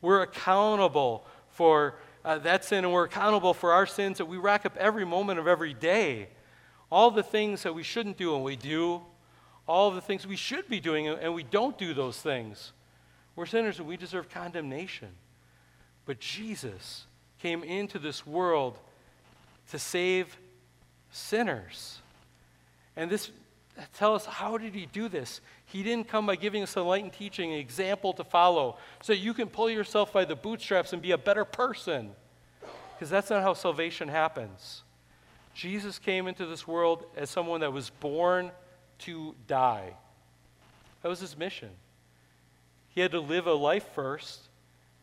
We're 0.00 0.22
accountable 0.22 1.24
for 1.50 1.94
uh, 2.24 2.38
that 2.38 2.64
sin, 2.64 2.82
and 2.84 2.92
we're 2.92 3.04
accountable 3.04 3.54
for 3.54 3.70
our 3.70 3.86
sins 3.86 4.18
that 4.18 4.26
we 4.26 4.36
rack 4.36 4.66
up 4.66 4.76
every 4.78 5.06
moment 5.06 5.38
of 5.38 5.46
every 5.46 5.74
day. 5.74 6.30
All 6.90 7.12
the 7.12 7.22
things 7.22 7.62
that 7.62 7.76
we 7.76 7.84
shouldn't 7.84 8.16
do 8.16 8.34
and 8.34 8.42
we 8.42 8.56
do, 8.56 9.02
all 9.68 9.92
the 9.92 10.00
things 10.00 10.26
we 10.26 10.34
should 10.34 10.68
be 10.68 10.80
doing 10.80 11.06
and 11.06 11.32
we 11.32 11.44
don't 11.44 11.78
do 11.78 11.94
those 11.94 12.20
things. 12.20 12.72
We're 13.36 13.46
sinners 13.46 13.78
and 13.78 13.86
we 13.86 13.96
deserve 13.96 14.30
condemnation. 14.30 15.10
But 16.06 16.18
Jesus 16.18 17.04
came 17.40 17.62
into 17.62 17.98
this 17.98 18.26
world 18.26 18.78
to 19.70 19.78
save 19.78 20.36
sinners. 21.10 22.00
And 22.96 23.10
this 23.10 23.30
tell 23.94 24.14
us 24.14 24.24
how 24.24 24.56
did 24.56 24.74
he 24.74 24.86
do 24.86 25.08
this? 25.08 25.40
He 25.66 25.82
didn't 25.82 26.08
come 26.08 26.26
by 26.26 26.36
giving 26.36 26.62
us 26.62 26.76
enlightened 26.76 27.12
teaching, 27.12 27.52
an 27.52 27.58
example 27.58 28.12
to 28.14 28.24
follow, 28.24 28.78
so 29.02 29.12
you 29.12 29.34
can 29.34 29.48
pull 29.48 29.68
yourself 29.68 30.12
by 30.12 30.24
the 30.24 30.36
bootstraps 30.36 30.92
and 30.92 31.02
be 31.02 31.10
a 31.10 31.18
better 31.18 31.44
person. 31.44 32.10
Because 32.94 33.10
that's 33.10 33.28
not 33.28 33.42
how 33.42 33.52
salvation 33.52 34.08
happens. 34.08 34.82
Jesus 35.54 35.98
came 35.98 36.26
into 36.28 36.46
this 36.46 36.66
world 36.66 37.04
as 37.16 37.28
someone 37.28 37.60
that 37.60 37.72
was 37.72 37.90
born 37.90 38.50
to 39.00 39.34
die. 39.46 39.92
That 41.02 41.08
was 41.08 41.20
his 41.20 41.36
mission. 41.36 41.70
He 42.96 43.02
had 43.02 43.10
to 43.10 43.20
live 43.20 43.46
a 43.46 43.52
life 43.52 43.86
first, 43.94 44.40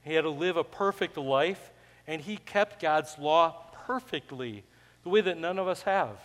he 0.04 0.16
had 0.16 0.24
to 0.24 0.30
live 0.32 0.58
a 0.58 0.64
perfect 0.64 1.16
life, 1.16 1.72
and 2.08 2.20
he 2.20 2.38
kept 2.38 2.82
God's 2.82 3.20
law 3.20 3.68
perfectly, 3.86 4.64
the 5.04 5.10
way 5.10 5.22
that 5.22 5.38
none 5.38 5.60
of 5.60 5.68
us 5.68 5.84
have. 5.84 6.18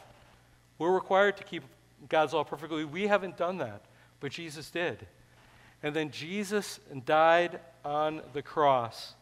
We're 0.78 0.94
required 0.94 1.36
to 1.36 1.44
keep 1.44 1.62
God's 2.08 2.32
law 2.32 2.42
perfectly. 2.42 2.86
We 2.86 3.06
haven't 3.06 3.36
done 3.36 3.58
that, 3.58 3.82
but 4.18 4.32
Jesus 4.32 4.70
did. 4.70 5.06
And 5.82 5.94
then 5.94 6.10
Jesus 6.10 6.80
died 7.04 7.60
on 7.84 8.22
the 8.32 8.40
cross 8.40 9.12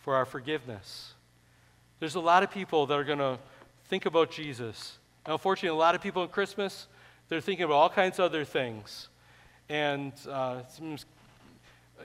for 0.00 0.16
our 0.16 0.24
forgiveness. 0.24 1.14
There's 2.00 2.16
a 2.16 2.20
lot 2.20 2.42
of 2.42 2.50
people 2.50 2.86
that 2.86 2.98
are 2.98 3.04
going 3.04 3.20
to 3.20 3.38
think 3.84 4.04
about 4.04 4.32
Jesus. 4.32 4.98
Unfortunately, 5.24 5.68
a 5.68 5.78
lot 5.78 5.94
of 5.94 6.00
people 6.00 6.24
in 6.24 6.28
Christmas, 6.28 6.88
they're 7.28 7.40
thinking 7.40 7.66
about 7.66 7.74
all 7.74 7.88
kinds 7.88 8.18
of 8.18 8.24
other 8.24 8.44
things. 8.44 9.10
And 9.68 10.12
uh, 10.28 10.62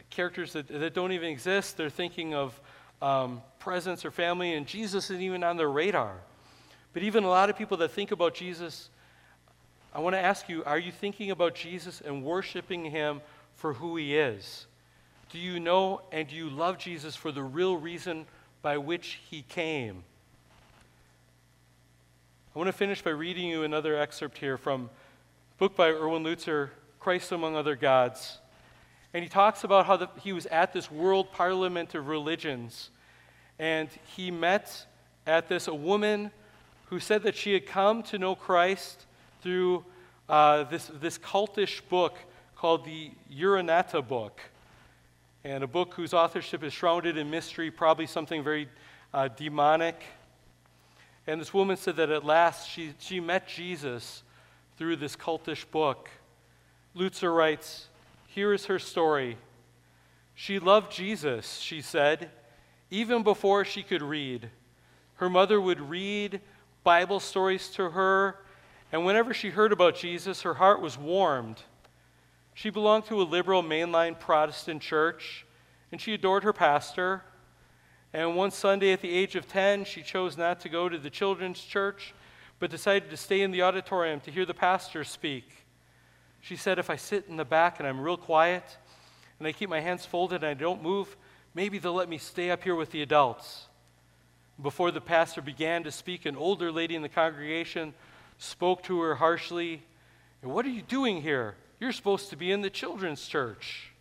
characters 0.10 0.54
that, 0.54 0.68
that 0.68 0.94
don't 0.94 1.12
even 1.12 1.30
exist, 1.30 1.78
they're 1.78 1.90
thinking 1.90 2.34
of 2.34 2.60
um, 3.02 3.42
presents 3.60 4.06
or 4.06 4.12
family, 4.12 4.54
and 4.54 4.68
Jesus 4.68 5.06
isn't 5.06 5.22
even 5.22 5.44
on 5.44 5.58
their 5.58 5.70
radar. 5.70 6.16
But 6.94 7.04
even 7.04 7.24
a 7.24 7.30
lot 7.30 7.50
of 7.50 7.58
people 7.58 7.78
that 7.78 7.92
think 7.92 8.12
about 8.12 8.34
Jesus, 8.34 8.90
I 9.94 10.00
want 10.00 10.16
to 10.16 10.20
ask 10.20 10.50
you 10.50 10.64
are 10.66 10.80
you 10.80 10.92
thinking 10.92 11.32
about 11.32 11.56
Jesus 11.56 12.02
and 12.02 12.24
worshiping 12.24 12.86
him 12.86 13.22
for 13.56 13.74
who 13.74 13.96
he 13.98 14.18
is? 14.18 14.68
Do 15.32 15.40
you 15.40 15.60
know 15.60 16.02
and 16.12 16.28
do 16.28 16.36
you 16.36 16.50
love 16.50 16.78
Jesus 16.78 17.16
for 17.16 17.32
the 17.32 17.44
real 17.44 17.78
reason 17.78 18.26
by 18.62 18.78
which 18.78 19.20
he 19.30 19.44
came? 19.44 20.04
I 22.54 22.60
want 22.60 22.68
to 22.68 22.74
finish 22.74 23.02
by 23.02 23.12
reading 23.12 23.48
you 23.48 23.64
another 23.64 23.98
excerpt 23.98 24.38
here 24.38 24.58
from 24.58 24.90
book 25.58 25.74
by 25.78 25.88
Erwin 25.88 26.24
Lutzer, 26.24 26.72
Christ 27.00 27.32
Among 27.32 27.56
Other 27.56 27.78
Gods. 27.78 28.40
And 29.14 29.24
he 29.24 29.30
talks 29.30 29.64
about 29.64 29.86
how 29.86 29.98
the, 29.98 30.10
he 30.22 30.34
was 30.34 30.46
at 30.48 30.74
this 30.74 30.90
world 30.90 31.32
parliament 31.32 31.96
of 31.96 32.08
religions, 32.08 32.90
and 33.60 33.90
he 34.16 34.32
met 34.32 34.86
at 35.28 35.48
this 35.48 35.68
a 35.68 35.76
woman 35.76 36.32
who 36.86 37.00
said 37.00 37.24
that 37.24 37.36
she 37.36 37.54
had 37.54 37.66
come 37.66 38.04
to 38.04 38.18
know 38.18 38.36
Christ 38.36 39.06
through 39.42 39.86
uh, 40.30 40.64
this, 40.64 40.90
this 41.02 41.18
cultish 41.18 41.82
book 41.90 42.18
called 42.56 42.86
the 42.86 43.12
Urantia 43.34 44.08
book 44.08 44.42
and 45.44 45.64
a 45.64 45.68
book 45.68 45.94
whose 45.96 46.14
authorship 46.14 46.64
is 46.64 46.72
shrouded 46.72 47.18
in 47.18 47.30
mystery, 47.30 47.72
probably 47.72 48.06
something 48.06 48.44
very 48.44 48.68
uh, 49.14 49.28
demonic. 49.30 50.04
And 51.26 51.42
this 51.42 51.54
woman 51.54 51.78
said 51.78 51.96
that 51.98 52.10
at 52.10 52.24
last 52.24 52.70
she, 52.70 52.94
she 53.00 53.20
met 53.20 53.48
Jesus 53.48 54.24
through 54.78 54.98
this 54.98 55.16
cultish 55.16 55.66
book. 55.70 56.10
Lutzer 56.96 57.36
writes, 57.36 57.88
Here 58.34 58.54
is 58.54 58.68
her 58.68 58.80
story. 58.80 59.38
She 60.34 60.58
loved 60.58 60.90
Jesus, 60.90 61.58
she 61.58 61.82
said, 61.82 62.30
even 62.90 63.24
before 63.24 63.66
she 63.66 63.84
could 63.84 64.02
read. 64.02 64.50
Her 65.16 65.30
mother 65.30 65.60
would 65.60 65.82
read 65.82 66.40
Bible 66.86 67.20
stories 67.20 67.68
to 67.72 67.90
her, 67.90 68.38
and 68.90 69.06
whenever 69.06 69.34
she 69.34 69.50
heard 69.50 69.74
about 69.74 69.98
Jesus, 69.98 70.44
her 70.44 70.54
heart 70.54 70.82
was 70.82 70.98
warmed. 70.98 71.64
She 72.54 72.70
belonged 72.70 73.04
to 73.08 73.22
a 73.22 73.24
liberal 73.24 73.62
mainline 73.64 74.18
Protestant 74.18 74.82
church, 74.82 75.46
and 75.92 76.00
she 76.00 76.14
adored 76.14 76.46
her 76.46 76.54
pastor. 76.54 77.24
And 78.14 78.38
one 78.38 78.52
Sunday 78.52 78.94
at 78.94 79.02
the 79.02 79.14
age 79.14 79.36
of 79.36 79.46
10, 79.46 79.84
she 79.84 80.04
chose 80.04 80.38
not 80.38 80.62
to 80.62 80.70
go 80.70 80.88
to 80.88 80.98
the 80.98 81.10
children's 81.10 81.62
church, 81.62 82.14
but 82.60 82.72
decided 82.72 83.10
to 83.10 83.18
stay 83.18 83.42
in 83.42 83.52
the 83.52 83.62
auditorium 83.62 84.22
to 84.22 84.32
hear 84.32 84.46
the 84.46 84.54
pastor 84.54 85.04
speak. 85.04 85.61
She 86.42 86.56
said, 86.56 86.80
If 86.80 86.90
I 86.90 86.96
sit 86.96 87.26
in 87.30 87.38
the 87.38 87.46
back 87.46 87.80
and 87.80 87.88
I'm 87.88 88.02
real 88.02 88.18
quiet, 88.18 88.64
and 89.40 89.48
I 89.48 89.52
keep 89.52 89.70
my 89.70 89.80
hands 89.80 90.06
folded 90.06 90.44
and 90.44 90.46
I 90.46 90.54
don't 90.54 90.84
move, 90.84 91.16
maybe 91.54 91.78
they'll 91.78 91.94
let 91.94 92.10
me 92.10 92.18
stay 92.18 92.52
up 92.52 92.64
here 92.64 92.76
with 92.76 92.92
the 92.92 93.02
adults. 93.02 93.66
Before 94.62 94.92
the 94.92 95.02
pastor 95.02 95.42
began 95.42 95.84
to 95.84 95.92
speak, 95.92 96.26
an 96.26 96.36
older 96.36 96.72
lady 96.72 96.96
in 96.96 97.02
the 97.02 97.10
congregation 97.10 97.94
spoke 98.38 98.84
to 98.84 99.00
her 99.02 99.16
harshly. 99.16 99.82
What 100.42 100.66
are 100.66 100.70
you 100.70 100.82
doing 100.82 101.22
here? 101.22 101.56
You're 101.80 101.92
supposed 101.92 102.30
to 102.30 102.36
be 102.36 102.52
in 102.52 102.62
the 102.62 102.70
children's 102.70 103.26
church. 103.26 103.92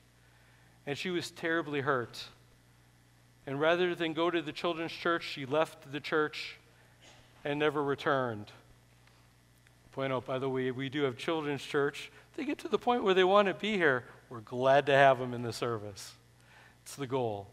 And 0.86 0.98
she 0.98 1.10
was 1.10 1.30
terribly 1.30 1.80
hurt. 1.80 2.24
And 3.46 3.60
rather 3.60 3.94
than 3.94 4.12
go 4.12 4.30
to 4.30 4.42
the 4.42 4.52
children's 4.52 4.92
church, 4.92 5.24
she 5.24 5.46
left 5.46 5.90
the 5.90 6.00
church 6.00 6.56
and 7.44 7.58
never 7.58 7.82
returned. 7.82 8.52
Point 9.92 10.12
out, 10.12 10.26
by 10.26 10.38
the 10.38 10.48
way, 10.48 10.70
we 10.70 10.88
do 10.88 11.02
have 11.02 11.16
children's 11.16 11.62
church. 11.62 12.12
They 12.36 12.44
get 12.44 12.58
to 12.58 12.68
the 12.68 12.78
point 12.78 13.04
where 13.04 13.14
they 13.14 13.24
want 13.24 13.48
to 13.48 13.54
be 13.54 13.76
here. 13.76 14.04
We're 14.28 14.40
glad 14.40 14.86
to 14.86 14.92
have 14.92 15.18
them 15.18 15.34
in 15.34 15.42
the 15.42 15.52
service. 15.52 16.12
It's 16.82 16.96
the 16.96 17.06
goal. 17.06 17.48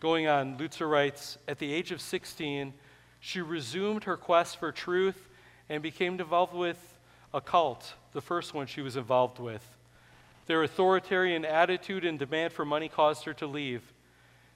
Going 0.00 0.28
on, 0.28 0.56
Lutzer 0.58 0.88
writes 0.88 1.38
At 1.46 1.58
the 1.58 1.72
age 1.72 1.92
of 1.92 2.00
16, 2.00 2.72
she 3.20 3.40
resumed 3.40 4.04
her 4.04 4.16
quest 4.16 4.58
for 4.58 4.72
truth 4.72 5.28
and 5.68 5.82
became 5.82 6.18
involved 6.18 6.54
with 6.54 6.98
a 7.34 7.40
cult, 7.40 7.94
the 8.12 8.20
first 8.20 8.54
one 8.54 8.66
she 8.66 8.80
was 8.80 8.96
involved 8.96 9.38
with. 9.38 9.76
Their 10.46 10.62
authoritarian 10.62 11.44
attitude 11.44 12.04
and 12.04 12.18
demand 12.18 12.52
for 12.52 12.64
money 12.64 12.88
caused 12.88 13.24
her 13.24 13.34
to 13.34 13.46
leave. 13.46 13.92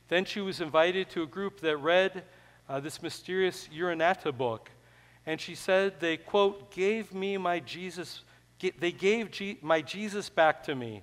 Then 0.08 0.24
she 0.24 0.40
was 0.40 0.60
invited 0.60 1.10
to 1.10 1.22
a 1.22 1.26
group 1.26 1.60
that 1.60 1.76
read 1.76 2.24
uh, 2.68 2.80
this 2.80 3.02
mysterious 3.02 3.68
Urantia 3.74 4.36
book, 4.36 4.70
and 5.26 5.40
she 5.40 5.54
said 5.54 6.00
they, 6.00 6.16
quote, 6.16 6.70
gave 6.70 7.12
me 7.12 7.36
my 7.36 7.60
Jesus, 7.60 8.22
they 8.70 8.92
gave 8.92 9.30
my 9.62 9.82
Jesus 9.82 10.28
back 10.28 10.62
to 10.64 10.74
me. 10.74 11.02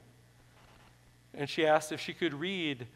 And 1.33 1.49
she 1.49 1.65
asked 1.65 1.91
if 1.91 1.99
she 1.99 2.13
could 2.13 2.33
read 2.33 2.87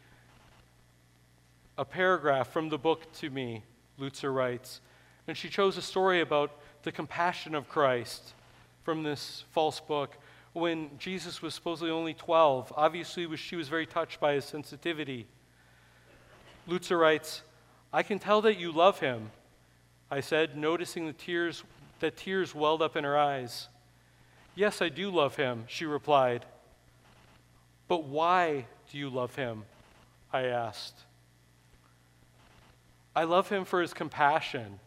a 1.76 1.84
paragraph 1.84 2.52
from 2.52 2.68
the 2.68 2.78
book 2.78 3.12
to 3.14 3.30
me, 3.30 3.62
Lutzer 3.98 4.34
writes. 4.34 4.80
And 5.26 5.36
she 5.36 5.48
chose 5.48 5.76
a 5.76 5.82
story 5.82 6.20
about 6.20 6.52
the 6.82 6.92
compassion 6.92 7.54
of 7.54 7.68
Christ 7.68 8.34
from 8.82 9.02
this 9.02 9.44
false 9.52 9.80
book 9.80 10.16
when 10.52 10.90
Jesus 10.98 11.42
was 11.42 11.54
supposedly 11.54 11.90
only 11.90 12.14
12. 12.14 12.72
Obviously, 12.76 13.36
she 13.36 13.56
was 13.56 13.68
very 13.68 13.86
touched 13.86 14.20
by 14.20 14.34
his 14.34 14.44
sensitivity. 14.44 15.26
Lutzer 16.68 16.98
writes, 16.98 17.42
I 17.92 18.02
can 18.02 18.18
tell 18.18 18.42
that 18.42 18.58
you 18.58 18.72
love 18.72 19.00
him, 19.00 19.30
I 20.10 20.20
said, 20.20 20.56
noticing 20.56 21.06
the 21.06 21.12
tears, 21.12 21.64
that 22.00 22.16
tears 22.16 22.54
welled 22.54 22.82
up 22.82 22.96
in 22.96 23.04
her 23.04 23.18
eyes. 23.18 23.68
Yes, 24.54 24.80
I 24.80 24.88
do 24.88 25.10
love 25.10 25.36
him, 25.36 25.64
she 25.66 25.84
replied. 25.84 26.44
But 27.88 28.04
why 28.04 28.66
do 28.90 28.98
you 28.98 29.10
love 29.10 29.34
him? 29.34 29.64
I 30.32 30.44
asked. 30.44 31.00
I 33.14 33.24
love 33.24 33.48
him 33.48 33.64
for 33.64 33.80
his 33.80 33.94
compassion. 33.94 34.80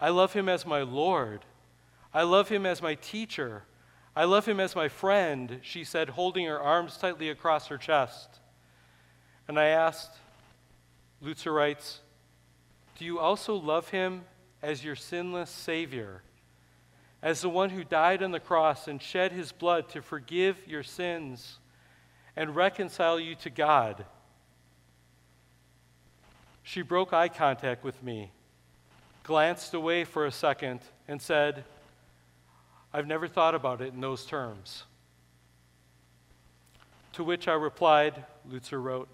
I 0.00 0.10
love 0.10 0.32
him 0.32 0.48
as 0.48 0.64
my 0.64 0.82
Lord. 0.82 1.44
I 2.12 2.22
love 2.22 2.48
him 2.48 2.64
as 2.64 2.80
my 2.80 2.94
teacher. 2.94 3.64
I 4.16 4.24
love 4.24 4.46
him 4.46 4.58
as 4.58 4.74
my 4.74 4.88
friend, 4.88 5.60
she 5.62 5.84
said, 5.84 6.10
holding 6.10 6.46
her 6.46 6.60
arms 6.60 6.96
tightly 6.96 7.28
across 7.28 7.68
her 7.68 7.78
chest. 7.78 8.40
And 9.46 9.58
I 9.58 9.66
asked, 9.66 10.12
Lutzer 11.22 11.54
writes, 11.54 12.00
Do 12.98 13.04
you 13.04 13.18
also 13.18 13.54
love 13.54 13.90
him 13.90 14.22
as 14.62 14.84
your 14.84 14.96
sinless 14.96 15.50
Savior, 15.50 16.22
as 17.22 17.42
the 17.42 17.48
one 17.48 17.70
who 17.70 17.84
died 17.84 18.22
on 18.22 18.30
the 18.30 18.40
cross 18.40 18.88
and 18.88 19.00
shed 19.00 19.32
his 19.32 19.52
blood 19.52 19.88
to 19.90 20.02
forgive 20.02 20.56
your 20.66 20.82
sins 20.82 21.58
and 22.36 22.56
reconcile 22.56 23.20
you 23.20 23.34
to 23.36 23.50
God? 23.50 24.04
She 26.62 26.82
broke 26.82 27.12
eye 27.12 27.28
contact 27.28 27.84
with 27.84 28.02
me, 28.02 28.30
glanced 29.22 29.74
away 29.74 30.04
for 30.04 30.24
a 30.24 30.32
second, 30.32 30.80
and 31.08 31.20
said, 31.20 31.64
I've 32.92 33.06
never 33.06 33.28
thought 33.28 33.54
about 33.54 33.80
it 33.80 33.92
in 33.92 34.00
those 34.00 34.24
terms. 34.24 34.84
To 37.14 37.24
which 37.24 37.48
I 37.48 37.54
replied, 37.54 38.24
Lutzer 38.48 38.82
wrote, 38.82 39.08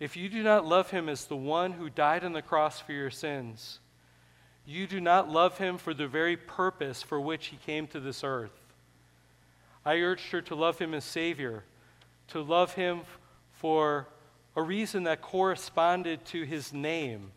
If 0.00 0.16
you 0.16 0.28
do 0.28 0.42
not 0.42 0.66
love 0.66 0.90
him 0.90 1.08
as 1.08 1.24
the 1.26 1.36
one 1.36 1.72
who 1.72 1.88
died 1.88 2.24
on 2.24 2.32
the 2.32 2.42
cross 2.42 2.80
for 2.80 2.92
your 2.92 3.10
sins, 3.10 3.80
you 4.68 4.86
do 4.86 5.00
not 5.00 5.30
love 5.30 5.56
him 5.56 5.78
for 5.78 5.94
the 5.94 6.06
very 6.06 6.36
purpose 6.36 7.02
for 7.02 7.18
which 7.18 7.46
he 7.46 7.56
came 7.56 7.86
to 7.86 7.98
this 7.98 8.22
earth. 8.22 8.52
I 9.82 9.96
urged 9.96 10.30
her 10.32 10.42
to 10.42 10.54
love 10.54 10.78
him 10.78 10.92
as 10.92 11.04
Savior, 11.04 11.64
to 12.28 12.42
love 12.42 12.74
him 12.74 13.00
for 13.52 14.08
a 14.54 14.60
reason 14.60 15.04
that 15.04 15.22
corresponded 15.22 16.26
to 16.26 16.42
his 16.42 16.74
name. 16.74 17.30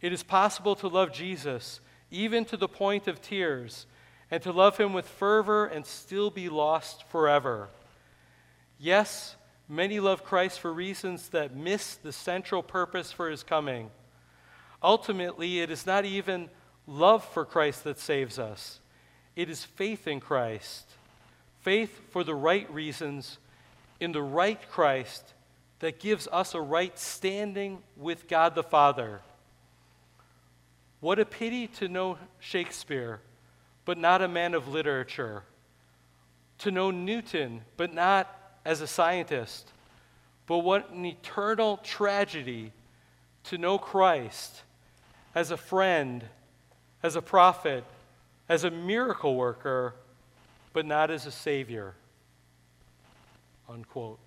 It 0.00 0.12
is 0.12 0.24
possible 0.24 0.74
to 0.76 0.88
love 0.88 1.12
Jesus 1.12 1.78
even 2.10 2.44
to 2.46 2.56
the 2.56 2.66
point 2.66 3.06
of 3.06 3.22
tears 3.22 3.86
and 4.32 4.42
to 4.42 4.50
love 4.50 4.78
him 4.78 4.92
with 4.92 5.06
fervor 5.06 5.64
and 5.64 5.86
still 5.86 6.28
be 6.28 6.48
lost 6.48 7.04
forever. 7.08 7.68
Yes, 8.80 9.36
many 9.68 10.00
love 10.00 10.24
Christ 10.24 10.58
for 10.58 10.72
reasons 10.72 11.28
that 11.28 11.54
miss 11.54 11.94
the 11.94 12.12
central 12.12 12.64
purpose 12.64 13.12
for 13.12 13.30
his 13.30 13.44
coming. 13.44 13.92
Ultimately, 14.82 15.60
it 15.60 15.70
is 15.70 15.86
not 15.86 16.04
even 16.04 16.48
love 16.86 17.24
for 17.24 17.44
Christ 17.44 17.84
that 17.84 17.98
saves 17.98 18.38
us, 18.38 18.80
it 19.36 19.48
is 19.48 19.64
faith 19.64 20.06
in 20.06 20.20
Christ. 20.20 20.86
Faith 21.60 22.00
for 22.10 22.24
the 22.24 22.34
right 22.34 22.72
reasons 22.72 23.36
in 24.00 24.12
the 24.12 24.22
right 24.22 24.58
Christ 24.70 25.34
that 25.80 26.00
gives 26.00 26.26
us 26.32 26.54
a 26.54 26.60
right 26.60 26.98
standing 26.98 27.82
with 27.98 28.28
God 28.28 28.54
the 28.54 28.62
Father. 28.62 29.20
What 31.00 31.18
a 31.18 31.26
pity 31.26 31.66
to 31.66 31.88
know 31.88 32.16
Shakespeare 32.38 33.20
but 33.84 33.98
not 33.98 34.22
a 34.22 34.28
man 34.28 34.54
of 34.54 34.68
literature, 34.68 35.42
to 36.58 36.70
know 36.70 36.90
Newton, 36.90 37.62
but 37.76 37.92
not 37.92 38.32
as 38.64 38.80
a 38.80 38.86
scientist, 38.86 39.72
But 40.46 40.58
what 40.58 40.90
an 40.90 41.04
eternal 41.04 41.76
tragedy 41.78 42.72
to 43.44 43.58
know 43.58 43.78
Christ 43.78 44.62
as 45.34 45.50
a 45.50 45.56
friend, 45.56 46.24
as 47.02 47.16
a 47.16 47.22
prophet, 47.22 47.84
as 48.48 48.64
a 48.64 48.70
miracle 48.70 49.36
worker, 49.36 49.94
but 50.72 50.86
not 50.86 51.10
as 51.10 51.26
a 51.26 51.30
savior. 51.30 51.94
Unquote. 53.68 54.18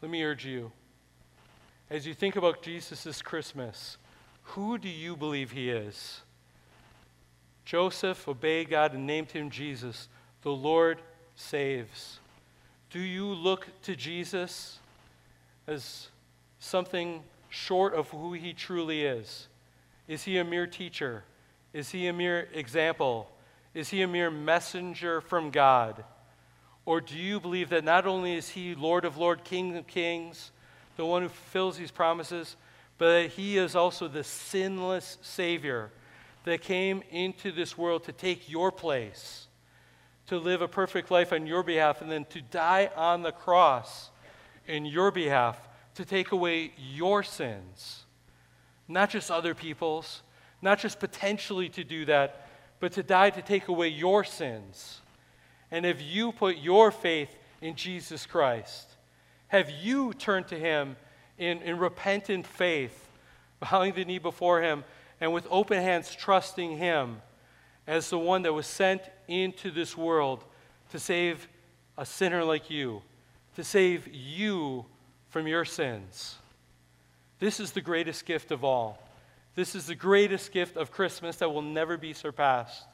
Let 0.00 0.10
me 0.10 0.24
urge 0.24 0.44
you, 0.44 0.72
as 1.88 2.08
you 2.08 2.14
think 2.14 2.34
about 2.34 2.60
Jesus 2.60 3.04
this 3.04 3.22
Christmas, 3.22 3.98
who 4.42 4.76
do 4.76 4.88
you 4.88 5.16
believe 5.16 5.52
he 5.52 5.70
is? 5.70 6.22
Joseph 7.64 8.26
obeyed 8.26 8.68
God 8.68 8.94
and 8.94 9.06
named 9.06 9.30
him 9.30 9.48
Jesus. 9.48 10.08
The 10.42 10.50
Lord 10.50 11.00
saves. 11.36 12.18
Do 12.90 12.98
you 12.98 13.26
look 13.26 13.68
to 13.82 13.94
Jesus 13.94 14.80
as 15.66 16.08
something 16.58 17.22
short 17.48 17.94
of 17.94 18.08
who 18.10 18.32
he 18.32 18.52
truly 18.52 19.04
is? 19.04 19.48
Is 20.08 20.24
he 20.24 20.38
a 20.38 20.44
mere 20.44 20.66
teacher? 20.66 21.24
Is 21.72 21.90
he 21.90 22.06
a 22.06 22.12
mere 22.12 22.48
example? 22.52 23.28
Is 23.74 23.88
he 23.88 24.02
a 24.02 24.08
mere 24.08 24.30
messenger 24.30 25.20
from 25.20 25.50
God? 25.50 26.04
Or 26.84 27.00
do 27.00 27.16
you 27.16 27.40
believe 27.40 27.70
that 27.70 27.84
not 27.84 28.06
only 28.06 28.34
is 28.34 28.48
he 28.50 28.74
Lord 28.74 29.04
of 29.04 29.16
Lords, 29.16 29.42
King 29.44 29.76
of 29.76 29.86
Kings, 29.86 30.50
the 30.96 31.06
one 31.06 31.22
who 31.22 31.28
fulfills 31.28 31.78
these 31.78 31.90
promises, 31.90 32.56
but 32.98 33.22
that 33.22 33.30
he 33.30 33.56
is 33.56 33.74
also 33.74 34.08
the 34.08 34.24
sinless 34.24 35.18
Savior 35.22 35.90
that 36.44 36.60
came 36.60 37.02
into 37.10 37.52
this 37.52 37.78
world 37.78 38.04
to 38.04 38.12
take 38.12 38.50
your 38.50 38.72
place, 38.72 39.46
to 40.26 40.38
live 40.38 40.60
a 40.60 40.68
perfect 40.68 41.10
life 41.10 41.32
on 41.32 41.46
your 41.46 41.62
behalf, 41.62 42.02
and 42.02 42.10
then 42.10 42.24
to 42.26 42.40
die 42.40 42.90
on 42.96 43.22
the 43.22 43.32
cross 43.32 44.10
in 44.72 44.86
your 44.86 45.10
behalf 45.10 45.60
to 45.94 46.04
take 46.04 46.32
away 46.32 46.72
your 46.78 47.22
sins? 47.22 48.04
Not 48.88 49.10
just 49.10 49.30
other 49.30 49.54
people's, 49.54 50.22
not 50.62 50.78
just 50.78 50.98
potentially 50.98 51.68
to 51.70 51.84
do 51.84 52.06
that, 52.06 52.48
but 52.80 52.92
to 52.92 53.02
die 53.02 53.30
to 53.30 53.42
take 53.42 53.68
away 53.68 53.88
your 53.88 54.24
sins. 54.24 55.00
And 55.70 55.84
if 55.84 56.02
you 56.02 56.32
put 56.32 56.56
your 56.56 56.90
faith 56.90 57.34
in 57.60 57.74
Jesus 57.74 58.26
Christ, 58.26 58.88
have 59.48 59.70
you 59.70 60.14
turned 60.14 60.48
to 60.48 60.58
Him 60.58 60.96
in, 61.38 61.58
in 61.62 61.78
repentant 61.78 62.46
faith, 62.46 63.10
bowing 63.60 63.92
the 63.92 64.04
knee 64.04 64.18
before 64.18 64.62
Him, 64.62 64.84
and 65.20 65.32
with 65.32 65.46
open 65.50 65.80
hands 65.80 66.14
trusting 66.14 66.78
Him 66.78 67.20
as 67.86 68.10
the 68.10 68.18
one 68.18 68.42
that 68.42 68.52
was 68.52 68.66
sent 68.66 69.02
into 69.28 69.70
this 69.70 69.96
world 69.96 70.44
to 70.90 70.98
save 70.98 71.46
a 71.98 72.06
sinner 72.06 72.42
like 72.42 72.70
you, 72.70 73.02
to 73.56 73.64
save 73.64 74.08
you 74.12 74.84
from 75.28 75.46
your 75.46 75.64
sins? 75.64 76.36
This 77.38 77.58
is 77.60 77.72
the 77.72 77.80
greatest 77.80 78.24
gift 78.24 78.50
of 78.50 78.64
all. 78.64 79.02
This 79.54 79.74
is 79.74 79.86
the 79.86 79.94
greatest 79.94 80.52
gift 80.52 80.76
of 80.76 80.90
Christmas 80.90 81.36
that 81.36 81.52
will 81.52 81.62
never 81.62 81.96
be 81.96 82.12
surpassed. 82.12 82.84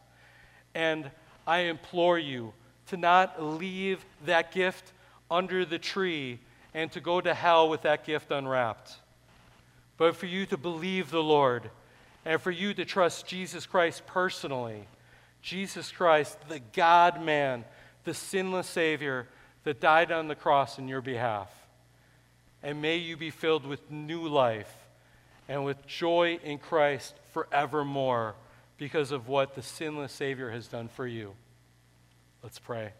And 0.74 1.10
I 1.46 1.60
implore 1.60 2.18
you 2.18 2.52
to 2.88 2.96
not 2.96 3.42
leave 3.42 4.04
that 4.24 4.52
gift 4.52 4.92
under 5.30 5.64
the 5.64 5.78
tree 5.78 6.40
and 6.74 6.90
to 6.92 7.00
go 7.00 7.20
to 7.20 7.34
hell 7.34 7.68
with 7.68 7.82
that 7.82 8.04
gift 8.04 8.30
unwrapped, 8.30 8.96
but 9.96 10.16
for 10.16 10.26
you 10.26 10.46
to 10.46 10.56
believe 10.56 11.10
the 11.10 11.22
Lord 11.22 11.70
and 12.24 12.40
for 12.40 12.50
you 12.50 12.74
to 12.74 12.84
trust 12.84 13.26
Jesus 13.26 13.66
Christ 13.66 14.06
personally. 14.06 14.86
Jesus 15.42 15.92
Christ, 15.92 16.36
the 16.48 16.60
God 16.72 17.22
man, 17.22 17.64
the 18.04 18.14
sinless 18.14 18.66
Savior 18.66 19.26
that 19.64 19.80
died 19.80 20.12
on 20.12 20.28
the 20.28 20.34
cross 20.34 20.78
in 20.78 20.88
your 20.88 21.00
behalf. 21.00 21.50
And 22.62 22.82
may 22.82 22.96
you 22.96 23.16
be 23.16 23.30
filled 23.30 23.66
with 23.66 23.90
new 23.90 24.26
life 24.26 24.72
and 25.48 25.64
with 25.64 25.86
joy 25.86 26.38
in 26.42 26.58
Christ 26.58 27.14
forevermore 27.32 28.34
because 28.76 29.12
of 29.12 29.28
what 29.28 29.54
the 29.54 29.62
sinless 29.62 30.12
Savior 30.12 30.50
has 30.50 30.68
done 30.68 30.88
for 30.88 31.06
you. 31.06 31.34
Let's 32.42 32.58
pray. 32.58 32.92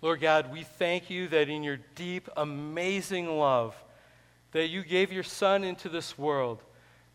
Lord 0.00 0.20
God, 0.20 0.52
we 0.52 0.62
thank 0.62 1.10
you 1.10 1.26
that 1.28 1.48
in 1.48 1.62
your 1.62 1.78
deep, 1.96 2.28
amazing 2.36 3.26
love, 3.36 3.74
that 4.52 4.68
you 4.68 4.84
gave 4.84 5.12
your 5.12 5.24
Son 5.24 5.64
into 5.64 5.88
this 5.88 6.16
world, 6.16 6.62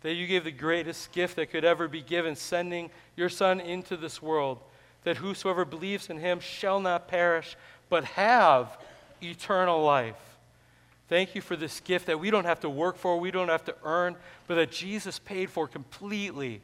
that 0.01 0.13
you 0.13 0.27
gave 0.27 0.43
the 0.43 0.51
greatest 0.51 1.11
gift 1.13 1.37
that 1.37 1.49
could 1.49 1.63
ever 1.63 1.87
be 1.87 2.01
given, 2.01 2.35
sending 2.35 2.91
your 3.15 3.29
Son 3.29 3.61
into 3.61 3.95
this 3.95 4.21
world, 4.21 4.59
that 5.03 5.17
whosoever 5.17 5.65
believes 5.65 6.09
in 6.09 6.19
him 6.19 6.39
shall 6.39 6.79
not 6.79 7.07
perish, 7.07 7.55
but 7.89 8.03
have 8.05 8.77
eternal 9.21 9.83
life. 9.83 10.15
Thank 11.09 11.35
you 11.35 11.41
for 11.41 11.55
this 11.55 11.79
gift 11.79 12.07
that 12.07 12.19
we 12.19 12.31
don't 12.31 12.45
have 12.45 12.61
to 12.61 12.69
work 12.69 12.97
for, 12.97 13.19
we 13.19 13.31
don't 13.31 13.49
have 13.49 13.65
to 13.65 13.75
earn, 13.83 14.15
but 14.47 14.55
that 14.55 14.71
Jesus 14.71 15.19
paid 15.19 15.49
for 15.49 15.67
completely 15.67 16.61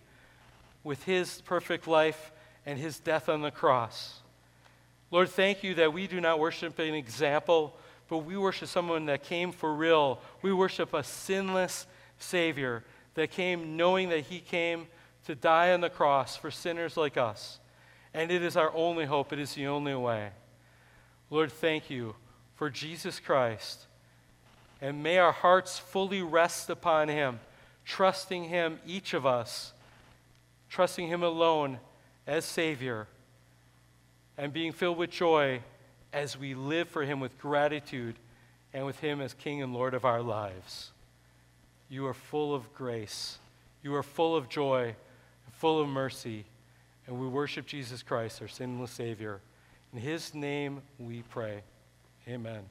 with 0.84 1.04
his 1.04 1.42
perfect 1.42 1.88
life 1.88 2.32
and 2.66 2.80
his 2.80 3.00
death 3.00 3.30
on 3.30 3.42
the 3.42 3.52
cross. 3.52 4.20
Lord, 5.12 5.30
thank 5.30 5.64
you 5.64 5.76
that 5.76 5.94
we 5.94 6.08
do 6.08 6.22
not 6.22 6.40
worship 6.40 6.80
an 6.80 6.94
example, 6.94 7.76
but 8.08 8.20
we 8.20 8.38
worship 8.38 8.70
someone 8.70 9.06
that 9.06 9.24
came 9.24 9.52
for 9.52 9.74
real. 9.74 10.20
We 10.42 10.54
worship 10.54 10.94
a 10.94 11.04
sinless 11.04 11.88
Savior 12.18 12.84
that 13.16 13.32
came 13.32 13.76
knowing 13.76 14.10
that 14.10 14.22
he 14.22 14.40
came 14.40 14.88
to 15.26 15.36
die 15.36 15.74
on 15.74 15.82
the 15.82 15.90
cross 15.90 16.36
for 16.36 16.52
sinners 16.52 16.96
like 16.96 17.18
us. 17.18 17.60
And 18.14 18.32
it 18.32 18.42
is 18.42 18.58
our 18.58 18.74
only 18.74 19.06
hope, 19.06 19.32
it 19.34 19.40
is 19.40 19.54
the 19.54 19.68
only 19.68 19.96
way. 19.96 20.30
Lord, 21.30 21.52
thank 21.52 21.90
you 21.90 22.16
for 22.56 22.70
Jesus 22.70 23.20
Christ 23.20 23.86
and 24.82 25.04
may 25.04 25.18
our 25.18 25.32
hearts 25.32 25.78
fully 25.78 26.22
rest 26.22 26.70
upon 26.70 27.10
Him, 27.10 27.40
trusting 27.86 28.46
Him, 28.46 28.80
each 28.86 29.14
of 29.14 29.26
us, 29.26 29.74
trusting 30.70 31.08
Him 31.08 31.24
alone 31.24 31.80
as 32.26 32.46
Savior, 32.46 33.08
and 34.38 34.54
being 34.54 34.72
filled 34.72 34.98
with 34.98 35.10
joy 35.10 35.62
as 36.14 36.38
we 36.38 36.54
live 36.54 36.88
for 36.88 37.04
Him 37.04 37.20
with 37.20 37.38
gratitude 37.40 38.16
and 38.74 38.86
with 38.86 39.00
Him 39.00 39.20
as 39.20 39.34
King 39.34 39.62
and 39.62 39.74
Lord 39.74 39.94
of 39.94 40.06
our 40.06 40.22
lives. 40.22 40.92
You 41.90 42.06
are 42.08 42.14
full 42.14 42.54
of 42.54 42.74
grace, 42.74 43.38
you 43.84 43.96
are 43.96 44.04
full 44.04 44.36
of 44.36 44.48
joy, 44.48 44.96
full 45.54 45.82
of 45.82 45.90
mercy, 45.90 46.46
and 47.10 47.20
we 47.20 47.28
worship 47.28 47.66
Jesus 47.66 48.04
Christ, 48.04 48.40
our 48.40 48.48
sinless 48.48 48.92
Savior. 48.92 49.42
In 49.92 50.00
His 50.00 50.36
name 50.36 50.84
we 51.00 51.24
pray. 51.24 51.64
Amen. 52.28 52.62